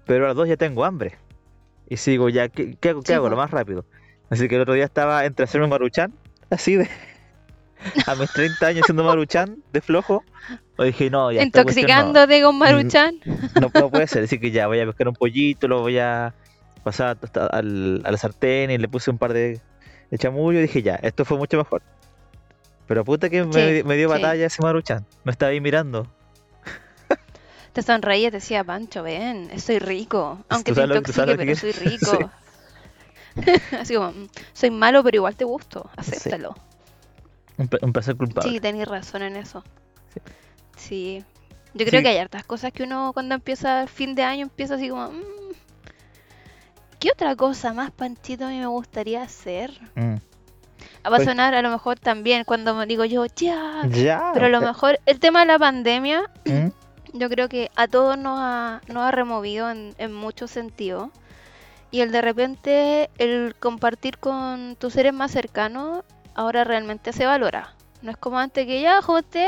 Pero 0.06 0.24
a 0.24 0.28
las 0.28 0.36
2 0.36 0.48
ya 0.48 0.56
tengo 0.56 0.84
hambre. 0.84 1.16
Y 1.88 1.96
sigo 1.96 2.28
ya, 2.28 2.48
¿qué, 2.48 2.76
qué 2.80 2.90
hago? 2.90 3.00
¿Qué 3.00 3.08
Sí, 3.08 3.12
hago? 3.14 3.24
po. 3.26 3.30
Lo 3.30 3.36
más 3.36 3.50
rápido. 3.50 3.84
Así 4.28 4.48
que 4.48 4.56
el 4.56 4.60
otro 4.62 4.74
día 4.74 4.84
estaba 4.84 5.24
entre 5.24 5.44
hacerme 5.44 5.64
un 5.64 5.70
maruchan, 5.70 6.12
así 6.50 6.76
de... 6.76 6.88
a 8.06 8.14
mis 8.14 8.30
30 8.30 8.66
años 8.66 8.82
haciendo 8.82 9.04
maruchan 9.04 9.56
de 9.72 9.80
flojo. 9.80 10.24
O 10.76 10.84
dije, 10.84 11.10
no, 11.10 11.30
ya. 11.30 11.38
cuestión 11.40 11.64
no. 11.64 11.70
intoxicándote 11.70 12.42
con 12.42 12.58
Maruchan. 12.58 13.14
No, 13.60 13.70
no 13.72 13.90
puede 13.90 14.06
ser, 14.06 14.24
así 14.24 14.38
que 14.38 14.50
ya 14.50 14.66
voy 14.66 14.80
a 14.80 14.86
pescar 14.86 15.08
un 15.08 15.14
pollito, 15.14 15.68
lo 15.68 15.80
voy 15.82 15.98
a 15.98 16.34
pasar 16.82 17.18
hasta 17.22 17.46
al, 17.46 18.00
a 18.04 18.10
la 18.10 18.16
sartén 18.16 18.70
y 18.70 18.78
le 18.78 18.88
puse 18.88 19.10
un 19.10 19.18
par 19.18 19.32
de, 19.34 19.60
de 20.10 20.18
chamullo 20.18 20.58
y 20.58 20.62
dije 20.62 20.82
ya, 20.82 20.94
esto 20.96 21.24
fue 21.26 21.36
mucho 21.36 21.58
mejor. 21.58 21.82
Pero 22.86 23.04
puta 23.04 23.28
que 23.28 23.44
me, 23.44 23.78
Sí, 23.80 23.84
me 23.84 23.96
dio 23.96 24.08
sí. 24.08 24.14
batalla 24.14 24.46
ese 24.46 24.62
Maruchan, 24.62 25.04
me 25.24 25.32
estaba 25.32 25.50
ahí 25.52 25.60
mirando. 25.60 26.06
Te 27.72 27.82
sonreía, 27.82 28.30
te 28.30 28.38
decía, 28.38 28.64
Pancho, 28.64 29.02
ven, 29.04 29.60
soy 29.60 29.78
rico. 29.78 30.40
Aunque 30.48 30.72
te 30.72 30.80
intoxique, 30.82 31.24
pero 31.24 31.44
que 31.44 31.54
soy 31.54 31.72
rico. 31.72 32.30
Así 33.78 33.94
como, 33.94 34.10
"Mm, 34.12 34.28
soy 34.52 34.70
malo, 34.70 35.04
pero 35.04 35.16
igual 35.18 35.36
te 35.36 35.44
gusto. 35.44 35.88
Acéptalo. 35.96 36.56
Un, 37.82 37.92
placer 37.92 38.16
culpable. 38.16 38.50
Sí, 38.50 38.60
tenéis 38.60 38.88
razón 38.88 39.22
en 39.22 39.36
eso. 39.36 39.62
Sí. 40.14 40.20
Sí. 40.76 41.24
Yo 41.74 41.86
creo 41.86 42.00
Sí. 42.00 42.04
que 42.04 42.08
hay 42.10 42.16
hartas 42.18 42.44
cosas 42.44 42.72
que 42.72 42.82
uno 42.82 43.12
cuando 43.12 43.34
empieza 43.34 43.82
el 43.82 43.88
fin 43.88 44.14
de 44.14 44.22
año 44.24 44.42
empieza 44.44 44.74
así 44.74 44.88
como... 44.88 45.08
"Mm, 45.10 45.22
¿Qué 46.98 47.10
otra 47.12 47.34
cosa 47.36 47.72
más, 47.72 47.90
Panchito, 47.90 48.44
a 48.46 48.48
mí 48.48 48.58
me 48.58 48.66
gustaría 48.66 49.22
hacer? 49.22 49.72
Mm. 49.94 50.14
Va 50.16 50.20
a 51.02 51.16
Pues- 51.16 51.24
sonar 51.24 51.54
a 51.54 51.62
lo 51.62 51.70
mejor 51.70 51.98
también 51.98 52.44
cuando 52.44 52.74
me 52.74 52.86
digo 52.86 53.04
yo, 53.06 53.24
ya. 53.36 53.86
Ya. 53.88 54.30
Pero 54.34 54.46
a 54.46 54.48
lo 54.50 54.58
eh, 54.58 54.66
mejor 54.66 54.98
el 55.06 55.18
tema 55.18 55.40
de 55.40 55.46
la 55.46 55.58
pandemia, 55.58 56.22
mm, 56.44 56.68
yo 57.18 57.28
creo 57.30 57.48
que 57.48 57.70
a 57.76 57.88
todos 57.88 58.18
nos 58.18 58.38
ha, 58.40 58.80
nos 58.88 58.98
ha 59.04 59.10
removido 59.10 59.70
en, 59.70 59.94
en 59.98 60.12
muchos 60.12 60.50
sentidos. 60.50 61.10
Y 61.90 62.02
el 62.02 62.12
de 62.12 62.20
repente, 62.22 63.10
el 63.18 63.54
compartir 63.58 64.18
con 64.18 64.76
tus 64.76 64.92
seres 64.92 65.12
más 65.14 65.30
cercanos, 65.32 66.04
ahora 66.40 66.64
realmente 66.64 67.12
se 67.12 67.26
valora. 67.26 67.74
No 68.03 68.11
es 68.11 68.16
como 68.16 68.38
antes 68.38 68.66
que 68.66 68.81
ya 68.81 69.00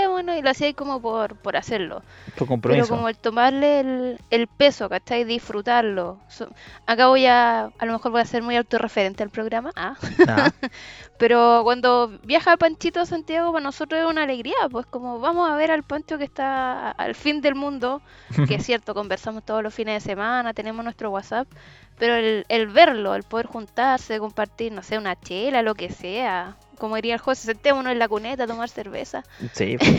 bueno 0.09 0.37
y 0.37 0.43
lo 0.43 0.51
hacía 0.51 0.75
como 0.75 1.01
por, 1.01 1.37
por 1.37 1.57
hacerlo. 1.57 2.01
Por 2.01 2.35
Pero 2.35 2.47
compromiso. 2.47 2.89
como 2.89 3.09
el 3.09 3.17
tomarle 3.17 3.81
el, 3.81 4.21
el 4.29 4.47
peso, 4.47 4.91
¿cachai? 4.91 5.25
Disfrutarlo. 5.25 6.19
So- 6.29 6.53
acá 6.87 7.07
voy 7.07 7.25
a, 7.25 7.71
a 7.79 7.87
lo 7.87 7.93
mejor 7.95 8.13
voy 8.13 8.21
a 8.21 8.27
ser 8.27 8.43
muy 8.43 8.55
autorreferente 8.57 9.23
al 9.23 9.31
programa. 9.31 9.71
Ah. 9.75 9.95
Ah, 10.29 10.51
Pero 11.19 11.61
cuando 11.65 12.09
viaja 12.25 12.59
Panchito 12.59 13.01
a 13.01 13.07
Santiago, 13.07 13.53
para 13.53 13.63
nosotros 13.65 14.01
es 14.03 14.07
una 14.07 14.25
alegría, 14.25 14.55
pues 14.71 14.85
como 14.85 15.19
vamos 15.19 15.49
a 15.51 15.55
ver 15.57 15.71
al 15.71 15.83
Pancho 15.85 16.19
que 16.19 16.25
está 16.25 16.91
al 16.91 17.15
fin 17.15 17.41
del 17.41 17.55
mundo, 17.55 18.03
que 18.49 18.57
es 18.57 18.67
cierto, 18.67 18.93
conversamos 18.93 19.45
todos 19.45 19.63
los 19.63 19.73
fines 19.73 20.03
de 20.03 20.11
semana, 20.11 20.53
tenemos 20.53 20.85
nuestro 20.85 21.11
WhatsApp, 21.11 21.49
pero 21.99 22.17
el, 22.17 22.45
el 22.49 22.67
verlo, 22.67 23.15
el 23.15 23.23
poder 23.23 23.47
juntarse, 23.47 24.19
compartir, 24.19 24.73
no 24.73 24.83
sé, 24.83 24.99
una 24.99 25.19
chela, 25.19 25.63
lo 25.63 25.75
que 25.75 25.91
sea, 25.91 26.57
como 26.79 26.97
diría 26.97 27.15
el 27.15 27.21
José, 27.21 27.47
sentémonos 27.47 27.93
en 27.93 27.99
la 27.99 28.09
cuneta 28.09 28.45
a 28.45 28.47
tomar 28.47 28.69
cerveza, 28.69 29.23
sí. 29.53 29.77
pues. 29.79 29.91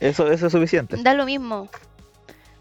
eso, 0.00 0.30
eso 0.30 0.46
es 0.46 0.52
suficiente. 0.52 0.96
da 0.98 1.14
lo 1.14 1.24
mismo. 1.24 1.68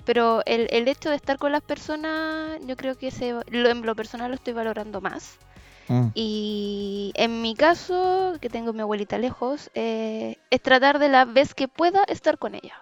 Pero 0.06 0.44
el, 0.46 0.68
el 0.72 0.88
hecho 0.88 1.10
de 1.10 1.16
estar 1.16 1.38
con 1.40 1.52
las 1.52 1.64
personas, 1.64 2.60
yo 2.66 2.76
creo 2.76 2.96
que 2.96 3.10
se, 3.10 3.32
lo, 3.50 3.70
en 3.70 3.86
lo 3.86 3.96
personal 3.96 4.30
lo 4.30 4.36
estoy 4.36 4.54
valorando 4.54 5.02
más. 5.02 5.38
Mm, 5.88 6.08
Y 6.14 7.12
en 7.16 7.42
mi 7.42 7.56
caso, 7.56 8.38
que 8.40 8.50
tengo 8.50 8.70
a 8.70 8.74
mi 8.74 8.82
abuelita 8.82 9.18
lejos, 9.18 9.72
eh, 9.74 10.38
es 10.52 10.62
tratar 10.62 11.00
de 11.00 11.10
la 11.10 11.26
vez 11.26 11.54
que 11.56 11.68
pueda 11.68 12.04
estar 12.08 12.38
con 12.38 12.54
ella. 12.56 12.76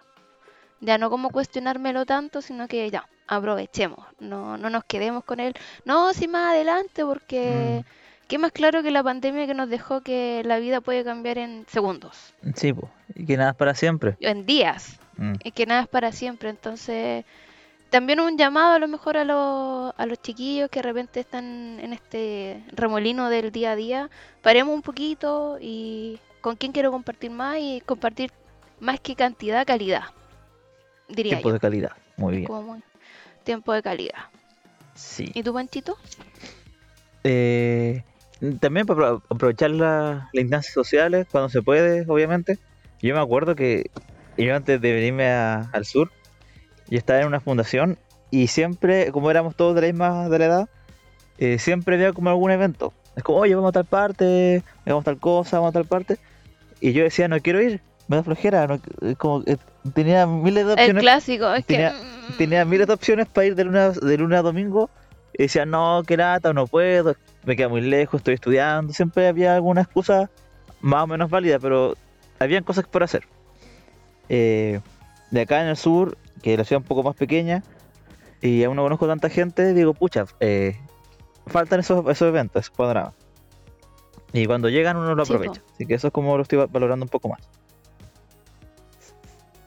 Ya 0.82 0.98
no 0.98 1.10
como 1.10 1.30
cuestionármelo 1.30 2.06
tanto, 2.06 2.42
sino 2.42 2.68
que 2.68 2.90
ya, 2.92 3.08
aprovechemos, 3.28 4.06
no, 4.20 4.58
no 4.58 4.70
nos 4.70 4.84
quedemos 4.84 5.24
con 5.24 5.40
él. 5.40 5.54
No, 5.86 6.14
sí, 6.14 6.28
más 6.28 6.50
adelante, 6.52 7.06
porque 7.06 7.86
qué 8.34 8.40
más 8.40 8.52
claro 8.52 8.82
que 8.82 8.90
la 8.90 9.04
pandemia 9.04 9.46
que 9.46 9.54
nos 9.54 9.70
dejó 9.70 10.02
que 10.02 10.42
la 10.44 10.58
vida 10.58 10.82
puede 10.82 11.04
cambiar 11.04 11.38
en 11.38 11.68
segundos, 11.70 12.34
Sí, 12.56 12.74
pues. 12.74 12.92
Y 13.14 13.28
que 13.28 13.38
nada 13.38 13.52
es 13.52 13.56
para 13.56 13.76
siempre. 13.76 14.18
en 14.22 14.46
días, 14.48 14.98
Mm, 15.18 15.34
y 15.44 15.52
que 15.52 15.68
nada 15.68 15.82
es 15.84 15.88
para 15.88 16.12
siempre. 16.12 16.50
Entonces, 16.50 17.24
también 17.92 18.20
un 18.20 18.36
llamado 18.36 18.74
a 18.74 18.80
lo 18.80 18.88
mejor 18.88 19.18
a 19.18 19.24
los, 19.24 19.94
a 19.96 20.06
los 20.08 20.20
chiquillos 20.20 20.72
que 20.72 20.80
de 20.80 20.84
repente 20.84 21.20
están 21.20 21.80
en 21.80 21.94
este 21.94 22.64
remolino 22.72 23.30
del 23.30 23.52
día 23.52 23.74
a 23.74 23.76
día. 23.76 24.10
Paremos 24.42 24.74
un 24.74 24.82
poquito 24.82 25.60
y 25.62 26.18
con 26.42 26.56
quién 26.56 26.72
quiero 26.72 26.90
compartir 26.92 27.30
más 27.30 27.58
y 27.60 27.82
compartir 27.86 28.32
más 28.80 29.00
que 29.00 29.14
cantidad, 29.16 29.64
calidad. 29.68 30.06
Diría 31.08 31.34
Tiempo 31.34 31.50
yo. 31.50 31.54
de 31.54 31.60
calidad. 31.60 31.92
Muy 32.18 32.38
bien. 32.38 32.48
Como 32.48 32.82
tiempo 33.44 33.74
de 33.74 33.84
calidad. 33.84 34.24
Sí. 34.96 35.30
¿Y 35.36 35.44
tú, 35.44 35.54
Panchito? 35.54 35.96
Eh, 37.24 38.04
también 38.60 38.86
para 38.86 39.00
apro- 39.00 39.22
aprovechar 39.30 39.72
la- 39.72 40.30
las 40.34 40.42
instancias 40.42 40.74
sociales 40.74 41.28
cuando 41.32 41.50
se 41.50 41.62
puede, 41.62 42.06
obviamente. 42.08 42.60
Yo 43.02 43.14
me 43.16 43.22
acuerdo 43.22 43.56
que 43.56 43.90
yo 44.38 44.56
antes 44.56 44.80
de 44.82 44.94
venirme 44.94 45.28
a- 45.30 45.70
al 45.74 45.86
sur, 45.86 46.12
yo 46.90 46.98
estaba 46.98 47.20
en 47.22 47.28
una 47.28 47.40
fundación 47.40 47.98
y 48.32 48.48
siempre, 48.48 49.12
como 49.12 49.30
éramos 49.32 49.56
todos 49.56 49.76
de 49.76 49.82
la 49.82 49.88
misma 49.88 50.30
de 50.30 50.40
la 50.40 50.46
edad, 50.46 50.70
eh, 51.38 51.60
siempre 51.60 51.96
había 51.96 52.14
como 52.14 52.30
algún 52.30 52.52
evento. 52.52 52.94
Es 53.16 53.24
como, 53.24 53.40
oye, 53.40 53.54
vamos 53.56 53.70
a 53.70 53.74
tal 53.74 53.86
parte, 53.86 54.64
vamos 54.86 55.02
a 55.04 55.06
tal 55.06 55.20
cosa, 55.20 55.58
vamos 55.60 55.70
a 55.72 55.74
tal 55.74 55.86
parte. 55.86 56.18
Y 56.82 56.94
yo 56.94 57.04
decía, 57.04 57.28
no 57.28 57.40
quiero 57.40 57.62
ir, 57.62 57.82
me 58.08 58.18
da 58.18 58.24
flojera. 58.24 58.68
No, 58.68 58.80
como, 59.18 59.44
eh, 59.46 59.58
tenía 59.94 60.26
miles 60.26 60.66
de 60.66 60.74
El 60.74 60.80
opciones 60.80 61.02
clásico, 61.04 61.54
es 61.54 61.66
tenía- 61.66 61.92
que... 61.92 62.34
mm, 62.34 62.38
tenía 62.38 62.66
miles 62.66 62.88
de 62.88 62.94
opciones 62.94 63.28
para 63.28 63.48
ir 63.48 63.56
de 63.56 63.64
lunes, 63.66 64.00
de 64.00 64.18
lunes 64.18 64.40
a 64.40 64.42
domingo 64.42 64.90
y 65.38 65.44
decía, 65.44 65.66
no, 65.66 66.04
que 66.06 66.18
lata, 66.18 66.54
no 66.54 66.68
puedo, 66.68 67.16
me 67.46 67.56
queda 67.56 67.70
muy 67.70 67.82
lejos, 67.82 68.20
estoy 68.20 68.36
estudiando. 68.36 68.94
Siempre 68.94 69.28
había 69.28 69.56
alguna 69.56 69.82
excusa 69.82 70.30
más 70.82 71.04
o 71.04 71.08
menos 71.08 71.30
válida, 71.30 71.60
pero 71.60 71.96
habían 72.40 72.64
cosas 72.64 72.86
por 72.88 73.04
hacer. 73.04 73.26
Eh, 74.30 74.80
de 75.32 75.42
acá 75.42 75.62
en 75.62 75.68
el 75.70 75.78
sur, 75.78 76.18
que 76.42 76.54
es 76.54 76.58
la 76.60 76.66
ciudad 76.66 76.82
un 76.82 76.88
poco 76.88 77.04
más 77.04 77.16
pequeña, 77.16 77.64
y 78.42 78.64
aún 78.64 78.76
no 78.76 78.84
conozco 78.84 79.08
tanta 79.08 79.30
gente, 79.30 79.74
digo, 79.74 79.94
pucha, 79.94 80.26
eh, 80.40 80.78
faltan 81.48 81.80
esos, 81.80 82.00
esos 82.10 82.28
eventos, 82.28 82.62
esos 82.62 82.76
panoramas. 82.76 83.14
Y 84.34 84.46
cuando 84.46 84.68
llegan 84.70 84.98
uno 84.98 85.14
lo 85.16 85.24
aprovecha. 85.24 85.62
Así 85.74 85.86
que 85.86 85.94
eso 85.94 86.08
es 86.08 86.14
como 86.14 86.36
lo 86.38 86.44
estoy 86.44 86.58
va- 86.60 86.66
valorando 86.66 87.06
un 87.06 87.10
poco 87.10 87.30
más. 87.30 87.40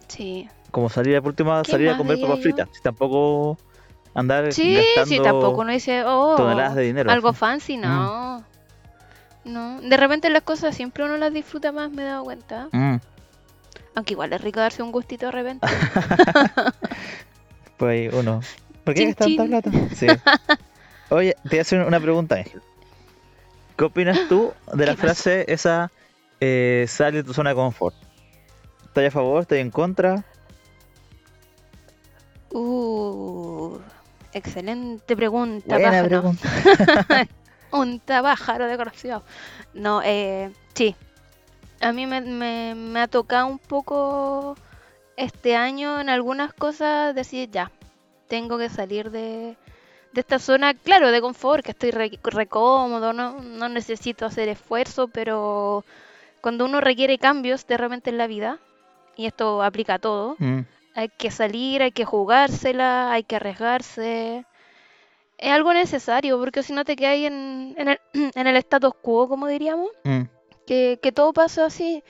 Sí, 0.09 0.49
Como 0.71 0.89
salir 0.89 1.19
por 1.21 1.29
última, 1.29 1.63
¿Qué 1.63 1.71
salir 1.71 1.89
a 1.91 1.97
comer 1.97 2.19
papas 2.19 2.41
fritas. 2.41 2.69
Si 2.73 2.81
tampoco 2.83 3.59
andar 4.17 4.53
sí, 4.53 4.75
gastando 4.75 5.07
sí, 5.07 5.21
tampoco 5.23 5.65
no 5.65 5.73
dice, 5.73 6.03
oh, 6.05 6.35
toneladas 6.37 6.75
de 6.75 6.83
dinero. 6.83 7.11
algo 7.11 7.29
así. 7.29 7.39
fancy, 7.39 7.77
no. 7.77 8.45
No, 9.45 9.81
de 9.81 9.97
repente 9.97 10.29
las 10.29 10.43
cosas 10.43 10.75
siempre 10.75 11.05
uno 11.05 11.17
las 11.19 11.33
disfruta 11.33 11.71
más, 11.71 11.93
me 11.93 12.03
he 12.03 12.07
dado 12.07 12.25
cuenta. 12.25 12.69
Mm, 12.73 12.97
Aunque 13.95 14.15
igual 14.15 14.33
es 14.33 14.41
rico 14.41 14.59
darse 14.59 14.83
un 14.83 14.91
gustito 14.91 15.27
de 15.27 15.33
repente. 15.33 15.67
pues 17.77 18.13
uno. 18.13 18.41
¿Por 18.83 18.95
qué 18.95 19.07
gastar 19.07 19.29
tanta 19.37 19.45
plata? 19.45 19.71
Sí. 19.95 20.07
Oye, 21.11 21.37
te 21.45 21.49
voy 21.51 21.59
a 21.59 21.63
hacer 21.63 21.81
una 21.81 22.01
pregunta, 22.01 22.37
Ángel. 22.37 22.61
¿Qué 23.77 23.85
opinas 23.85 24.19
tú 24.29 24.53
de 24.73 24.87
la 24.87 24.97
frase 24.97 25.45
esa 25.49 25.93
eh, 26.41 26.87
sal 26.89 27.13
de 27.13 27.23
tu 27.23 27.35
zona 27.35 27.51
de 27.51 27.57
confort? 27.57 27.95
¿Estás 28.87 29.05
a 29.05 29.11
favor? 29.11 29.43
¿Estás 29.43 29.59
en 29.59 29.71
contra? 29.71 30.25
Uh, 32.51 33.79
excelente 34.33 35.17
pregunta, 35.17 35.77
Buena 35.79 35.91
pájaro. 35.91 36.09
pregunta. 36.09 37.27
Un 37.73 38.01
pájaro 38.01 38.67
desgraciado. 38.67 39.23
No, 39.75 40.01
eh, 40.05 40.53
sí. 40.75 40.95
A 41.81 41.93
mí 41.93 42.07
me, 42.07 42.21
me, 42.21 42.75
me 42.75 43.01
ha 43.01 43.09
tocado 43.09 43.47
un 43.49 43.59
poco 43.59 44.57
este 45.17 45.57
año 45.57 46.01
en 46.01 46.09
algunas 46.09 46.53
cosas 46.55 47.15
decir 47.15 47.51
ya, 47.51 47.71
tengo 48.29 48.57
que 48.59 48.69
salir 48.71 49.11
de, 49.11 49.57
de 50.13 50.21
esta 50.21 50.39
zona, 50.39 50.75
claro, 50.75 51.11
de 51.11 51.21
confort, 51.21 51.65
que 51.65 51.73
estoy 51.73 51.91
re, 51.91 52.19
re 52.23 52.47
cómodo, 52.47 53.13
no, 53.13 53.41
no 53.43 53.69
necesito 53.69 54.25
hacer 54.25 54.49
esfuerzo, 54.49 55.09
pero 55.09 55.85
cuando 56.41 56.65
uno 56.65 56.81
requiere 56.81 57.19
cambios 57.19 57.67
de 57.67 57.77
repente 57.77 58.11
en 58.11 58.19
la 58.19 58.27
vida, 58.27 58.59
y 59.17 59.27
esto 59.27 59.63
aplica 59.63 59.95
a 59.95 59.99
todo, 59.99 60.37
Mm, 60.39 60.61
hay 60.97 61.11
que 61.11 61.31
salir, 61.31 61.83
hay 61.83 61.93
que 61.93 62.07
jugársela, 62.07 63.13
hay 63.13 63.23
que 63.23 63.37
arriesgarse. 63.37 64.47
Es 65.37 65.53
algo 65.53 65.75
necesario, 65.75 66.39
porque 66.39 66.63
si 66.63 66.73
no 66.73 66.87
te 66.87 66.97
quedas 66.97 67.13
ahí 67.13 67.27
en, 67.27 67.75
en 67.77 67.89
el, 67.89 68.01
en 68.35 68.47
el 68.47 68.57
status 68.57 68.95
quo, 69.03 69.29
como 69.29 69.47
diríamos, 69.47 69.91
mm, 70.05 70.23
que, 70.67 70.99
que 71.03 71.13
todo 71.13 71.35
pasa 71.35 71.67
así. 71.67 72.03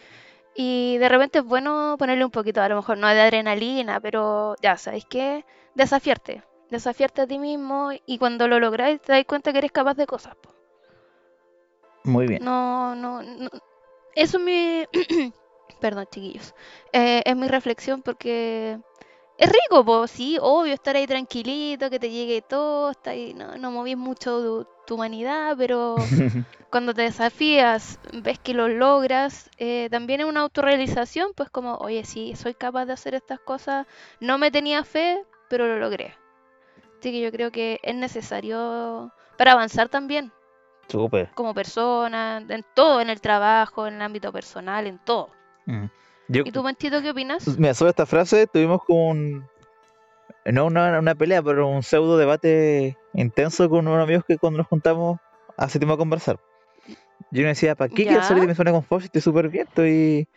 Y 0.55 0.97
de 0.99 1.09
repente 1.09 1.41
es 1.41 1.45
bueno 1.45 1.97
ponerle 1.99 2.25
un 2.25 2.31
poquito, 2.31 2.63
a 2.63 2.69
lo 2.69 2.77
mejor 2.77 2.97
no 2.97 3.09
de 3.09 3.21
adrenalina, 3.21 4.01
pero 4.01 4.55
ya, 4.63 4.77
¿sabes 4.77 5.05
qué? 5.05 5.45
Desafiarte. 5.75 6.45
Desafiarte 6.71 7.23
a 7.23 7.27
ti 7.27 7.39
mismo 7.39 7.91
y 8.07 8.19
cuando 8.19 8.49
lo 8.49 8.59
lográis 8.61 9.01
te 9.03 9.13
das 9.13 9.25
cuenta 9.25 9.53
que 9.53 9.59
eres 9.59 9.73
capaz 9.73 9.95
de 9.95 10.07
cosas. 10.07 10.35
po. 10.37 10.51
Muy 12.05 12.27
bien. 12.27 12.45
No, 12.45 12.95
no, 12.95 13.23
no. 13.23 13.51
Eso 14.15 14.39
es 14.39 14.45
mi. 14.45 14.85
Perdón, 15.81 16.07
chiquillos. 16.11 16.55
Eh, 16.93 17.23
es 17.25 17.37
mi 17.37 17.49
reflexión 17.49 18.03
porque 18.03 18.79
es 19.39 19.51
rico, 19.51 19.85
pues 19.85 20.11
sí, 20.11 20.39
obvio, 20.41 20.73
estar 20.73 20.97
ahí 20.97 21.07
tranquilito, 21.07 21.91
que 21.91 21.99
te 21.99 22.11
llegue 22.11 22.41
todo, 22.41 22.91
está 22.91 23.11
ahí, 23.11 23.35
no, 23.35 23.59
no 23.59 23.71
movís 23.71 23.97
mucho 23.97 24.41
tu, 24.41 24.67
tu 24.87 24.95
humanidad, 24.95 25.55
pero 25.59 25.97
cuando 26.71 26.95
te 26.95 27.03
desafías, 27.03 28.01
ves 28.15 28.39
que 28.39 28.55
lo 28.55 28.69
logras, 28.69 29.51
eh, 29.59 29.89
también 29.91 30.21
es 30.21 30.27
una 30.27 30.41
autorrealización, 30.41 31.33
pues 31.35 31.51
como, 31.51 31.75
oye, 31.77 32.05
sí, 32.05 32.35
soy 32.35 32.55
capaz 32.55 32.87
de 32.87 32.95
hacer 32.95 33.15
estas 33.15 33.39
cosas, 33.41 33.87
no 34.21 34.39
me 34.39 34.51
tenía 34.51 34.85
fe, 34.85 35.23
pero 35.51 35.67
lo 35.67 35.79
logré. 35.79 36.15
Así 36.99 37.13
que 37.13 37.21
yo 37.21 37.31
creo 37.31 37.53
que 37.53 37.79
es 37.83 37.95
necesario 37.95 39.13
para 39.37 39.53
avanzar 39.53 39.91
también 39.91 40.33
Súper. 40.89 41.31
como 41.35 41.53
persona, 41.53 42.43
en 42.49 42.65
todo, 42.75 43.03
en 43.03 43.11
el 43.11 43.21
trabajo, 43.21 43.87
en 43.87 43.95
el 43.97 44.03
ámbito 44.03 44.33
personal, 44.33 44.87
en 44.87 44.99
todo. 45.05 45.36
Mm. 45.67 45.87
Yo, 46.29 46.43
¿Y 46.45 46.51
tú, 46.51 46.63
Mentito, 46.63 47.01
qué 47.03 47.11
opinas? 47.11 47.47
Mira, 47.59 47.75
sobre 47.75 47.91
esta 47.91 48.07
frase 48.07 48.47
tuvimos 48.47 48.81
como 48.85 49.09
un. 49.11 49.47
No 50.45 50.67
una, 50.67 50.99
una 50.99 51.15
pelea, 51.15 51.43
pero 51.43 51.69
un 51.69 51.83
pseudo 51.83 52.17
debate 52.19 52.97
intenso 53.15 53.69
con 53.69 53.87
unos 53.87 54.03
amigos 54.03 54.25
que 54.27 54.39
cuando 54.39 54.59
nos 54.59 54.67
juntamos 54.69 55.19
hace 55.57 55.79
tiempo 55.79 55.95
a 55.95 55.99
conversar. 55.99 56.39
Yo 57.33 57.43
me 57.43 57.49
decía, 57.49 57.75
¿para 57.75 57.89
qué 57.89 58.05
quiero 58.05 58.23
salir 58.23 58.43
de 58.43 58.47
mi 58.49 58.55
zona 58.55 58.71
de 58.71 58.77
confort 58.77 59.03
si 59.03 59.07
estoy 59.07 59.23
súper 59.23 59.49
bien? 59.49 59.67
Estoy. 59.67 60.29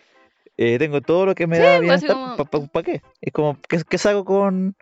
eh, 0.58 0.78
tengo 0.80 1.02
todo 1.02 1.28
lo 1.28 1.36
que 1.36 1.46
me 1.48 1.58
da 1.60 1.70
pues, 1.78 1.82
bienestar. 1.82 2.18
como- 2.50 2.68
¿Para 2.68 2.84
qué? 2.84 3.02
Es 3.22 3.32
como, 3.34 3.58
¿qué, 3.68 3.82
qué 3.88 3.98
saco 3.98 4.26
con.? 4.26 4.76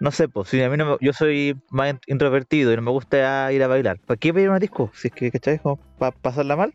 No 0.00 0.10
sé, 0.10 0.28
pues 0.28 0.48
si 0.48 0.60
a 0.62 0.68
mí 0.70 0.76
no 0.76 0.84
me- 0.86 0.96
yo 1.00 1.12
soy 1.12 1.54
más 1.70 1.90
in- 1.90 2.00
introvertido 2.06 2.72
y 2.72 2.76
no 2.76 2.82
me 2.82 2.90
gusta 2.90 3.52
ir 3.52 3.62
a 3.62 3.66
bailar. 3.68 3.98
¿Para 4.00 4.16
qué 4.16 4.28
ir 4.28 4.38
a 4.46 4.50
una 4.50 4.58
disco? 4.58 4.90
Si 4.94 5.08
es 5.08 5.14
que, 5.14 5.30
¿cachai? 5.30 5.60
Para 5.98 6.12
pasarla 6.12 6.56
mal. 6.56 6.74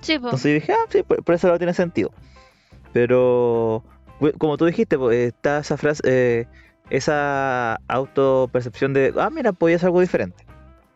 Sí, 0.00 0.18
pues. 0.18 0.32
Entonces 0.32 0.54
dije, 0.54 0.72
ah, 0.72 0.86
sí, 0.88 1.02
por, 1.02 1.22
por 1.22 1.34
eso 1.34 1.48
no 1.48 1.58
tiene 1.58 1.74
sentido. 1.74 2.10
Pero, 2.92 3.82
como 4.38 4.56
tú 4.56 4.64
dijiste, 4.66 4.98
pues, 4.98 5.28
está 5.28 5.58
esa 5.58 5.76
frase, 5.76 6.02
eh, 6.04 6.46
esa 6.90 7.76
autopercepción 7.88 8.92
de, 8.94 9.12
ah, 9.18 9.30
mira, 9.30 9.52
podía 9.52 9.76
hacer 9.76 9.86
algo 9.88 10.00
diferente. 10.00 10.44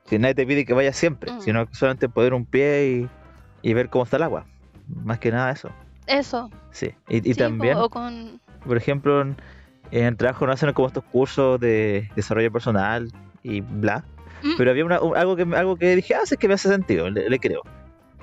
Si 0.05 0.19
nadie 0.19 0.35
te 0.35 0.47
pide 0.47 0.65
que 0.65 0.75
vayas 0.75 0.97
siempre, 0.97 1.31
Mm. 1.33 1.41
sino 1.41 1.67
solamente 1.73 2.09
poner 2.09 2.35
un 2.35 2.45
pie 2.45 3.09
y, 3.63 3.69
y 3.69 3.75
ver 3.75 3.89
cómo 3.89 4.05
está 4.05 4.17
el 4.17 4.23
agua. 4.25 4.47
Más 5.05 5.19
que 5.19 5.31
nada 5.31 5.51
eso. 5.53 5.71
Eso. 6.07 6.51
Sí. 6.73 6.91
Y, 7.09 7.19
y 7.19 7.35
sí, 7.35 7.39
también, 7.39 7.77
o 7.77 7.89
con... 7.89 8.41
por 8.67 8.77
ejemplo, 8.77 9.21
en, 9.23 9.37
en 9.93 10.05
el 10.07 10.17
trabajo 10.17 10.47
no 10.47 10.53
hacen 10.53 10.73
como 10.73 10.89
estos 10.89 11.05
cursos 11.05 11.61
de 11.61 12.11
desarrollo 12.17 12.51
personal 12.51 13.09
y 13.43 13.61
bla. 13.61 14.05
Mm. 14.43 14.57
Pero 14.59 14.71
había 14.73 14.85
una, 14.85 15.01
un- 15.01 15.17
algo, 15.17 15.37
que, 15.37 15.43
algo 15.55 15.77
que 15.77 15.95
dije, 15.95 16.15
ah, 16.15 16.23
sí, 16.25 16.35
es 16.35 16.39
que 16.41 16.49
me 16.49 16.55
hace 16.55 16.69
sentido, 16.69 17.09
le, 17.11 17.29
le 17.31 17.39
creo. 17.39 17.63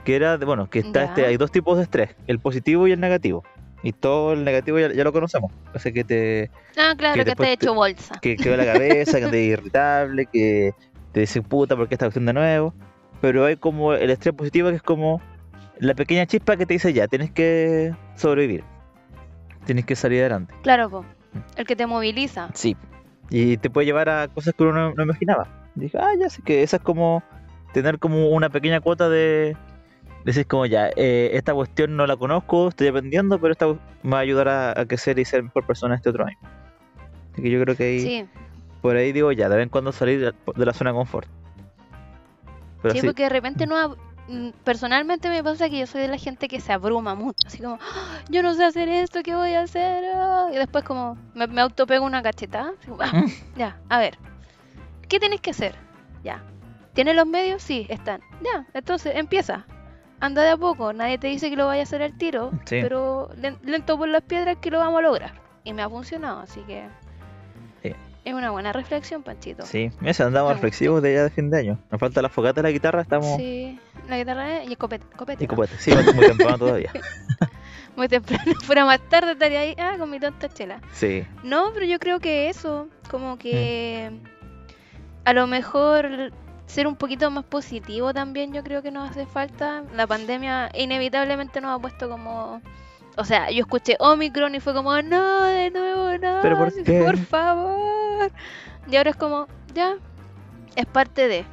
Que 0.04 0.16
era, 0.16 0.38
bueno, 0.38 0.70
que 0.70 0.80
está 0.80 1.02
Ya. 1.04 1.06
este, 1.10 1.26
hay 1.26 1.38
dos 1.38 1.52
tipos 1.52 1.78
de 1.78 1.84
estrés, 1.84 2.16
el 2.28 2.40
positivo 2.40 2.88
y 2.88 2.92
el 2.92 3.00
negativo. 3.00 3.44
Y 3.84 3.94
todo 3.94 4.34
el 4.34 4.44
negativo 4.44 4.78
ya, 4.80 4.92
ya 4.92 5.04
lo 5.04 5.14
conocemos. 5.14 5.52
Hace 5.74 5.94
que 5.94 6.04
te 6.04 6.52
Ah, 6.78 6.94
claro, 6.98 7.16
que 7.16 7.26
te 7.26 7.36
te- 7.36 7.52
hecho 7.54 7.74
bolsa. 7.74 8.20
que, 8.22 8.36
que 8.36 8.50
ve 8.50 8.58
la 8.58 8.66
cabeza, 8.66 9.20
que 9.20 9.28
te 9.28 9.42
irritable, 9.44 10.26
que 10.26 10.74
te 11.14 11.22
dice 11.22 11.42
puta 11.42 11.76
porque 11.78 11.96
esta 11.96 12.06
cuestión 12.06 12.26
de 12.26 12.34
nuevo. 12.34 12.74
Pero 13.22 13.46
hay 13.46 13.56
como 13.58 13.94
el 13.94 14.10
estrés 14.10 14.36
positivo 14.36 14.70
que 14.70 14.76
es 14.76 14.82
como 14.82 15.22
la 15.80 15.94
pequeña 15.94 16.26
chispa 16.26 16.58
que 16.58 16.66
te 16.66 16.74
dice 16.74 16.92
ya, 16.94 17.08
tienes 17.08 17.32
que 17.32 17.94
sobrevivir. 18.16 18.64
Tienes 19.66 19.86
que 19.86 19.96
salir 19.96 20.22
adelante. 20.22 20.54
Claro, 20.64 20.90
po. 20.90 21.06
El 21.56 21.66
que 21.66 21.76
te 21.76 21.86
moviliza. 21.86 22.50
Sí. 22.54 22.76
Y 23.30 23.58
te 23.58 23.70
puede 23.70 23.86
llevar 23.86 24.10
a 24.10 24.28
cosas 24.28 24.54
que 24.58 24.64
uno 24.64 24.74
no, 24.74 24.94
no 24.96 25.04
imaginaba. 25.04 25.48
Dije, 25.76 25.98
ah, 26.00 26.12
ya 26.20 26.30
sé 26.30 26.42
que 26.42 26.64
esa 26.64 26.78
es 26.78 26.82
como 26.84 27.24
tener 27.74 28.00
como 28.00 28.30
una 28.30 28.50
pequeña 28.50 28.82
cuota 28.82 29.08
de... 29.10 29.56
Decir 30.26 30.46
como 30.48 30.66
ya, 30.66 30.90
eh, 30.96 31.32
esta 31.34 31.54
cuestión 31.54 31.96
no 31.96 32.06
la 32.06 32.18
conozco, 32.18 32.68
estoy 32.70 32.88
aprendiendo, 32.88 33.40
pero 33.40 33.54
esta 33.54 33.68
me 34.04 34.12
va 34.12 34.18
a 34.18 34.22
ayudar 34.22 34.48
a, 34.50 34.80
a 34.82 34.86
crecer 34.86 35.18
y 35.18 35.26
ser 35.26 35.44
mejor 35.44 35.66
persona 35.66 35.96
este 35.96 36.10
otro 36.10 36.26
año. 36.26 36.38
Así 37.34 37.42
que 37.42 37.50
yo 37.50 37.62
creo 37.64 37.76
que 37.76 37.84
ahí, 37.84 38.00
Sí, 38.02 38.26
por 38.82 38.96
ahí 38.98 39.12
digo 39.14 39.32
ya, 39.32 39.48
de 39.50 39.56
vez 39.56 39.64
en 39.64 39.70
cuando 39.70 39.92
salir 39.92 40.34
de 40.56 40.66
la 40.66 40.74
zona 40.74 40.92
de 40.92 40.98
confort. 40.98 41.28
Pero 42.82 42.94
sí, 42.94 43.00
sí, 43.02 43.06
porque 43.08 43.24
de 43.24 43.30
repente 43.30 43.66
no, 43.66 43.76
ab- 43.76 43.98
mm, 44.28 44.50
personalmente 44.64 45.30
me 45.30 45.44
pasa 45.44 45.70
que 45.70 45.80
yo 45.80 45.88
soy 45.88 46.02
de 46.02 46.08
la 46.10 46.18
gente 46.18 46.48
que 46.48 46.60
se 46.60 46.74
abruma 46.74 47.16
mucho, 47.16 47.48
así 47.48 47.60
como, 47.62 47.78
"Ah, 47.82 48.20
yo 48.30 48.44
no 48.44 48.54
sé 48.54 48.66
hacer 48.66 48.90
esto, 48.90 49.22
¿qué 49.24 49.36
voy 49.36 49.54
a 49.54 49.62
hacer? 49.62 50.04
Ah", 50.16 50.48
Y 50.52 50.56
después 50.58 50.84
como 50.84 51.18
me, 51.34 51.48
me 51.48 51.62
autopego 51.62 52.06
una 52.06 52.22
cachetada, 52.22 52.72
así 52.82 52.92
"Ah, 53.00 53.12
Mm. 53.14 53.26
ya, 53.58 53.80
a 53.90 54.00
ver, 54.00 54.18
¿qué 55.08 55.20
tienes 55.20 55.40
que 55.42 55.52
hacer? 55.52 55.76
Ya, 56.24 56.44
¿tienes 56.94 57.16
los 57.16 57.26
medios? 57.28 57.62
Sí, 57.64 57.86
están. 57.90 58.22
Ya, 58.42 58.66
entonces 58.74 59.14
empieza. 59.16 59.66
Anda 60.22 60.44
de 60.44 60.50
a 60.50 60.58
poco, 60.58 60.92
nadie 60.94 61.18
te 61.18 61.28
dice 61.28 61.50
que 61.50 61.56
lo 61.56 61.68
vaya 61.68 61.82
a 61.82 61.84
hacer 61.84 62.02
al 62.02 62.18
tiro, 62.18 62.52
Sí. 62.66 62.80
pero 62.82 63.30
len- 63.38 63.58
lento 63.64 63.98
por 63.98 64.08
las 64.10 64.22
piedras 64.22 64.58
que 64.58 64.70
lo 64.72 64.80
vamos 64.80 65.00
a 65.00 65.02
lograr. 65.02 65.34
Y 65.64 65.74
me 65.74 65.82
ha 65.82 65.90
funcionado, 65.90 66.42
así 66.42 66.60
que 66.62 66.84
Sí. 67.84 67.94
es 68.26 68.34
una 68.34 68.52
buena 68.52 68.74
reflexión, 68.74 69.24
Panchito. 69.24 69.66
Sí, 69.66 69.92
mira, 70.02 70.14
andamos 70.26 70.54
reflexivos 70.54 71.02
de 71.02 71.14
ya 71.14 71.24
de 71.24 71.30
fin 71.30 71.50
de 71.50 71.60
año. 71.60 71.80
Nos 71.90 72.00
falta 72.00 72.22
la 72.22 72.30
fogata 72.30 72.62
de 72.62 72.68
la 72.68 72.72
guitarra, 72.72 73.02
estamos. 73.02 73.38
Sí, 73.38 73.80
la 74.10 74.18
guitarra 74.18 74.64
y 74.64 74.68
el 74.68 74.78
copete. 74.78 75.06
copete 75.16 75.44
Y 75.44 75.48
copete. 75.48 75.78
Sí, 75.78 75.92
muy 76.14 76.26
temprano 76.26 76.58
todavía. 76.60 76.92
Muy 77.96 78.08
temprano, 78.08 78.44
fuera 78.64 78.86
más 78.86 79.00
tarde 79.10 79.34
estaría 79.34 79.60
ahí, 79.62 79.76
ah, 79.78 79.96
con 79.98 80.10
mi 80.10 80.20
tonta 80.20 80.50
chela. 80.50 80.82
Sí. 80.94 81.26
No, 81.44 81.72
pero 81.74 81.86
yo 81.86 81.98
creo 82.00 82.20
que 82.20 82.50
eso, 82.50 82.88
como 83.10 83.38
que 83.38 84.10
Mm. 84.12 84.24
a 85.26 85.34
lo 85.34 85.48
mejor 85.48 86.32
ser 86.70 86.86
un 86.86 86.96
poquito 86.96 87.32
más 87.32 87.46
positivo 87.46 88.14
también 88.14 88.54
yo 88.54 88.64
creo 88.64 88.84
que 88.84 88.92
nos 88.92 89.10
hace 89.10 89.26
falta. 89.26 89.84
La 89.96 90.06
pandemia 90.06 90.70
inevitablemente 90.76 91.62
nos 91.62 91.76
ha 91.76 91.82
puesto 91.82 92.08
como... 92.10 92.62
O 93.18 93.26
sea, 93.26 93.50
yo 93.50 93.62
escuché 93.62 93.98
Omicron 94.00 94.54
y 94.56 94.60
fue 94.60 94.74
como, 94.74 95.02
no, 95.02 95.44
de 95.46 95.72
nuevo, 95.72 96.18
no, 96.20 96.40
¿Pero 96.42 96.58
por 96.58 96.68
así, 96.68 96.84
qué? 96.86 97.02
por 97.04 97.18
favor. 97.18 98.32
Y 98.88 98.96
ahora 98.96 99.10
es 99.10 99.16
como, 99.16 99.48
ya, 99.74 99.96
es 100.76 100.86
parte 100.86 101.28
de... 101.28 101.46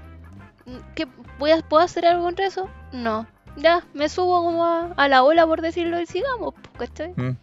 ¿Qué, 0.95 1.09
voy 1.39 1.51
a, 1.51 1.63
¿Puedo 1.63 1.83
hacer 1.83 2.07
algo 2.07 2.23
contra 2.23 2.47
eso? 2.47 2.69
No. 2.93 3.27
Ya, 3.57 3.85
me 3.95 4.11
subo 4.11 4.45
como 4.45 4.67
a, 4.67 4.93
a 4.97 5.09
la 5.09 5.25
ola, 5.25 5.47
por 5.47 5.63
decirlo, 5.63 5.99
y 5.99 6.07
sigamos, 6.07 6.53
¿cachai? 6.79 7.15
Mm. 7.17 7.37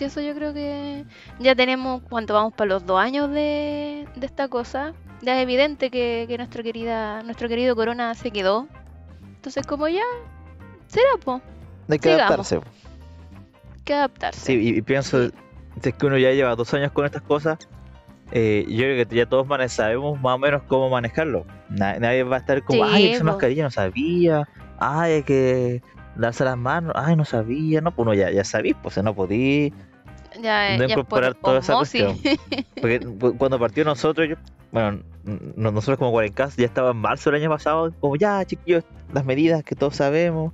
Eso 0.00 0.20
yo 0.20 0.34
creo 0.34 0.54
que 0.54 1.04
ya 1.38 1.54
tenemos, 1.54 2.02
cuánto 2.08 2.34
vamos 2.34 2.54
para 2.54 2.68
los 2.68 2.86
dos 2.86 2.98
años 2.98 3.30
de, 3.30 4.08
de 4.14 4.26
esta 4.26 4.48
cosa, 4.48 4.94
ya 5.22 5.36
es 5.36 5.42
evidente 5.42 5.90
que, 5.90 6.26
que 6.28 6.36
nuestro, 6.38 6.62
querida, 6.62 7.22
nuestro 7.22 7.48
querido 7.48 7.74
Corona 7.76 8.14
se 8.14 8.30
quedó. 8.30 8.66
Entonces, 9.36 9.66
como 9.66 9.88
ya, 9.88 10.02
será, 10.86 11.10
po, 11.24 11.40
Hay 11.88 11.98
que 11.98 12.10
Sigamos. 12.14 12.52
adaptarse. 12.52 12.60
po. 12.60 12.66
que 13.84 13.94
adaptarse. 13.94 14.40
Sí, 14.40 14.52
y, 14.54 14.78
y 14.78 14.82
pienso, 14.82 15.22
es 15.22 15.94
que 15.96 16.06
uno 16.06 16.18
ya 16.18 16.32
lleva 16.32 16.54
dos 16.56 16.72
años 16.74 16.90
con 16.92 17.04
estas 17.04 17.22
cosas, 17.22 17.58
eh, 18.32 18.64
yo 18.68 18.78
creo 18.78 19.06
que 19.06 19.14
ya 19.16 19.26
todos 19.26 19.46
mane- 19.46 19.68
sabemos 19.68 20.20
más 20.20 20.34
o 20.34 20.38
menos 20.38 20.62
cómo 20.66 20.90
manejarlo. 20.90 21.46
Na- 21.68 21.98
nadie 22.00 22.24
va 22.24 22.36
a 22.36 22.38
estar 22.40 22.62
como, 22.64 22.84
Sí, 22.84 22.90
ay, 22.92 23.12
esa 23.12 23.20
po. 23.20 23.26
mascarilla 23.30 23.62
no 23.62 23.70
sabía, 23.70 24.48
ay, 24.78 25.12
hay 25.12 25.22
que 25.22 25.82
darse 26.16 26.42
las 26.44 26.56
manos, 26.56 26.92
ay, 26.96 27.14
no 27.14 27.24
sabía, 27.24 27.80
no, 27.80 27.92
pues 27.94 28.04
uno 28.06 28.14
ya, 28.14 28.30
ya 28.32 28.42
sabís, 28.42 28.74
pues 28.82 28.96
no 29.02 29.14
podí, 29.14 29.72
ya, 30.42 30.70
no 30.72 30.78
ya 30.78 30.84
es 30.84 30.90
incorporar 30.90 31.34
por 31.34 31.42
toda 31.42 31.58
esa 31.60 31.74
cuestión. 31.74 32.18
Porque 32.80 33.00
cu- 33.00 33.36
cuando 33.36 33.58
partió 33.58 33.84
nosotros, 33.84 34.28
yo, 34.28 34.36
bueno, 34.72 35.00
nosotros 35.56 35.98
como 35.98 36.10
Cuarencast 36.12 36.58
ya 36.58 36.66
estaba 36.66 36.90
en 36.90 36.96
marzo 36.98 37.30
del 37.30 37.40
año 37.42 37.50
pasado, 37.50 37.92
como 38.00 38.16
ya, 38.16 38.44
chiquillos, 38.44 38.84
las 39.12 39.24
medidas 39.24 39.62
que 39.64 39.74
todos 39.74 39.96
sabemos, 39.96 40.52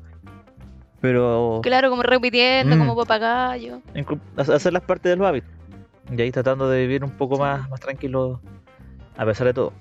pero 1.00 1.60
claro, 1.62 1.90
como 1.90 2.02
repitiendo, 2.02 2.76
Mm. 2.76 2.78
como 2.78 2.96
papagayo. 2.96 3.80
inclu- 3.94 4.20
ha- 4.36 4.54
hacerlas 4.54 4.82
parte 4.82 5.08
del 5.08 5.24
hábito. 5.24 5.46
Y 6.16 6.20
ahí 6.20 6.30
tratando 6.30 6.68
de 6.68 6.80
vivir 6.82 7.04
un 7.04 7.10
poco 7.10 7.38
más, 7.38 7.68
más 7.70 7.80
tranquilo 7.80 8.40
a 9.16 9.24
pesar 9.24 9.46
de 9.46 9.54
todo. 9.54 9.72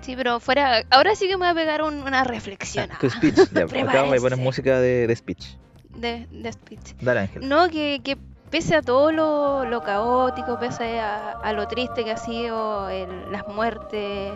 Sí, 0.00 0.14
pero 0.16 0.38
fuera, 0.38 0.82
ahora 0.90 1.14
sí 1.14 1.26
que 1.28 1.36
me 1.36 1.44
voy 1.44 1.48
a 1.48 1.54
pegar 1.54 1.82
un- 1.82 2.02
una 2.02 2.24
reflexión 2.24 2.88
Tu 3.00 3.06
ah, 3.06 3.10
speech, 3.10 3.36
ya, 3.52 3.64
acá 3.82 4.04
me 4.04 4.20
pones 4.20 4.38
música 4.38 4.78
de, 4.78 5.06
de 5.06 5.16
speech. 5.16 5.56
De, 5.96 6.26
de. 6.30 6.54
Dale, 7.00 7.20
Ángel. 7.20 7.48
No, 7.48 7.68
que, 7.68 8.00
que 8.04 8.16
pese 8.50 8.76
a 8.76 8.82
todo 8.82 9.10
lo, 9.12 9.64
lo 9.64 9.82
caótico, 9.82 10.58
pese 10.58 11.00
a, 11.00 11.32
a 11.32 11.52
lo 11.52 11.66
triste 11.68 12.04
que 12.04 12.12
ha 12.12 12.16
sido 12.16 12.88
el- 12.88 13.30
las 13.32 13.46
muertes, 13.48 14.32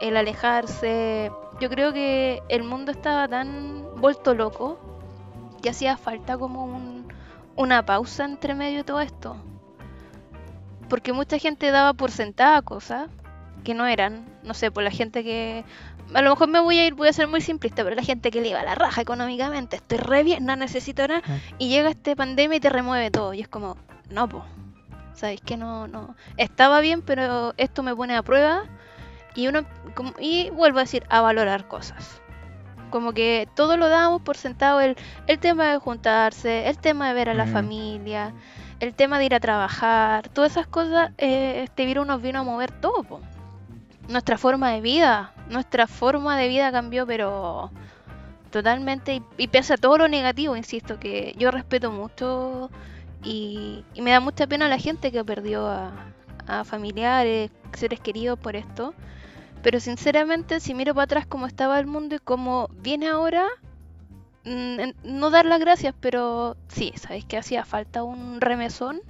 el 0.00 0.16
alejarse, 0.16 1.30
yo 1.60 1.68
creo 1.70 1.92
que 1.92 2.42
el 2.48 2.64
mundo 2.64 2.92
estaba 2.92 3.28
tan 3.28 3.84
vuelto 4.00 4.34
loco 4.34 4.78
que 5.62 5.70
hacía 5.70 5.96
falta 5.96 6.36
como 6.36 6.64
un- 6.64 7.06
una 7.56 7.84
pausa 7.86 8.24
entre 8.24 8.54
medio 8.54 8.78
de 8.78 8.84
todo 8.84 9.00
esto. 9.00 9.36
Porque 10.88 11.12
mucha 11.12 11.38
gente 11.38 11.70
daba 11.70 11.94
por 11.94 12.10
sentada 12.10 12.60
cosas 12.62 13.08
que 13.64 13.74
no 13.74 13.86
eran, 13.86 14.26
no 14.42 14.54
sé, 14.54 14.70
por 14.70 14.82
la 14.82 14.90
gente 14.90 15.22
que... 15.22 15.64
A 16.14 16.22
lo 16.22 16.30
mejor 16.30 16.48
me 16.48 16.60
voy 16.60 16.78
a 16.78 16.86
ir, 16.86 16.94
voy 16.94 17.08
a 17.08 17.12
ser 17.12 17.28
muy 17.28 17.40
simplista, 17.40 17.82
pero 17.84 17.96
la 17.96 18.02
gente 18.02 18.30
que 18.30 18.40
le 18.40 18.48
iba 18.48 18.60
a 18.60 18.64
la 18.64 18.74
raja 18.74 19.00
económicamente, 19.00 19.76
estoy 19.76 19.98
re 19.98 20.22
bien, 20.22 20.44
no 20.44 20.54
necesito 20.56 21.06
nada, 21.08 21.22
y 21.58 21.68
llega 21.68 21.88
esta 21.90 22.14
pandemia 22.14 22.56
y 22.56 22.60
te 22.60 22.68
remueve 22.68 23.10
todo, 23.10 23.32
y 23.34 23.40
es 23.40 23.48
como, 23.48 23.76
no, 24.10 24.28
po, 24.28 24.44
sabéis 25.14 25.40
que 25.40 25.56
no, 25.56 25.88
no, 25.88 26.14
estaba 26.36 26.80
bien, 26.80 27.00
pero 27.02 27.54
esto 27.56 27.82
me 27.82 27.94
pone 27.96 28.14
a 28.14 28.22
prueba, 28.22 28.64
y 29.34 29.46
uno, 29.48 29.62
como- 29.94 30.12
y 30.18 30.50
vuelvo 30.50 30.78
a 30.78 30.82
decir, 30.82 31.04
a 31.08 31.20
valorar 31.22 31.66
cosas. 31.66 32.20
Como 32.90 33.14
que 33.14 33.48
todo 33.56 33.78
lo 33.78 33.88
damos 33.88 34.20
por 34.20 34.36
sentado, 34.36 34.82
el, 34.82 34.96
el 35.26 35.38
tema 35.38 35.70
de 35.72 35.78
juntarse, 35.78 36.68
el 36.68 36.76
tema 36.76 37.08
de 37.08 37.14
ver 37.14 37.30
a 37.30 37.34
la 37.34 37.46
Mm. 37.46 37.52
familia, 37.52 38.34
el 38.80 38.92
tema 38.94 39.18
de 39.18 39.24
ir 39.24 39.34
a 39.34 39.40
trabajar, 39.40 40.28
todas 40.28 40.50
esas 40.52 40.66
cosas, 40.66 41.10
eh, 41.16 41.62
este 41.64 41.86
virus 41.86 42.06
nos 42.06 42.20
vino 42.20 42.40
a 42.40 42.42
mover 42.42 42.70
todo, 42.70 43.02
po. 43.02 43.20
Nuestra 44.08 44.36
forma 44.36 44.70
de 44.72 44.80
vida, 44.82 45.32
nuestra 45.52 45.86
forma 45.86 46.36
de 46.36 46.48
vida 46.48 46.72
cambió, 46.72 47.06
pero 47.06 47.70
totalmente, 48.50 49.14
y, 49.14 49.22
y 49.38 49.48
pese 49.48 49.74
a 49.74 49.76
todo 49.76 49.98
lo 49.98 50.08
negativo, 50.08 50.56
insisto, 50.56 50.98
que 50.98 51.34
yo 51.38 51.50
respeto 51.50 51.90
mucho 51.92 52.70
y, 53.24 53.84
me 54.00 54.10
da 54.10 54.20
mucha 54.20 54.46
pena 54.46 54.68
la 54.68 54.78
gente 54.78 55.12
que 55.12 55.24
perdió 55.24 55.66
a, 55.66 55.92
familiares, 56.64 57.50
seres 57.72 58.00
queridos 58.00 58.38
por 58.38 58.56
esto. 58.56 58.94
Pero 59.62 59.80
sinceramente, 59.80 60.60
si 60.60 60.74
miro 60.74 60.92
para 60.94 61.04
atrás 61.04 61.26
cómo 61.26 61.46
estaba 61.46 61.78
el 61.78 61.86
mundo 61.86 62.16
y 62.16 62.18
cómo 62.18 62.68
viene 62.82 63.08
ahora, 63.08 63.46
mm, 64.44 64.90
no 65.04 65.30
dar 65.30 65.46
las 65.46 65.60
gracias, 65.60 65.94
pero 66.00 66.56
sí, 66.68 66.92
sabéis 66.96 67.24
que 67.24 67.38
hacía 67.38 67.64
falta 67.64 68.02
un 68.02 68.40
remesón 68.40 69.00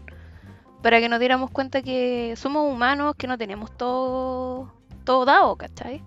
para 0.83 1.01
que 1.01 1.09
nos 1.09 1.21
diéramos 1.21 1.51
cuenta 1.51 1.83
que 1.83 2.35
somos 2.37 2.71
humanos, 2.71 3.15
que 3.17 3.27
no 3.27 3.39
tenemos 3.39 3.77
todo, 3.77 4.73
todo 5.05 5.25
dado, 5.25 5.57
¿cachai? 5.57 6.03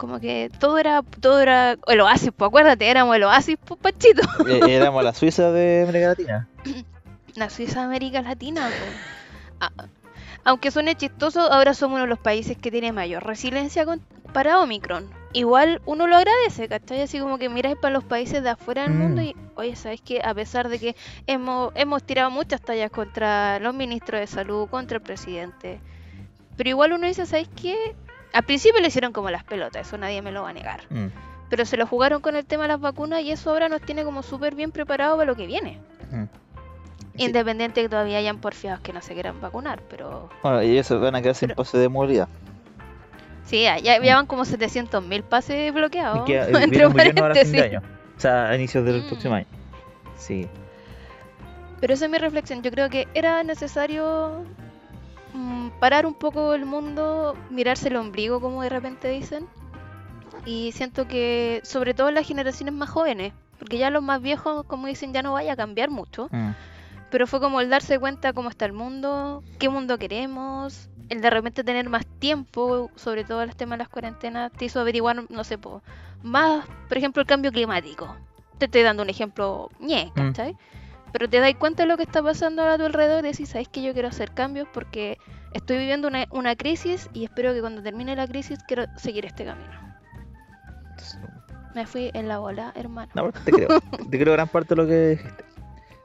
Como 0.00 0.18
que 0.18 0.50
todo 0.58 0.78
era, 0.78 1.02
todo 1.20 1.40
era 1.40 1.76
el 1.86 2.00
oasis, 2.00 2.30
pues 2.34 2.48
acuérdate, 2.48 2.88
éramos 2.88 3.14
el 3.16 3.24
oasis, 3.24 3.58
pues 3.62 3.78
Pachito. 3.78 4.22
Eh, 4.48 4.60
Éramos 4.76 5.04
la 5.04 5.12
Suiza 5.12 5.52
de 5.52 5.82
América 5.82 6.08
Latina. 6.08 6.48
La 7.36 7.50
Suiza 7.50 7.80
de 7.80 7.84
América 7.86 8.22
Latina. 8.22 8.70
A- 9.60 9.70
aunque 10.44 10.70
suene 10.70 10.94
chistoso, 10.96 11.40
ahora 11.52 11.74
somos 11.74 11.96
uno 11.96 12.04
de 12.04 12.08
los 12.08 12.18
países 12.18 12.56
que 12.56 12.70
tiene 12.70 12.92
mayor 12.92 13.22
resiliencia 13.26 13.84
con- 13.84 14.00
para 14.32 14.58
Omicron. 14.60 15.04
Igual 15.34 15.82
uno 15.84 16.06
lo 16.06 16.16
agradece, 16.16 16.66
¿cachai? 16.66 17.02
Así 17.02 17.20
como 17.20 17.36
que 17.38 17.50
miráis 17.50 17.76
para 17.76 17.92
los 17.92 18.04
países 18.04 18.42
de 18.42 18.48
afuera 18.48 18.82
del 18.84 18.92
mundo 18.94 19.20
Mm. 19.20 19.24
y, 19.26 19.36
oye, 19.56 19.76
¿sabes 19.76 20.00
que 20.00 20.22
A 20.24 20.32
pesar 20.32 20.70
de 20.70 20.78
que 20.78 20.96
hemos, 21.26 21.72
hemos 21.74 22.02
tirado 22.04 22.30
muchas 22.30 22.62
tallas 22.62 22.90
contra 22.90 23.58
los 23.60 23.74
ministros 23.74 24.18
de 24.18 24.26
salud, 24.26 24.66
contra 24.70 24.96
el 24.96 25.02
presidente, 25.02 25.78
pero 26.56 26.70
igual 26.70 26.94
uno 26.94 27.06
dice, 27.06 27.26
¿sabes 27.26 27.48
qué? 27.60 27.94
Al 28.32 28.42
principio 28.44 28.80
le 28.80 28.88
hicieron 28.88 29.12
como 29.12 29.30
las 29.30 29.44
pelotas, 29.44 29.86
eso 29.86 29.98
nadie 29.98 30.22
me 30.22 30.30
lo 30.32 30.42
va 30.42 30.50
a 30.50 30.52
negar. 30.52 30.80
Mm. 30.90 31.06
Pero 31.48 31.64
se 31.64 31.76
lo 31.76 31.86
jugaron 31.86 32.20
con 32.20 32.36
el 32.36 32.44
tema 32.46 32.62
de 32.64 32.68
las 32.68 32.80
vacunas 32.80 33.22
y 33.22 33.32
eso 33.32 33.50
ahora 33.50 33.68
nos 33.68 33.80
tiene 33.82 34.04
como 34.04 34.22
súper 34.22 34.54
bien 34.54 34.70
preparados 34.70 35.16
para 35.16 35.26
lo 35.30 35.36
que 35.36 35.46
viene. 35.46 35.78
Mm. 36.10 36.24
Sí. 37.16 37.24
Independiente 37.24 37.82
que 37.82 37.88
todavía 37.88 38.18
hayan 38.18 38.38
porfiados 38.38 38.80
que 38.80 38.92
no 38.92 39.02
se 39.02 39.14
quieran 39.14 39.40
vacunar, 39.40 39.82
pero 39.90 40.28
Bueno, 40.42 40.62
y 40.62 40.78
eso 40.78 40.98
van 41.00 41.16
a 41.16 41.20
quedar 41.22 41.34
sin 41.34 41.50
pase 41.50 41.76
de 41.76 41.88
movilidad. 41.88 42.28
sí, 43.44 43.62
ya, 43.62 43.78
ya, 43.78 44.00
ya 44.00 44.14
van 44.14 44.26
como 44.26 44.44
700.000 44.44 45.22
pases 45.24 45.74
bloqueados. 45.74 46.24
Que 46.24 46.36
eh, 46.38 46.46
entre 46.62 46.88
paréntesis. 46.88 47.60
año. 47.60 47.82
O 48.16 48.20
sea, 48.20 48.48
a 48.50 48.54
inicios 48.56 48.84
del 48.84 49.02
Mm. 49.02 49.08
próximo 49.08 49.34
año. 49.34 49.46
Sí. 50.16 50.46
Pero 51.80 51.94
esa 51.94 52.04
es 52.04 52.10
mi 52.10 52.18
reflexión. 52.18 52.62
Yo 52.62 52.70
creo 52.70 52.88
que 52.90 53.08
era 53.14 53.42
necesario 53.42 54.44
mm, 55.32 55.68
parar 55.80 56.06
un 56.06 56.14
poco 56.14 56.54
el 56.54 56.66
mundo, 56.66 57.36
mirarse 57.50 57.88
el 57.88 57.96
ombligo, 57.96 58.40
como 58.40 58.62
de 58.62 58.68
repente 58.68 59.08
dicen. 59.08 59.46
Y 60.46 60.72
siento 60.72 61.06
que, 61.06 61.60
sobre 61.64 61.94
todo 61.94 62.10
las 62.10 62.26
generaciones 62.26 62.74
más 62.74 62.88
jóvenes, 62.88 63.32
porque 63.58 63.78
ya 63.78 63.90
los 63.90 64.02
más 64.02 64.22
viejos, 64.22 64.64
como 64.66 64.86
dicen, 64.86 65.12
ya 65.12 65.22
no 65.22 65.32
vaya 65.32 65.52
a 65.52 65.56
cambiar 65.56 65.90
mucho. 65.90 66.28
Mm. 66.30 66.50
Pero 67.10 67.26
fue 67.26 67.40
como 67.40 67.60
el 67.60 67.68
darse 67.68 67.98
cuenta 67.98 68.32
cómo 68.32 68.48
está 68.48 68.64
el 68.64 68.72
mundo, 68.72 69.42
qué 69.58 69.68
mundo 69.68 69.98
queremos, 69.98 70.88
el 71.10 71.20
de 71.20 71.28
repente 71.28 71.64
tener 71.64 71.88
más 71.88 72.06
tiempo, 72.20 72.90
sobre 72.94 73.24
todo 73.24 73.42
el 73.42 73.54
tema 73.56 73.74
de 73.74 73.78
las 73.78 73.88
cuarentenas, 73.88 74.52
te 74.52 74.64
hizo 74.66 74.80
averiguar, 74.80 75.24
no 75.28 75.44
sé, 75.44 75.58
po, 75.58 75.82
más, 76.22 76.64
por 76.88 76.96
ejemplo, 76.96 77.20
el 77.20 77.26
cambio 77.26 77.52
climático. 77.52 78.16
Te 78.58 78.66
estoy 78.66 78.82
dando 78.82 79.02
un 79.02 79.10
ejemplo, 79.10 79.70
ñe, 79.80 80.12
Mm. 80.14 80.32
Pero 81.12 81.28
te 81.28 81.40
das 81.40 81.54
cuenta 81.54 81.82
de 81.82 81.88
lo 81.88 81.96
que 81.96 82.04
está 82.04 82.22
pasando 82.22 82.62
a 82.62 82.76
tu 82.78 82.84
alrededor 82.84 83.24
y 83.24 83.32
decís, 83.32 83.48
¿sabes 83.50 83.68
que 83.68 83.82
yo 83.82 83.92
quiero 83.92 84.08
hacer 84.08 84.30
cambios? 84.32 84.68
Porque 84.72 85.18
estoy 85.52 85.78
viviendo 85.78 86.08
una, 86.08 86.26
una 86.30 86.54
crisis 86.56 87.08
y 87.12 87.24
espero 87.24 87.52
que 87.52 87.60
cuando 87.60 87.82
termine 87.82 88.14
la 88.16 88.26
crisis 88.28 88.58
quiero 88.66 88.84
seguir 88.96 89.26
este 89.26 89.44
camino. 89.44 89.70
Me 91.74 91.86
fui 91.86 92.10
en 92.14 92.28
la 92.28 92.38
bola, 92.38 92.72
hermano. 92.74 93.10
no, 93.14 93.32
te 93.32 93.52
creo. 93.52 93.68
te 94.10 94.18
creo 94.18 94.32
gran 94.32 94.48
parte 94.48 94.74
de 94.74 94.82
lo 94.82 94.88
que 94.88 95.08
dijiste. 95.10 95.44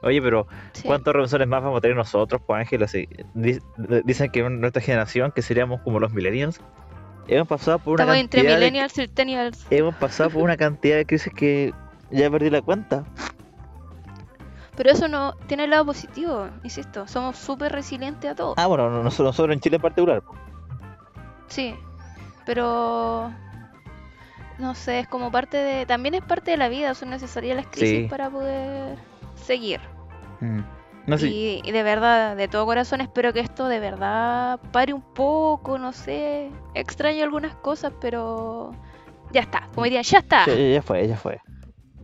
Oye, 0.03 0.21
pero 0.21 0.45
Sí. 0.73 0.83
¿cuántos 0.87 1.13
revisores 1.15 1.47
más 1.47 1.63
vamos 1.63 1.79
a 1.79 1.81
tener 1.81 1.97
nosotros, 1.97 2.39
pues 2.45 2.59
Ángel? 2.59 2.85
Dicen 3.33 4.31
que 4.31 4.47
nuestra 4.49 4.81
generación, 4.81 5.31
que 5.31 5.41
seríamos 5.41 5.81
como 5.81 5.99
los 5.99 6.13
millennials, 6.13 6.59
hemos 7.27 7.47
pasado 7.47 7.79
por 7.79 7.93
una 7.95 8.03
Estamos 8.03 8.21
entre 8.21 8.41
cantidad 8.41 8.59
de- 8.59 8.65
millennials 8.65 8.93
y 8.93 8.95
centennials. 9.01 9.65
hemos 9.71 9.95
pasado 9.95 10.29
por 10.29 10.43
una 10.43 10.57
cantidad 10.57 10.97
de 10.97 11.05
crisis 11.05 11.33
que 11.33 11.73
ya 12.11 12.29
perdí 12.29 12.51
la 12.51 12.61
cuenta. 12.61 13.03
Pero 14.75 14.91
eso 14.91 15.07
no 15.07 15.35
tiene 15.47 15.63
el 15.65 15.69
lado 15.69 15.85
positivo, 15.85 16.49
insisto. 16.63 17.07
Somos 17.07 17.37
súper 17.37 17.71
resilientes 17.71 18.29
a 18.31 18.35
todo. 18.35 18.53
Ah, 18.57 18.67
bueno, 18.67 18.89
no- 18.89 19.03
nosotros, 19.03 19.27
nosotros 19.29 19.53
en 19.53 19.59
Chile 19.61 19.77
en 19.77 19.81
particular. 19.81 20.21
Sí. 21.47 21.75
Pero. 22.45 23.31
No 24.57 24.73
sé, 24.75 24.99
es 24.99 25.07
como 25.07 25.31
parte 25.31 25.57
de. 25.57 25.85
También 25.85 26.15
es 26.15 26.21
parte 26.23 26.51
de 26.51 26.57
la 26.57 26.69
vida. 26.69 26.93
Son 26.93 27.09
necesarias 27.09 27.55
las 27.57 27.67
crisis 27.67 28.03
Sí. 28.03 28.07
para 28.09 28.29
poder 28.29 28.97
seguir. 29.35 29.79
Mm. 30.41 30.59
No 31.07 31.17
sé, 31.19 31.27
Y, 31.27 31.61
y 31.63 31.71
de 31.71 31.83
verdad, 31.83 32.35
de 32.35 32.47
todo 32.47 32.65
corazón, 32.65 32.99
espero 32.99 33.31
que 33.31 33.39
esto 33.39 33.67
de 33.67 33.79
verdad 33.79 34.59
pare 34.71 34.93
un 34.93 35.01
poco. 35.01 35.77
No 35.77 35.91
sé. 35.93 36.51
Extraño 36.73 37.23
algunas 37.23 37.55
cosas, 37.55 37.93
pero. 38.01 38.71
Ya 39.31 39.41
está. 39.41 39.67
Como 39.73 39.83
dirían, 39.85 40.03
ya 40.03 40.19
está. 40.19 40.45
ya, 40.45 40.53
ya 40.55 40.81
fue, 40.81 41.07
ya 41.07 41.17
fue. 41.17 41.39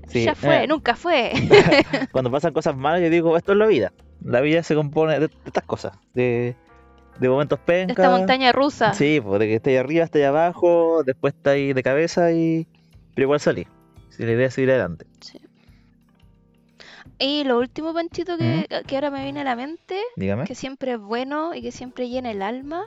Sí, 0.08 0.24
ya 0.26 0.36
fue, 0.36 0.64
eh. 0.64 0.68
nunca 0.68 0.96
fue. 0.96 1.32
Cuando 2.12 2.32
pasan 2.32 2.54
cosas 2.54 2.76
malas, 2.76 3.02
yo 3.02 3.10
digo, 3.10 3.38
esto 3.38 3.52
es 3.54 3.58
la 3.58 3.68
vida. 3.68 3.94
La 4.24 4.42
vida 4.42 4.62
se 4.64 4.76
compone 4.76 5.14
de, 5.20 5.28
de 5.28 5.34
estas 5.46 5.64
cosas. 5.64 5.94
De, 6.14 6.56
de 7.20 7.30
momentos 7.30 7.60
pencas. 7.60 7.98
Esta 7.98 8.10
montaña 8.18 8.52
rusa. 8.52 8.94
Sí, 8.94 9.20
pues 9.24 9.40
de 9.40 9.48
que 9.48 9.56
estáis 9.56 9.80
arriba, 9.80 10.04
estáis 10.06 10.26
abajo, 10.26 11.04
después 11.04 11.34
estáis 11.34 11.74
de 11.76 11.84
cabeza 11.84 12.32
y... 12.32 12.68
Pero 13.16 13.26
igual 13.26 13.40
salí. 13.40 13.68
Si 14.10 14.24
la 14.24 14.32
idea 14.34 14.48
es 14.48 14.54
seguir 14.54 14.72
adelante. 14.72 15.06
Sí. 15.22 15.40
Y 17.20 17.44
lo 17.44 17.60
último, 17.60 17.94
Panchito, 17.94 18.38
que, 18.38 18.68
que 18.88 18.96
ahora 18.96 19.12
me 19.12 19.24
viene 19.24 19.42
a 19.42 19.44
la 19.44 19.56
mente, 19.56 20.00
Dígame. 20.16 20.46
que 20.46 20.56
siempre 20.56 20.94
es 20.94 21.00
bueno 21.00 21.54
y 21.54 21.62
que 21.62 21.72
siempre 21.72 22.10
llena 22.10 22.32
el 22.32 22.42
alma, 22.42 22.86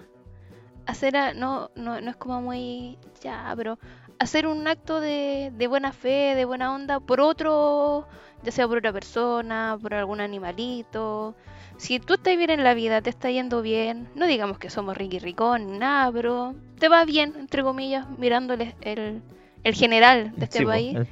hacer, 0.86 1.16
a- 1.16 1.34
no, 1.34 1.70
no, 1.76 2.00
no 2.00 2.10
es 2.10 2.16
como 2.16 2.40
muy, 2.42 2.98
ya, 3.22 3.52
pero 3.56 3.78
hacer 4.24 4.46
un 4.46 4.66
acto 4.68 5.00
de, 5.00 5.52
de 5.54 5.66
buena 5.68 5.92
fe, 5.92 6.34
de 6.34 6.44
buena 6.44 6.74
onda 6.74 7.00
por 7.00 7.20
otro, 7.20 8.06
ya 8.42 8.52
sea 8.52 8.66
por 8.68 8.78
otra 8.78 8.92
persona, 8.92 9.78
por 9.80 9.94
algún 9.94 10.20
animalito. 10.20 11.34
Si 11.76 11.98
tú 12.00 12.14
estás 12.14 12.36
bien 12.36 12.50
en 12.50 12.64
la 12.64 12.74
vida, 12.74 13.02
te 13.02 13.10
está 13.10 13.30
yendo 13.30 13.62
bien, 13.62 14.08
no 14.14 14.26
digamos 14.26 14.58
que 14.58 14.70
somos 14.70 14.96
Ricky 14.96 15.18
Ricón 15.18 15.66
ni 15.72 15.78
nada, 15.78 16.10
pero 16.12 16.54
te 16.78 16.88
va 16.88 17.04
bien, 17.04 17.34
entre 17.38 17.62
comillas, 17.62 18.06
mirándole 18.18 18.76
el, 18.80 19.22
el 19.64 19.74
general 19.74 20.32
de 20.36 20.44
este 20.44 20.60
Sí, 20.60 20.64
país 20.64 20.94
el, 20.94 21.08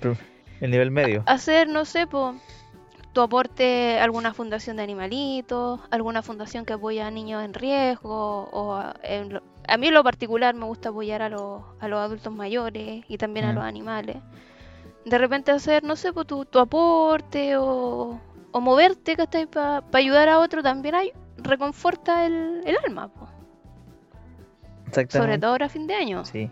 el 0.60 0.70
nivel 0.70 0.90
medio. 0.90 1.26
hacer, 1.26 1.68
no 1.68 1.84
sé, 1.84 2.06
po, 2.06 2.34
tu 3.12 3.20
aporte 3.20 3.98
a 3.98 4.04
alguna 4.04 4.34
fundación 4.34 4.76
de 4.76 4.82
animalitos, 4.84 5.80
alguna 5.90 6.22
fundación 6.22 6.64
que 6.64 6.74
apoya 6.74 7.06
a 7.08 7.10
niños 7.10 7.44
en 7.44 7.54
riesgo, 7.54 8.44
o 8.52 8.74
a, 8.74 8.94
en 9.02 9.40
a 9.68 9.76
mí 9.76 9.88
en 9.88 9.94
lo 9.94 10.04
particular 10.04 10.54
me 10.54 10.64
gusta 10.64 10.90
apoyar 10.90 11.22
a 11.22 11.28
los, 11.28 11.62
a 11.80 11.88
los 11.88 12.00
adultos 12.00 12.32
mayores 12.32 13.04
y 13.08 13.18
también 13.18 13.46
a 13.46 13.52
los 13.52 13.64
animales. 13.64 14.16
De 15.04 15.18
repente 15.18 15.50
hacer, 15.50 15.82
no 15.82 15.96
sé, 15.96 16.12
po, 16.12 16.24
tu, 16.24 16.44
tu 16.44 16.58
aporte 16.58 17.56
o, 17.56 18.20
o 18.52 18.60
moverte, 18.60 19.16
Para 19.50 19.82
ayudar 19.92 20.28
a 20.28 20.38
otro 20.38 20.62
también 20.62 20.94
hay, 20.94 21.12
reconforta 21.38 22.26
el, 22.26 22.62
el 22.64 22.76
alma, 22.84 23.08
po. 23.08 23.26
sobre 23.26 24.86
Exactamente. 24.86 25.38
todo 25.38 25.50
ahora 25.52 25.66
a 25.66 25.68
fin 25.68 25.86
de 25.86 25.94
año. 25.94 26.24
Sí. 26.24 26.50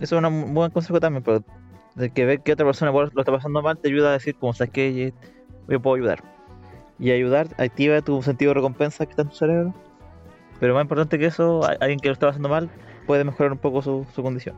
Eso 0.00 0.18
es 0.18 0.24
un 0.24 0.54
buen 0.54 0.70
consejo 0.70 1.00
también, 1.00 1.22
pero 1.22 1.42
de 1.94 2.10
que 2.10 2.26
ver 2.26 2.42
que 2.42 2.52
otra 2.52 2.66
persona 2.66 2.90
lo 2.92 3.06
está 3.06 3.32
pasando 3.32 3.62
mal 3.62 3.78
te 3.78 3.88
ayuda 3.88 4.10
a 4.10 4.12
decir, 4.12 4.36
como 4.36 4.52
sabes 4.52 4.72
que 4.72 5.14
yo 5.68 5.80
puedo 5.80 5.96
ayudar. 5.96 6.22
Y 6.98 7.10
ayudar 7.10 7.48
activa 7.58 8.00
tu 8.02 8.22
sentido 8.22 8.50
de 8.50 8.54
recompensa 8.54 9.04
que 9.04 9.10
está 9.10 9.22
en 9.22 9.28
tu 9.28 9.36
cerebro. 9.36 9.74
Pero 10.60 10.74
más 10.74 10.82
importante 10.82 11.18
que 11.18 11.26
eso, 11.26 11.62
alguien 11.80 11.98
que 12.00 12.08
lo 12.08 12.14
está 12.14 12.28
pasando 12.28 12.48
mal 12.48 12.70
puede 13.06 13.24
mejorar 13.24 13.52
un 13.52 13.58
poco 13.58 13.82
su, 13.82 14.06
su 14.14 14.22
condición. 14.22 14.56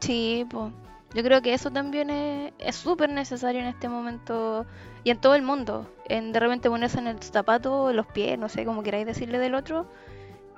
Sí, 0.00 0.46
pues. 0.50 0.72
Yo 1.14 1.22
creo 1.22 1.40
que 1.40 1.54
eso 1.54 1.70
también 1.70 2.10
es 2.10 2.74
súper 2.76 3.08
necesario 3.08 3.60
en 3.60 3.68
este 3.68 3.88
momento 3.88 4.66
y 5.04 5.10
en 5.10 5.18
todo 5.18 5.34
el 5.34 5.42
mundo. 5.42 5.86
En 6.08 6.32
de 6.32 6.40
repente 6.40 6.68
ponerse 6.68 6.98
en 6.98 7.06
el 7.06 7.18
zapato, 7.22 7.88
en 7.90 7.96
los 7.96 8.06
pies, 8.06 8.38
no 8.38 8.48
sé, 8.48 8.64
como 8.66 8.82
queráis 8.82 9.06
decirle 9.06 9.38
del 9.38 9.54
otro. 9.54 9.86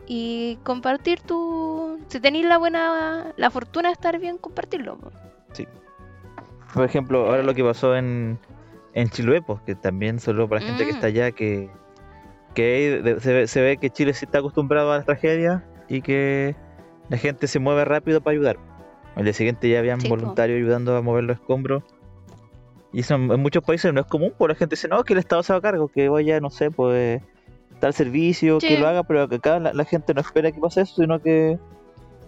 Y 0.07 0.59
compartir 0.65 1.21
tu... 1.21 2.01
Si 2.09 2.19
tenéis 2.19 2.47
la 2.47 2.57
buena... 2.59 3.33
La 3.37 3.51
fortuna 3.51 3.91
de 3.91 3.93
estar 3.93 4.19
bien, 4.19 4.39
compartirlo. 4.39 4.97
po. 4.97 5.13
Por 6.75 6.85
ejemplo, 6.85 7.27
ahora 7.27 7.43
lo 7.43 7.55
que 7.55 7.63
pasó 7.63 7.95
en, 7.95 8.39
en 8.95 9.09
Chiloé, 9.11 9.43
pues, 9.43 9.61
que 9.63 9.75
también 9.75 10.19
solo 10.19 10.49
para 10.49 10.61
la 10.63 10.67
gente 10.67 10.85
que 10.87 10.93
Mm. 10.93 10.95
está 10.95 11.07
allá, 11.07 11.31
que, 11.33 11.71
que 12.59 13.05
ahí 13.05 13.21
se, 13.21 13.33
ve, 13.33 13.47
se 13.47 13.61
ve 13.61 13.77
que 13.77 13.89
Chile 13.89 14.13
sí 14.13 14.25
está 14.25 14.39
acostumbrado 14.39 14.91
a 14.91 14.97
las 14.97 15.07
tragedias 15.07 15.63
y 15.89 16.03
que 16.03 16.57
la 17.09 17.17
gente 17.17 17.47
se 17.47 17.61
mueve 17.61 17.85
rápido 17.85 18.21
para 18.21 18.33
ayudar. 18.33 18.57
Al 19.15 19.23
día 19.23 19.33
siguiente 19.33 19.69
ya 19.69 19.79
habían 19.79 20.01
voluntarios 20.09 20.57
ayudando 20.57 20.97
a 20.97 21.01
mover 21.01 21.23
los 21.23 21.37
escombros. 21.37 21.85
Y 22.93 23.01
eso 23.01 23.15
en, 23.15 23.41
muchos 23.41 23.63
países 23.63 23.95
no 23.95 24.01
es 24.01 24.07
común, 24.07 24.33
porque 24.37 24.55
la 24.55 24.59
gente 24.59 24.75
dice, 24.75 24.89
no, 24.89 25.05
que 25.05 25.13
el 25.13 25.21
Estado 25.21 25.45
se 25.45 25.53
va 25.53 25.61
a 25.61 25.63
cargo, 25.63 25.87
que 25.87 26.09
vaya, 26.09 26.41
no 26.41 26.51
sé, 26.51 26.73
pues 26.73 27.23
tal 27.79 27.95
servicio, 27.95 28.59
que 28.59 28.77
lo 28.77 28.89
haga, 28.89 29.05
pero 29.05 29.23
acá 29.23 29.61
la, 29.61 29.73
la 29.73 29.85
gente 29.85 30.13
no 30.13 30.21
espera 30.21 30.51
que 30.51 30.59
pase 30.59 30.81
eso, 30.81 30.97
sino 31.01 31.23
que 31.23 31.61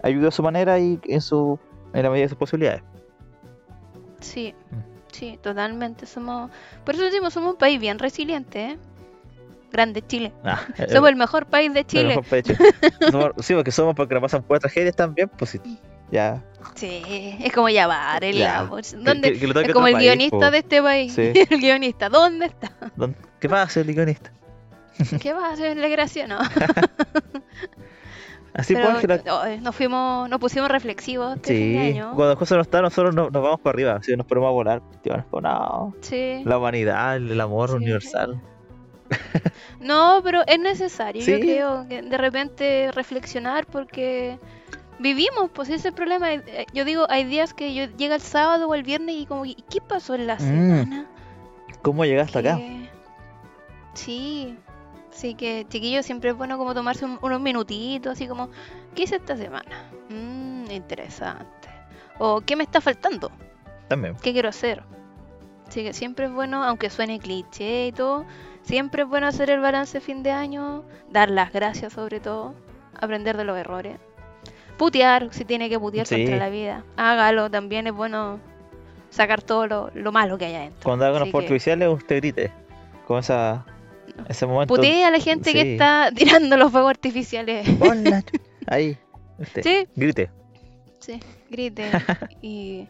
ayude 0.05 0.29
a 0.29 0.31
su 0.31 0.45
manera 0.45 0.79
y 0.79 1.01
en 1.09 1.23
su 1.23 1.59
en 1.93 2.05
la 2.05 2.11
medida 2.11 2.27
de 2.27 2.29
sus 2.29 2.39
posibilidades. 2.39 2.85
Sí, 4.21 4.55
Mm. 4.71 4.77
sí, 5.11 5.41
totalmente. 5.43 6.07
Somos... 6.07 6.53
Por 6.85 6.95
eso 6.95 7.03
decimos, 7.03 7.33
somos 7.33 7.55
un 7.55 7.59
país 7.59 7.81
bien 7.81 7.99
resiliente, 7.99 8.65
¿eh? 8.65 8.79
Grande 9.71 10.03
Chile. 10.07 10.33
Ah, 10.45 10.61
eh, 10.79 10.87
Somos 10.91 11.11
el 11.11 11.17
mejor 11.17 11.47
país 11.47 11.73
de 11.73 11.81
El 11.81 11.87
Chile. 11.87 12.05
mejor 12.09 12.25
país 12.25 12.45
de 12.45 12.57
Chile. 12.57 12.71
Somos- 13.11 13.33
sí, 13.45 13.55
porque 13.55 13.71
somos 13.71 13.95
porque 13.95 14.15
nos 14.15 14.23
pasan 14.23 14.43
puras 14.43 14.61
tragedias 14.61 14.97
también, 14.97 15.29
pues 15.37 15.51
sí. 15.53 15.61
Ya. 16.11 16.43
Sí, 16.75 17.37
es 17.41 17.53
como 17.53 17.69
ya 17.69 17.87
va, 17.87 18.13
Arelia, 18.15 18.65
Ya. 18.69 18.69
Que- 18.69 18.97
¿Dónde? 18.97 19.33
que- 19.39 19.47
Es 19.47 19.73
como 19.73 19.87
el 19.87 19.93
país, 19.95 20.07
guionista 20.07 20.39
po. 20.39 20.51
de 20.51 20.59
este 20.59 20.83
país. 20.83 21.13
Sí. 21.13 21.33
el 21.51 21.61
guionista, 21.61 22.09
¿dónde 22.09 22.47
está? 22.47 22.73
¿Dónde- 22.97 23.17
¿Qué 23.39 23.49
pasa, 23.49 23.81
el 23.81 23.95
guionista? 23.95 24.33
¿Qué 25.21 25.33
va 25.33 25.49
a 25.49 25.53
hacerle 25.53 25.89
gracia? 25.89 26.27
No. 26.27 26.39
Así 28.53 28.75
Pero, 28.75 28.89
pues, 29.01 29.63
nos 29.63 29.77
fuimos, 29.77 30.29
nos 30.29 30.41
pusimos 30.41 30.69
reflexivos 30.69 31.37
este 31.37 31.57
Sí, 31.57 31.79
año. 31.79 32.07
cuando 32.17 32.31
las 32.31 32.37
cosas 32.37 32.57
no 32.57 32.63
están, 32.63 32.83
nosotros 32.83 33.15
nos, 33.15 33.31
nos 33.31 33.43
vamos 33.43 33.61
para 33.61 33.75
arriba, 33.77 33.95
así 33.95 34.17
nos 34.17 34.27
ponemos 34.27 34.49
a 34.49 34.51
volar. 34.51 34.83
pues, 35.31 35.43
no, 35.43 35.95
Sí. 36.01 36.43
la 36.45 36.59
humanidad, 36.59 37.17
el 37.17 37.41
amor 37.41 37.71
Sí. 37.71 37.77
universal. 37.77 38.41
No, 39.81 40.21
pero 40.23 40.43
es 40.47 40.59
necesario, 40.59 41.25
yo 41.25 41.41
creo, 41.41 41.87
que 41.89 42.03
de 42.03 42.19
repente 42.19 42.91
reflexionar 42.93 43.67
porque 43.67 44.39
vivimos, 44.99 45.51
pues 45.53 45.69
ese 45.69 45.77
es 45.79 45.85
el 45.87 45.93
problema. 45.95 46.33
Eh, 46.33 46.67
Yo 46.75 46.85
digo, 46.85 47.07
hay 47.09 47.25
días 47.25 47.55
que 47.55 47.75
yo 47.75 47.85
llega 47.97 48.15
el 48.15 48.21
sábado 48.21 48.69
o 48.69 48.75
el 48.75 48.83
viernes 48.83 49.17
y 49.17 49.27
como, 49.27 49.47
¿y 49.47 49.55
qué 49.71 49.81
pasó 49.81 50.15
en 50.15 50.27
la 50.27 50.37
Mm, 50.37 50.39
semana? 50.39 51.07
¿Cómo 51.83 52.05
llegaste 52.05 52.39
acá? 52.39 52.57
Que- 52.57 52.91
Sí, 53.95 54.57
sí 55.11 55.35
que 55.35 55.67
chiquillos 55.69 56.07
siempre 56.07 56.31
es 56.31 56.37
bueno 56.37 56.57
como 56.59 56.75
tomarse 56.75 57.05
un- 57.05 57.19
unos 57.23 57.41
minutitos, 57.41 58.13
así 58.13 58.29
como, 58.29 58.51
¿qué 58.95 59.03
hice 59.05 59.17
esta 59.17 59.37
semana? 59.37 59.91
Mmm, 60.09 60.71
interesante. 60.71 61.69
O 62.19 62.41
¿qué 62.43 62.55
me 62.55 62.65
está 62.65 62.81
faltando? 62.81 63.31
También. 63.89 64.15
¿Qué 64.23 64.33
quiero 64.33 64.49
hacer? 64.51 64.83
Así 65.67 65.83
que 65.83 65.93
siempre 65.93 66.27
es 66.27 66.33
bueno, 66.33 66.63
aunque 66.65 66.91
suene 66.91 67.19
cliché 67.19 67.89
y 67.89 67.93
todo, 67.93 68.25
siempre 68.63 69.03
es 69.03 69.09
bueno 69.09 69.27
hacer 69.27 69.51
el 69.51 69.61
balance 69.61 70.01
fin 70.01 70.23
de 70.23 70.31
año, 70.31 70.85
dar 71.11 71.31
las 71.31 71.53
gracias 71.53 71.93
sobre 71.93 72.21
todo, 72.21 72.55
aprender 73.01 73.37
de 73.37 73.45
los 73.45 73.57
errores. 73.59 73.99
Putear, 74.77 75.29
si 75.33 75.45
tiene 75.45 75.69
que 75.69 75.79
putear 75.79 76.07
Sí. 76.07 76.17
contra 76.17 76.37
la 76.39 76.49
vida. 76.49 76.85
Hágalo, 76.97 77.51
también 77.51 77.87
es 77.87 77.93
bueno 77.93 78.39
sacar 79.11 79.43
todo 79.43 79.67
lo, 79.67 79.91
lo 79.95 80.13
malo 80.13 80.39
que 80.39 80.47
hay 80.47 80.55
adentro. 80.55 80.81
Cuando 80.85 81.05
hagan 81.05 81.21
los 81.21 81.31
fuegos 81.31 81.41
que- 81.49 81.55
artificiales, 81.55 81.89
usted 81.89 82.17
grite. 82.17 82.53
Con 83.07 83.19
esa, 83.19 83.67
ese 84.29 84.47
momento. 84.47 84.73
Putee 84.75 85.05
a 85.05 85.11
la 85.11 85.19
gente 85.19 85.51
sí. 85.51 85.57
que 85.57 85.73
está 85.73 86.11
tirando 86.15 86.57
los 86.57 86.71
fuegos 86.73 86.91
artificiales. 86.91 87.69
Hola. 87.81 88.23
Ahí. 88.67 88.97
Usted. 89.39 89.63
Sí. 89.63 89.89
Grite. 89.97 90.31
Sí, 91.01 91.19
grite. 91.51 91.91
y, 92.41 92.87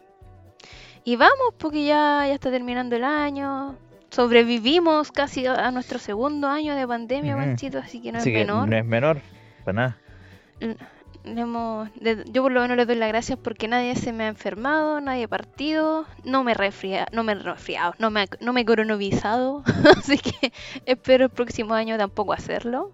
y 1.05 1.17
vamos, 1.17 1.55
porque 1.59 1.85
ya, 1.85 2.25
ya 2.27 2.35
está 2.35 2.51
terminando 2.51 2.97
el 2.97 3.05
año. 3.05 3.77
Sobrevivimos 4.11 5.13
casi 5.13 5.47
a 5.47 5.71
nuestro 5.71 5.99
segundo 5.99 6.49
año 6.49 6.75
de 6.75 6.87
pandemia. 6.87 7.37
Panchito, 7.37 7.79
así 7.79 8.01
que 8.03 8.13
no 8.13 8.19
Así 8.19 8.31
es 8.31 8.35
que 8.35 8.45
menor. 8.45 8.69
no 8.69 8.77
es 8.77 8.85
menor. 8.85 9.21
Para 9.65 9.73
nada. 9.73 9.99
Hemos- 11.25 11.91
yo 12.33 12.43
por 12.43 12.51
lo 12.51 12.63
menos 12.63 12.77
les 12.79 12.87
doy 12.87 12.97
las 12.97 13.09
gracias 13.09 13.39
porque 13.39 13.69
nadie 13.69 13.95
se 13.95 14.13
me 14.13 14.25
ha 14.25 14.29
enfermado, 14.29 15.01
nadie 15.03 15.25
ha 15.25 15.29
partido, 15.29 16.07
no 16.25 16.43
me 16.45 16.53
he 16.53 16.55
no 17.13 17.23
me 17.25 17.33
he 17.33 17.35
resfriado, 17.35 17.95
no 17.99 18.11
me, 18.11 18.27
no 18.41 18.53
me 18.55 18.63
he 18.63 18.65
coronavirado, 18.65 19.63
así 19.99 20.19
que 20.19 20.53
espero 20.87 21.25
el 21.25 21.31
próximo 21.31 21.75
año 21.75 21.99
tampoco 21.99 22.33
hacerlo. 22.33 22.93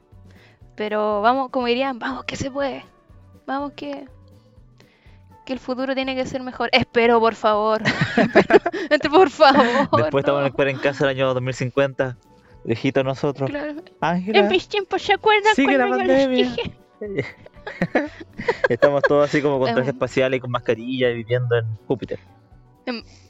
Pero 0.75 1.23
vamos, 1.23 1.51
como 1.51 1.67
dirían, 1.69 1.99
vamos 2.01 2.25
que 2.25 2.35
se 2.37 2.51
puede, 2.51 2.85
vamos 3.47 3.73
que 3.77 4.07
que 5.47 5.55
el 5.55 5.59
futuro 5.59 5.95
tiene 5.95 6.15
que 6.15 6.27
ser 6.27 6.43
mejor. 6.43 6.69
Espero, 6.73 7.19
por 7.21 7.35
favor. 7.35 7.83
Espero, 8.21 9.11
por 9.11 9.31
favor. 9.31 9.89
Después 9.97 10.23
estamos 10.23 10.41
en 10.41 10.43
no. 10.43 10.47
escuela 10.49 10.71
en 10.73 10.79
casa 10.79 11.05
el 11.05 11.11
año 11.11 11.33
2050. 11.33 12.19
Viejitos 12.65 13.05
nosotros. 13.05 13.49
Claro. 13.49 13.81
En 14.03 14.49
mis 14.49 14.69
tiempos, 14.69 15.01
¿se 15.01 15.15
acuerdan 15.15 15.55
Sigue 15.55 15.79
la 15.79 15.87
cuando 15.87 16.05
yo 16.05 16.13
les 16.13 16.31
dije? 16.31 16.77
Estamos 18.69 19.03
todos 19.03 19.29
así 19.29 19.41
como 19.41 19.61
con 19.61 19.69
Em. 19.69 19.89
espacial 19.89 20.35
y 20.35 20.41
con 20.41 20.51
mascarilla 20.51 21.11
y 21.11 21.15
viviendo 21.15 21.57
en 21.57 21.65
Júpiter. 21.87 22.19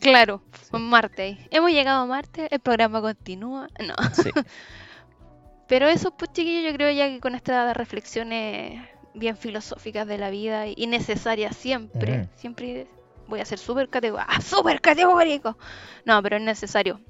Claro, 0.00 0.42
en 0.72 0.82
Marte. 0.82 1.38
Hemos 1.50 1.70
llegado 1.70 2.02
a 2.02 2.06
Marte, 2.06 2.48
el 2.50 2.60
programa 2.60 3.00
continúa. 3.00 3.68
No. 3.78 3.94
Sí. 4.12 4.30
Pero 5.68 5.88
eso, 5.88 6.16
pues 6.16 6.32
chiquillos, 6.32 6.70
yo 6.70 6.76
creo 6.76 6.90
ya 6.92 7.08
que 7.08 7.20
con 7.20 7.34
estas 7.34 7.76
reflexiones 7.76 8.80
bien 9.16 9.36
filosóficas 9.36 10.06
de 10.06 10.18
la 10.18 10.30
vida 10.30 10.66
y 10.66 10.86
necesarias 10.86 11.56
siempre, 11.56 12.28
siempre 12.36 12.86
voy 13.26 13.40
a 13.40 13.44
ser 13.44 13.58
súper 13.58 13.88
categórico. 13.88 14.28
¡Ah, 14.28 14.40
súper 14.40 14.80
categórico! 14.80 15.56
No, 16.04 16.22
pero 16.22 16.36
es 16.36 16.42
necesario. 16.42 17.00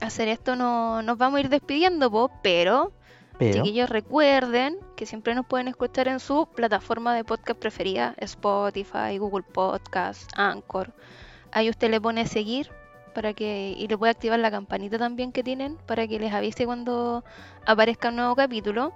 Hacer 0.00 0.28
esto 0.28 0.56
no, 0.56 1.02
nos 1.02 1.18
vamos 1.18 1.38
a 1.38 1.40
ir 1.40 1.48
despidiendo, 1.48 2.10
po, 2.10 2.30
pero 2.42 2.92
Pero. 3.38 3.52
Chiquillos, 3.54 3.88
recuerden 3.88 4.78
que 4.96 5.06
siempre 5.06 5.34
nos 5.34 5.46
pueden 5.46 5.68
escuchar 5.68 6.08
en 6.08 6.20
su 6.20 6.46
plataforma 6.46 7.14
de 7.14 7.24
podcast 7.24 7.58
preferida, 7.58 8.14
Spotify, 8.18 9.18
Google 9.18 9.44
Podcast, 9.44 10.30
Anchor. 10.36 10.92
Ahí 11.52 11.70
usted 11.70 11.90
le 11.90 12.00
pone 12.00 12.26
seguir 12.26 12.70
para 13.14 13.34
que 13.34 13.74
y 13.76 13.88
le 13.88 13.98
puede 13.98 14.10
activar 14.10 14.38
la 14.38 14.50
campanita 14.50 14.98
también 14.98 15.32
que 15.32 15.42
tienen 15.42 15.76
para 15.86 16.06
que 16.06 16.18
les 16.18 16.32
avise 16.32 16.64
cuando 16.64 17.24
aparezca 17.66 18.08
un 18.08 18.16
nuevo 18.16 18.34
capítulo. 18.34 18.92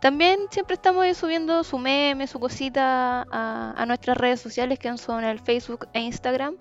También 0.00 0.38
siempre 0.50 0.74
estamos 0.74 1.04
subiendo 1.16 1.64
su 1.64 1.78
meme, 1.78 2.26
su 2.28 2.38
cosita 2.38 3.26
a, 3.30 3.74
a 3.76 3.86
nuestras 3.86 4.16
redes 4.16 4.40
sociales 4.40 4.78
que 4.78 4.96
son 4.96 5.24
el 5.24 5.40
Facebook 5.40 5.88
e 5.92 6.00
Instagram. 6.00 6.56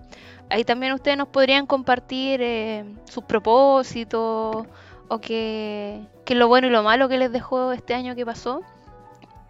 Ahí 0.50 0.64
también 0.64 0.94
ustedes 0.94 1.18
nos 1.18 1.28
podrían 1.28 1.68
compartir 1.68 2.42
eh, 2.42 2.86
sus 3.06 3.24
propósitos 3.26 4.66
o 5.10 5.20
que, 5.22 6.02
que 6.26 6.36
lo 6.36 6.48
bueno 6.48 6.68
y 6.68 6.72
lo 6.72 6.82
malo 6.84 7.08
que 7.10 7.18
les 7.18 7.32
dejó 7.32 7.72
este 7.74 7.94
año 7.94 8.16
que 8.16 8.26
pasó. 8.26 8.62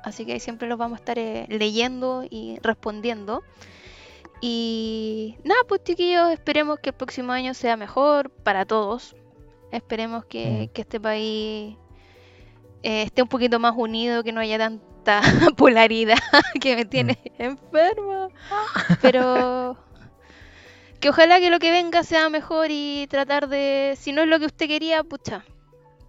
Así 0.04 0.26
que 0.26 0.34
ahí 0.34 0.40
siempre 0.40 0.68
los 0.68 0.78
vamos 0.78 0.98
a 0.98 1.02
estar 1.02 1.18
eh, 1.20 1.46
leyendo 1.50 2.24
y 2.30 2.60
respondiendo. 2.62 3.42
Y 4.42 5.38
nada, 5.44 5.62
pues 5.68 5.84
chiquillos, 5.84 6.32
esperemos 6.32 6.80
que 6.80 6.90
el 6.90 6.96
próximo 6.96 7.32
año 7.32 7.54
sea 7.54 7.76
mejor 7.78 8.30
para 8.30 8.66
todos. 8.66 9.16
Esperemos 9.72 10.26
que, 10.26 10.68
Mm. 10.70 10.74
que 10.74 10.82
este 10.82 11.00
país 11.00 11.76
eh, 12.88 13.02
esté 13.04 13.22
un 13.22 13.28
poquito 13.28 13.60
más 13.60 13.74
unido, 13.76 14.24
que 14.24 14.32
no 14.32 14.40
haya 14.40 14.58
tanta 14.58 15.22
polaridad 15.58 16.18
que 16.62 16.76
me 16.76 16.86
tiene 16.86 17.18
enferma. 17.38 18.30
Pero 19.02 19.78
que 21.00 21.10
ojalá 21.10 21.40
que 21.40 21.50
lo 21.50 21.60
que 21.60 21.70
venga 21.72 22.04
sea 22.04 22.30
mejor 22.30 22.68
y 22.72 23.08
tratar 23.10 23.50
de, 23.50 23.96
si 23.98 24.12
no 24.12 24.22
es 24.24 24.28
lo 24.28 24.40
que 24.40 24.46
usted 24.48 24.68
quería, 24.68 25.04
pucha, 25.04 25.44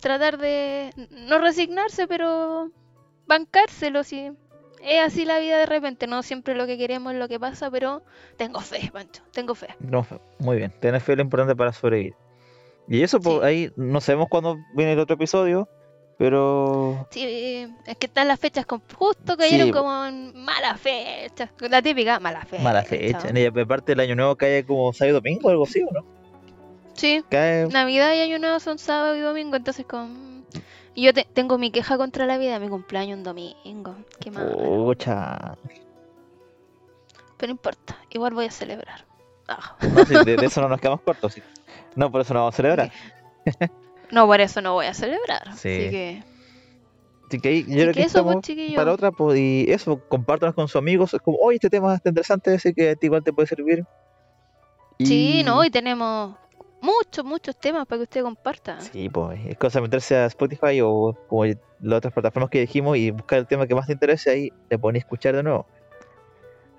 tratar 0.00 0.38
de 0.38 0.90
no 1.10 1.38
resignarse, 1.40 2.06
pero 2.06 2.70
bancárselo, 3.26 4.02
si 4.04 4.30
es 4.82 5.04
así 5.04 5.26
la 5.26 5.40
vida 5.40 5.58
de 5.58 5.66
repente, 5.66 6.06
no 6.06 6.22
siempre 6.22 6.54
lo 6.54 6.66
que 6.66 6.78
queremos 6.78 7.12
es 7.12 7.18
lo 7.18 7.28
que 7.28 7.38
pasa, 7.38 7.70
pero 7.70 8.02
tengo 8.38 8.60
fe, 8.60 8.88
Pancho, 8.92 9.22
tengo 9.32 9.54
fe. 9.54 9.68
No, 9.80 10.06
muy 10.38 10.56
bien. 10.56 10.72
Tener 10.80 11.00
fe 11.02 11.12
es 11.12 11.18
lo 11.18 11.22
importante 11.22 11.54
para 11.54 11.72
sobrevivir. 11.72 12.14
Y 12.88 13.02
eso, 13.02 13.20
pues 13.20 13.40
Sí. 13.40 13.44
ahí 13.44 13.72
no 13.76 14.00
sabemos 14.00 14.28
cuándo 14.30 14.56
viene 14.74 14.92
el 14.92 15.00
otro 15.00 15.16
episodio, 15.16 15.68
pero 16.18 17.06
Sí, 17.10 17.66
es 17.86 17.96
que 17.96 18.06
están 18.06 18.28
las 18.28 18.38
fechas 18.40 18.66
con, 18.66 18.82
justo 18.98 19.36
cayeron 19.36 19.68
Sí, 19.68 19.72
como 19.72 20.04
en 20.04 20.34
mala 20.44 20.76
fecha, 20.76 21.50
la 21.60 21.80
típica 21.80 22.18
mala 22.20 22.44
fecha. 22.44 22.62
mala 22.62 22.82
fecha. 22.82 23.28
Y 23.38 23.46
aparte 23.46 23.92
el 23.92 24.00
año 24.00 24.16
nuevo 24.16 24.36
cae 24.36 24.66
como 24.66 24.92
sábado 24.92 25.10
y 25.10 25.20
domingo 25.20 25.46
o 25.48 25.50
algo 25.50 25.64
así, 25.64 25.80
¿o 25.82 25.90
no? 25.92 26.04
Sí, 26.94 27.24
Cae. 27.30 27.68
Navidad 27.68 28.12
y 28.14 28.20
Año 28.22 28.40
Nuevo 28.40 28.58
son 28.58 28.76
sábado 28.80 29.14
y 29.14 29.20
domingo, 29.20 29.54
entonces 29.54 29.86
con... 29.86 30.44
Yo 30.96 31.14
te- 31.14 31.28
tengo 31.32 31.56
mi 31.56 31.70
queja 31.70 31.96
contra 31.96 32.26
la 32.26 32.38
vida, 32.38 32.58
mi 32.58 32.68
cumpleaños 32.68 33.18
un 33.18 33.22
domingo. 33.22 33.94
Qué 34.20 34.32
mal. 34.32 34.50
Pucha. 34.50 35.56
Pero 37.36 37.46
no 37.46 37.52
importa, 37.52 37.96
igual 38.10 38.34
voy 38.34 38.46
a 38.46 38.50
celebrar. 38.50 39.04
Ah. 39.46 39.76
No, 39.94 40.04
sí, 40.04 40.14
de, 40.24 40.36
de 40.36 40.46
eso 40.46 40.60
no 40.60 40.68
nos 40.68 40.80
quedamos 40.80 41.02
cortos. 41.02 41.34
sí. 41.34 41.42
No, 41.94 42.10
por 42.10 42.22
eso 42.22 42.34
no 42.34 42.40
vamos 42.40 42.54
a 42.54 42.56
celebrar. 42.56 42.90
No, 44.10 44.26
por 44.26 44.40
eso 44.40 44.60
no 44.62 44.74
voy 44.74 44.86
a 44.86 44.94
celebrar. 44.94 45.56
Sí. 45.56 45.68
Así 45.68 45.90
que, 45.90 46.22
Así 47.28 47.40
que 47.40 47.48
ahí 47.50 47.62
yo 47.64 47.68
así 47.68 47.74
creo 47.74 47.86
que 47.88 47.92
que 47.92 48.00
eso, 48.06 48.12
pues, 48.24 48.36
estamos 48.36 48.42
chiquillos. 48.42 48.76
para 48.76 48.92
otra, 48.92 49.10
pues, 49.12 49.38
y 49.38 49.66
eso, 49.68 50.00
compártanos 50.08 50.54
con 50.54 50.66
sus 50.68 50.76
amigos. 50.76 51.12
Es 51.12 51.20
como, 51.20 51.36
oye, 51.38 51.56
este 51.56 51.68
tema 51.68 51.94
está 51.94 52.08
interesante, 52.08 52.54
así 52.54 52.72
que 52.72 52.90
a 52.90 52.96
ti 52.96 53.06
igual 53.06 53.22
te 53.22 53.32
puede 53.32 53.46
servir. 53.48 53.84
Sí, 54.98 55.40
Y- 55.40 55.42
no, 55.44 55.62
y 55.64 55.70
tenemos 55.70 56.34
muchos, 56.80 57.24
muchos 57.24 57.54
temas 57.56 57.86
para 57.86 57.98
que 57.98 58.02
usted 58.04 58.22
comparta. 58.22 58.80
Sí, 58.80 59.08
pues 59.10 59.40
es 59.46 59.56
cosa 59.58 59.78
de 59.78 59.82
meterse 59.82 60.16
a 60.16 60.26
Spotify 60.26 60.80
o 60.82 61.14
como 61.28 61.44
las 61.44 61.98
otras 61.98 62.12
plataformas 62.14 62.50
que 62.50 62.60
dijimos 62.60 62.96
y 62.96 63.10
buscar 63.10 63.38
el 63.40 63.46
tema 63.46 63.66
que 63.66 63.74
más 63.74 63.86
te 63.86 63.92
interese 63.92 64.30
ahí, 64.30 64.52
te 64.68 64.78
pones 64.78 65.00
a 65.02 65.04
escuchar 65.04 65.36
de 65.36 65.42
nuevo. 65.42 65.66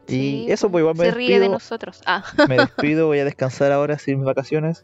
Sí, 0.08 0.46
y 0.48 0.52
eso, 0.52 0.72
pues 0.72 0.82
igual 0.82 0.96
me 0.96 1.06
Se 1.06 1.12
ríe 1.12 1.40
de 1.40 1.50
nosotros. 1.50 2.02
Ah, 2.08 2.24
me 2.48 2.58
despido, 2.58 3.06
voy 3.08 3.20
a 3.20 3.26
descansar 3.26 3.72
ahora 3.72 4.00
sin 4.00 4.18
mis 4.18 4.26
vacaciones 4.26 4.84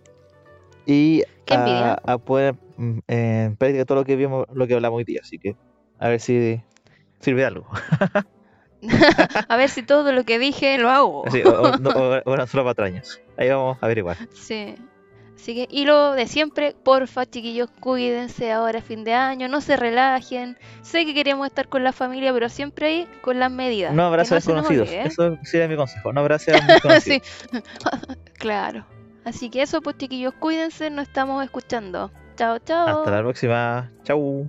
y 0.85 1.23
a, 1.49 2.17
poner 2.23 2.55
mm, 2.77 2.99
en 3.07 3.55
práctica 3.57 3.85
todo 3.85 3.99
lo 3.99 4.05
que 4.05 4.15
vimos, 4.15 4.45
lo 4.53 4.67
que 4.67 4.73
hablamos 4.73 4.97
hoy 4.97 5.03
día, 5.03 5.19
así 5.23 5.37
que 5.39 5.55
a 5.99 6.09
ver 6.09 6.19
si 6.19 6.61
sirve 7.19 7.41
de 7.41 7.47
algo. 7.47 7.67
a 9.49 9.57
ver 9.57 9.69
si 9.69 9.83
todo 9.83 10.11
lo 10.11 10.23
que 10.23 10.37
dije 10.39 10.77
lo 10.77 10.89
hago. 10.89 11.27
Así, 11.27 11.41
o, 11.43 11.61
o- 11.61 11.77
no- 11.77 11.89
o- 11.91 12.21
o 12.25 12.33
eran 12.33 12.47
solo 12.47 12.63
patrañas. 12.65 13.19
Ahí 13.37 13.49
vamos 13.49 13.77
a 13.81 13.85
averiguar. 13.85 14.17
Sí. 14.33 14.75
Así 15.35 15.53
que, 15.53 15.67
y 15.69 15.85
lo 15.85 16.13
de 16.13 16.27
siempre, 16.27 16.73
porfa, 16.83 17.25
chiquillos, 17.25 17.69
cuídense 17.79 18.51
ahora 18.51 18.81
fin 18.81 19.03
de 19.03 19.13
año, 19.13 19.47
no 19.47 19.61
se 19.61 19.75
relajen. 19.77 20.57
Sé 20.81 21.05
que 21.05 21.13
queremos 21.13 21.45
estar 21.47 21.67
con 21.67 21.83
la 21.83 21.91
familia, 21.91 22.31
pero 22.33 22.47
siempre 22.49 22.87
ahí 22.87 23.07
con 23.21 23.39
las 23.39 23.51
medidas. 23.51 23.93
No 23.93 24.03
que 24.03 24.07
abrace 24.07 24.35
a 24.35 24.41
se 24.41 24.53
nos 24.53 24.67
desconocidos. 24.67 24.87
olvide, 24.89 25.03
¿eh? 25.03 25.07
Eso 25.07 25.37
sería 25.43 25.67
mi 25.67 25.75
consejo. 25.75 26.13
No 26.13 26.21
abrace 26.21 26.51
a 26.51 26.53
desconocidos. 26.67 27.21
sí, 27.51 27.59
claro. 28.37 28.85
Así 29.25 29.49
que 29.49 29.63
eso, 29.63 29.81
pues 29.81 29.97
chiquillos, 29.97 30.33
cuídense, 30.35 30.89
nos 30.89 31.07
estamos 31.07 31.43
escuchando. 31.43 32.11
Chao, 32.37 32.59
chao. 32.59 32.99
Hasta 32.99 33.11
la 33.11 33.19
próxima. 33.19 33.91
Chau. 34.03 34.47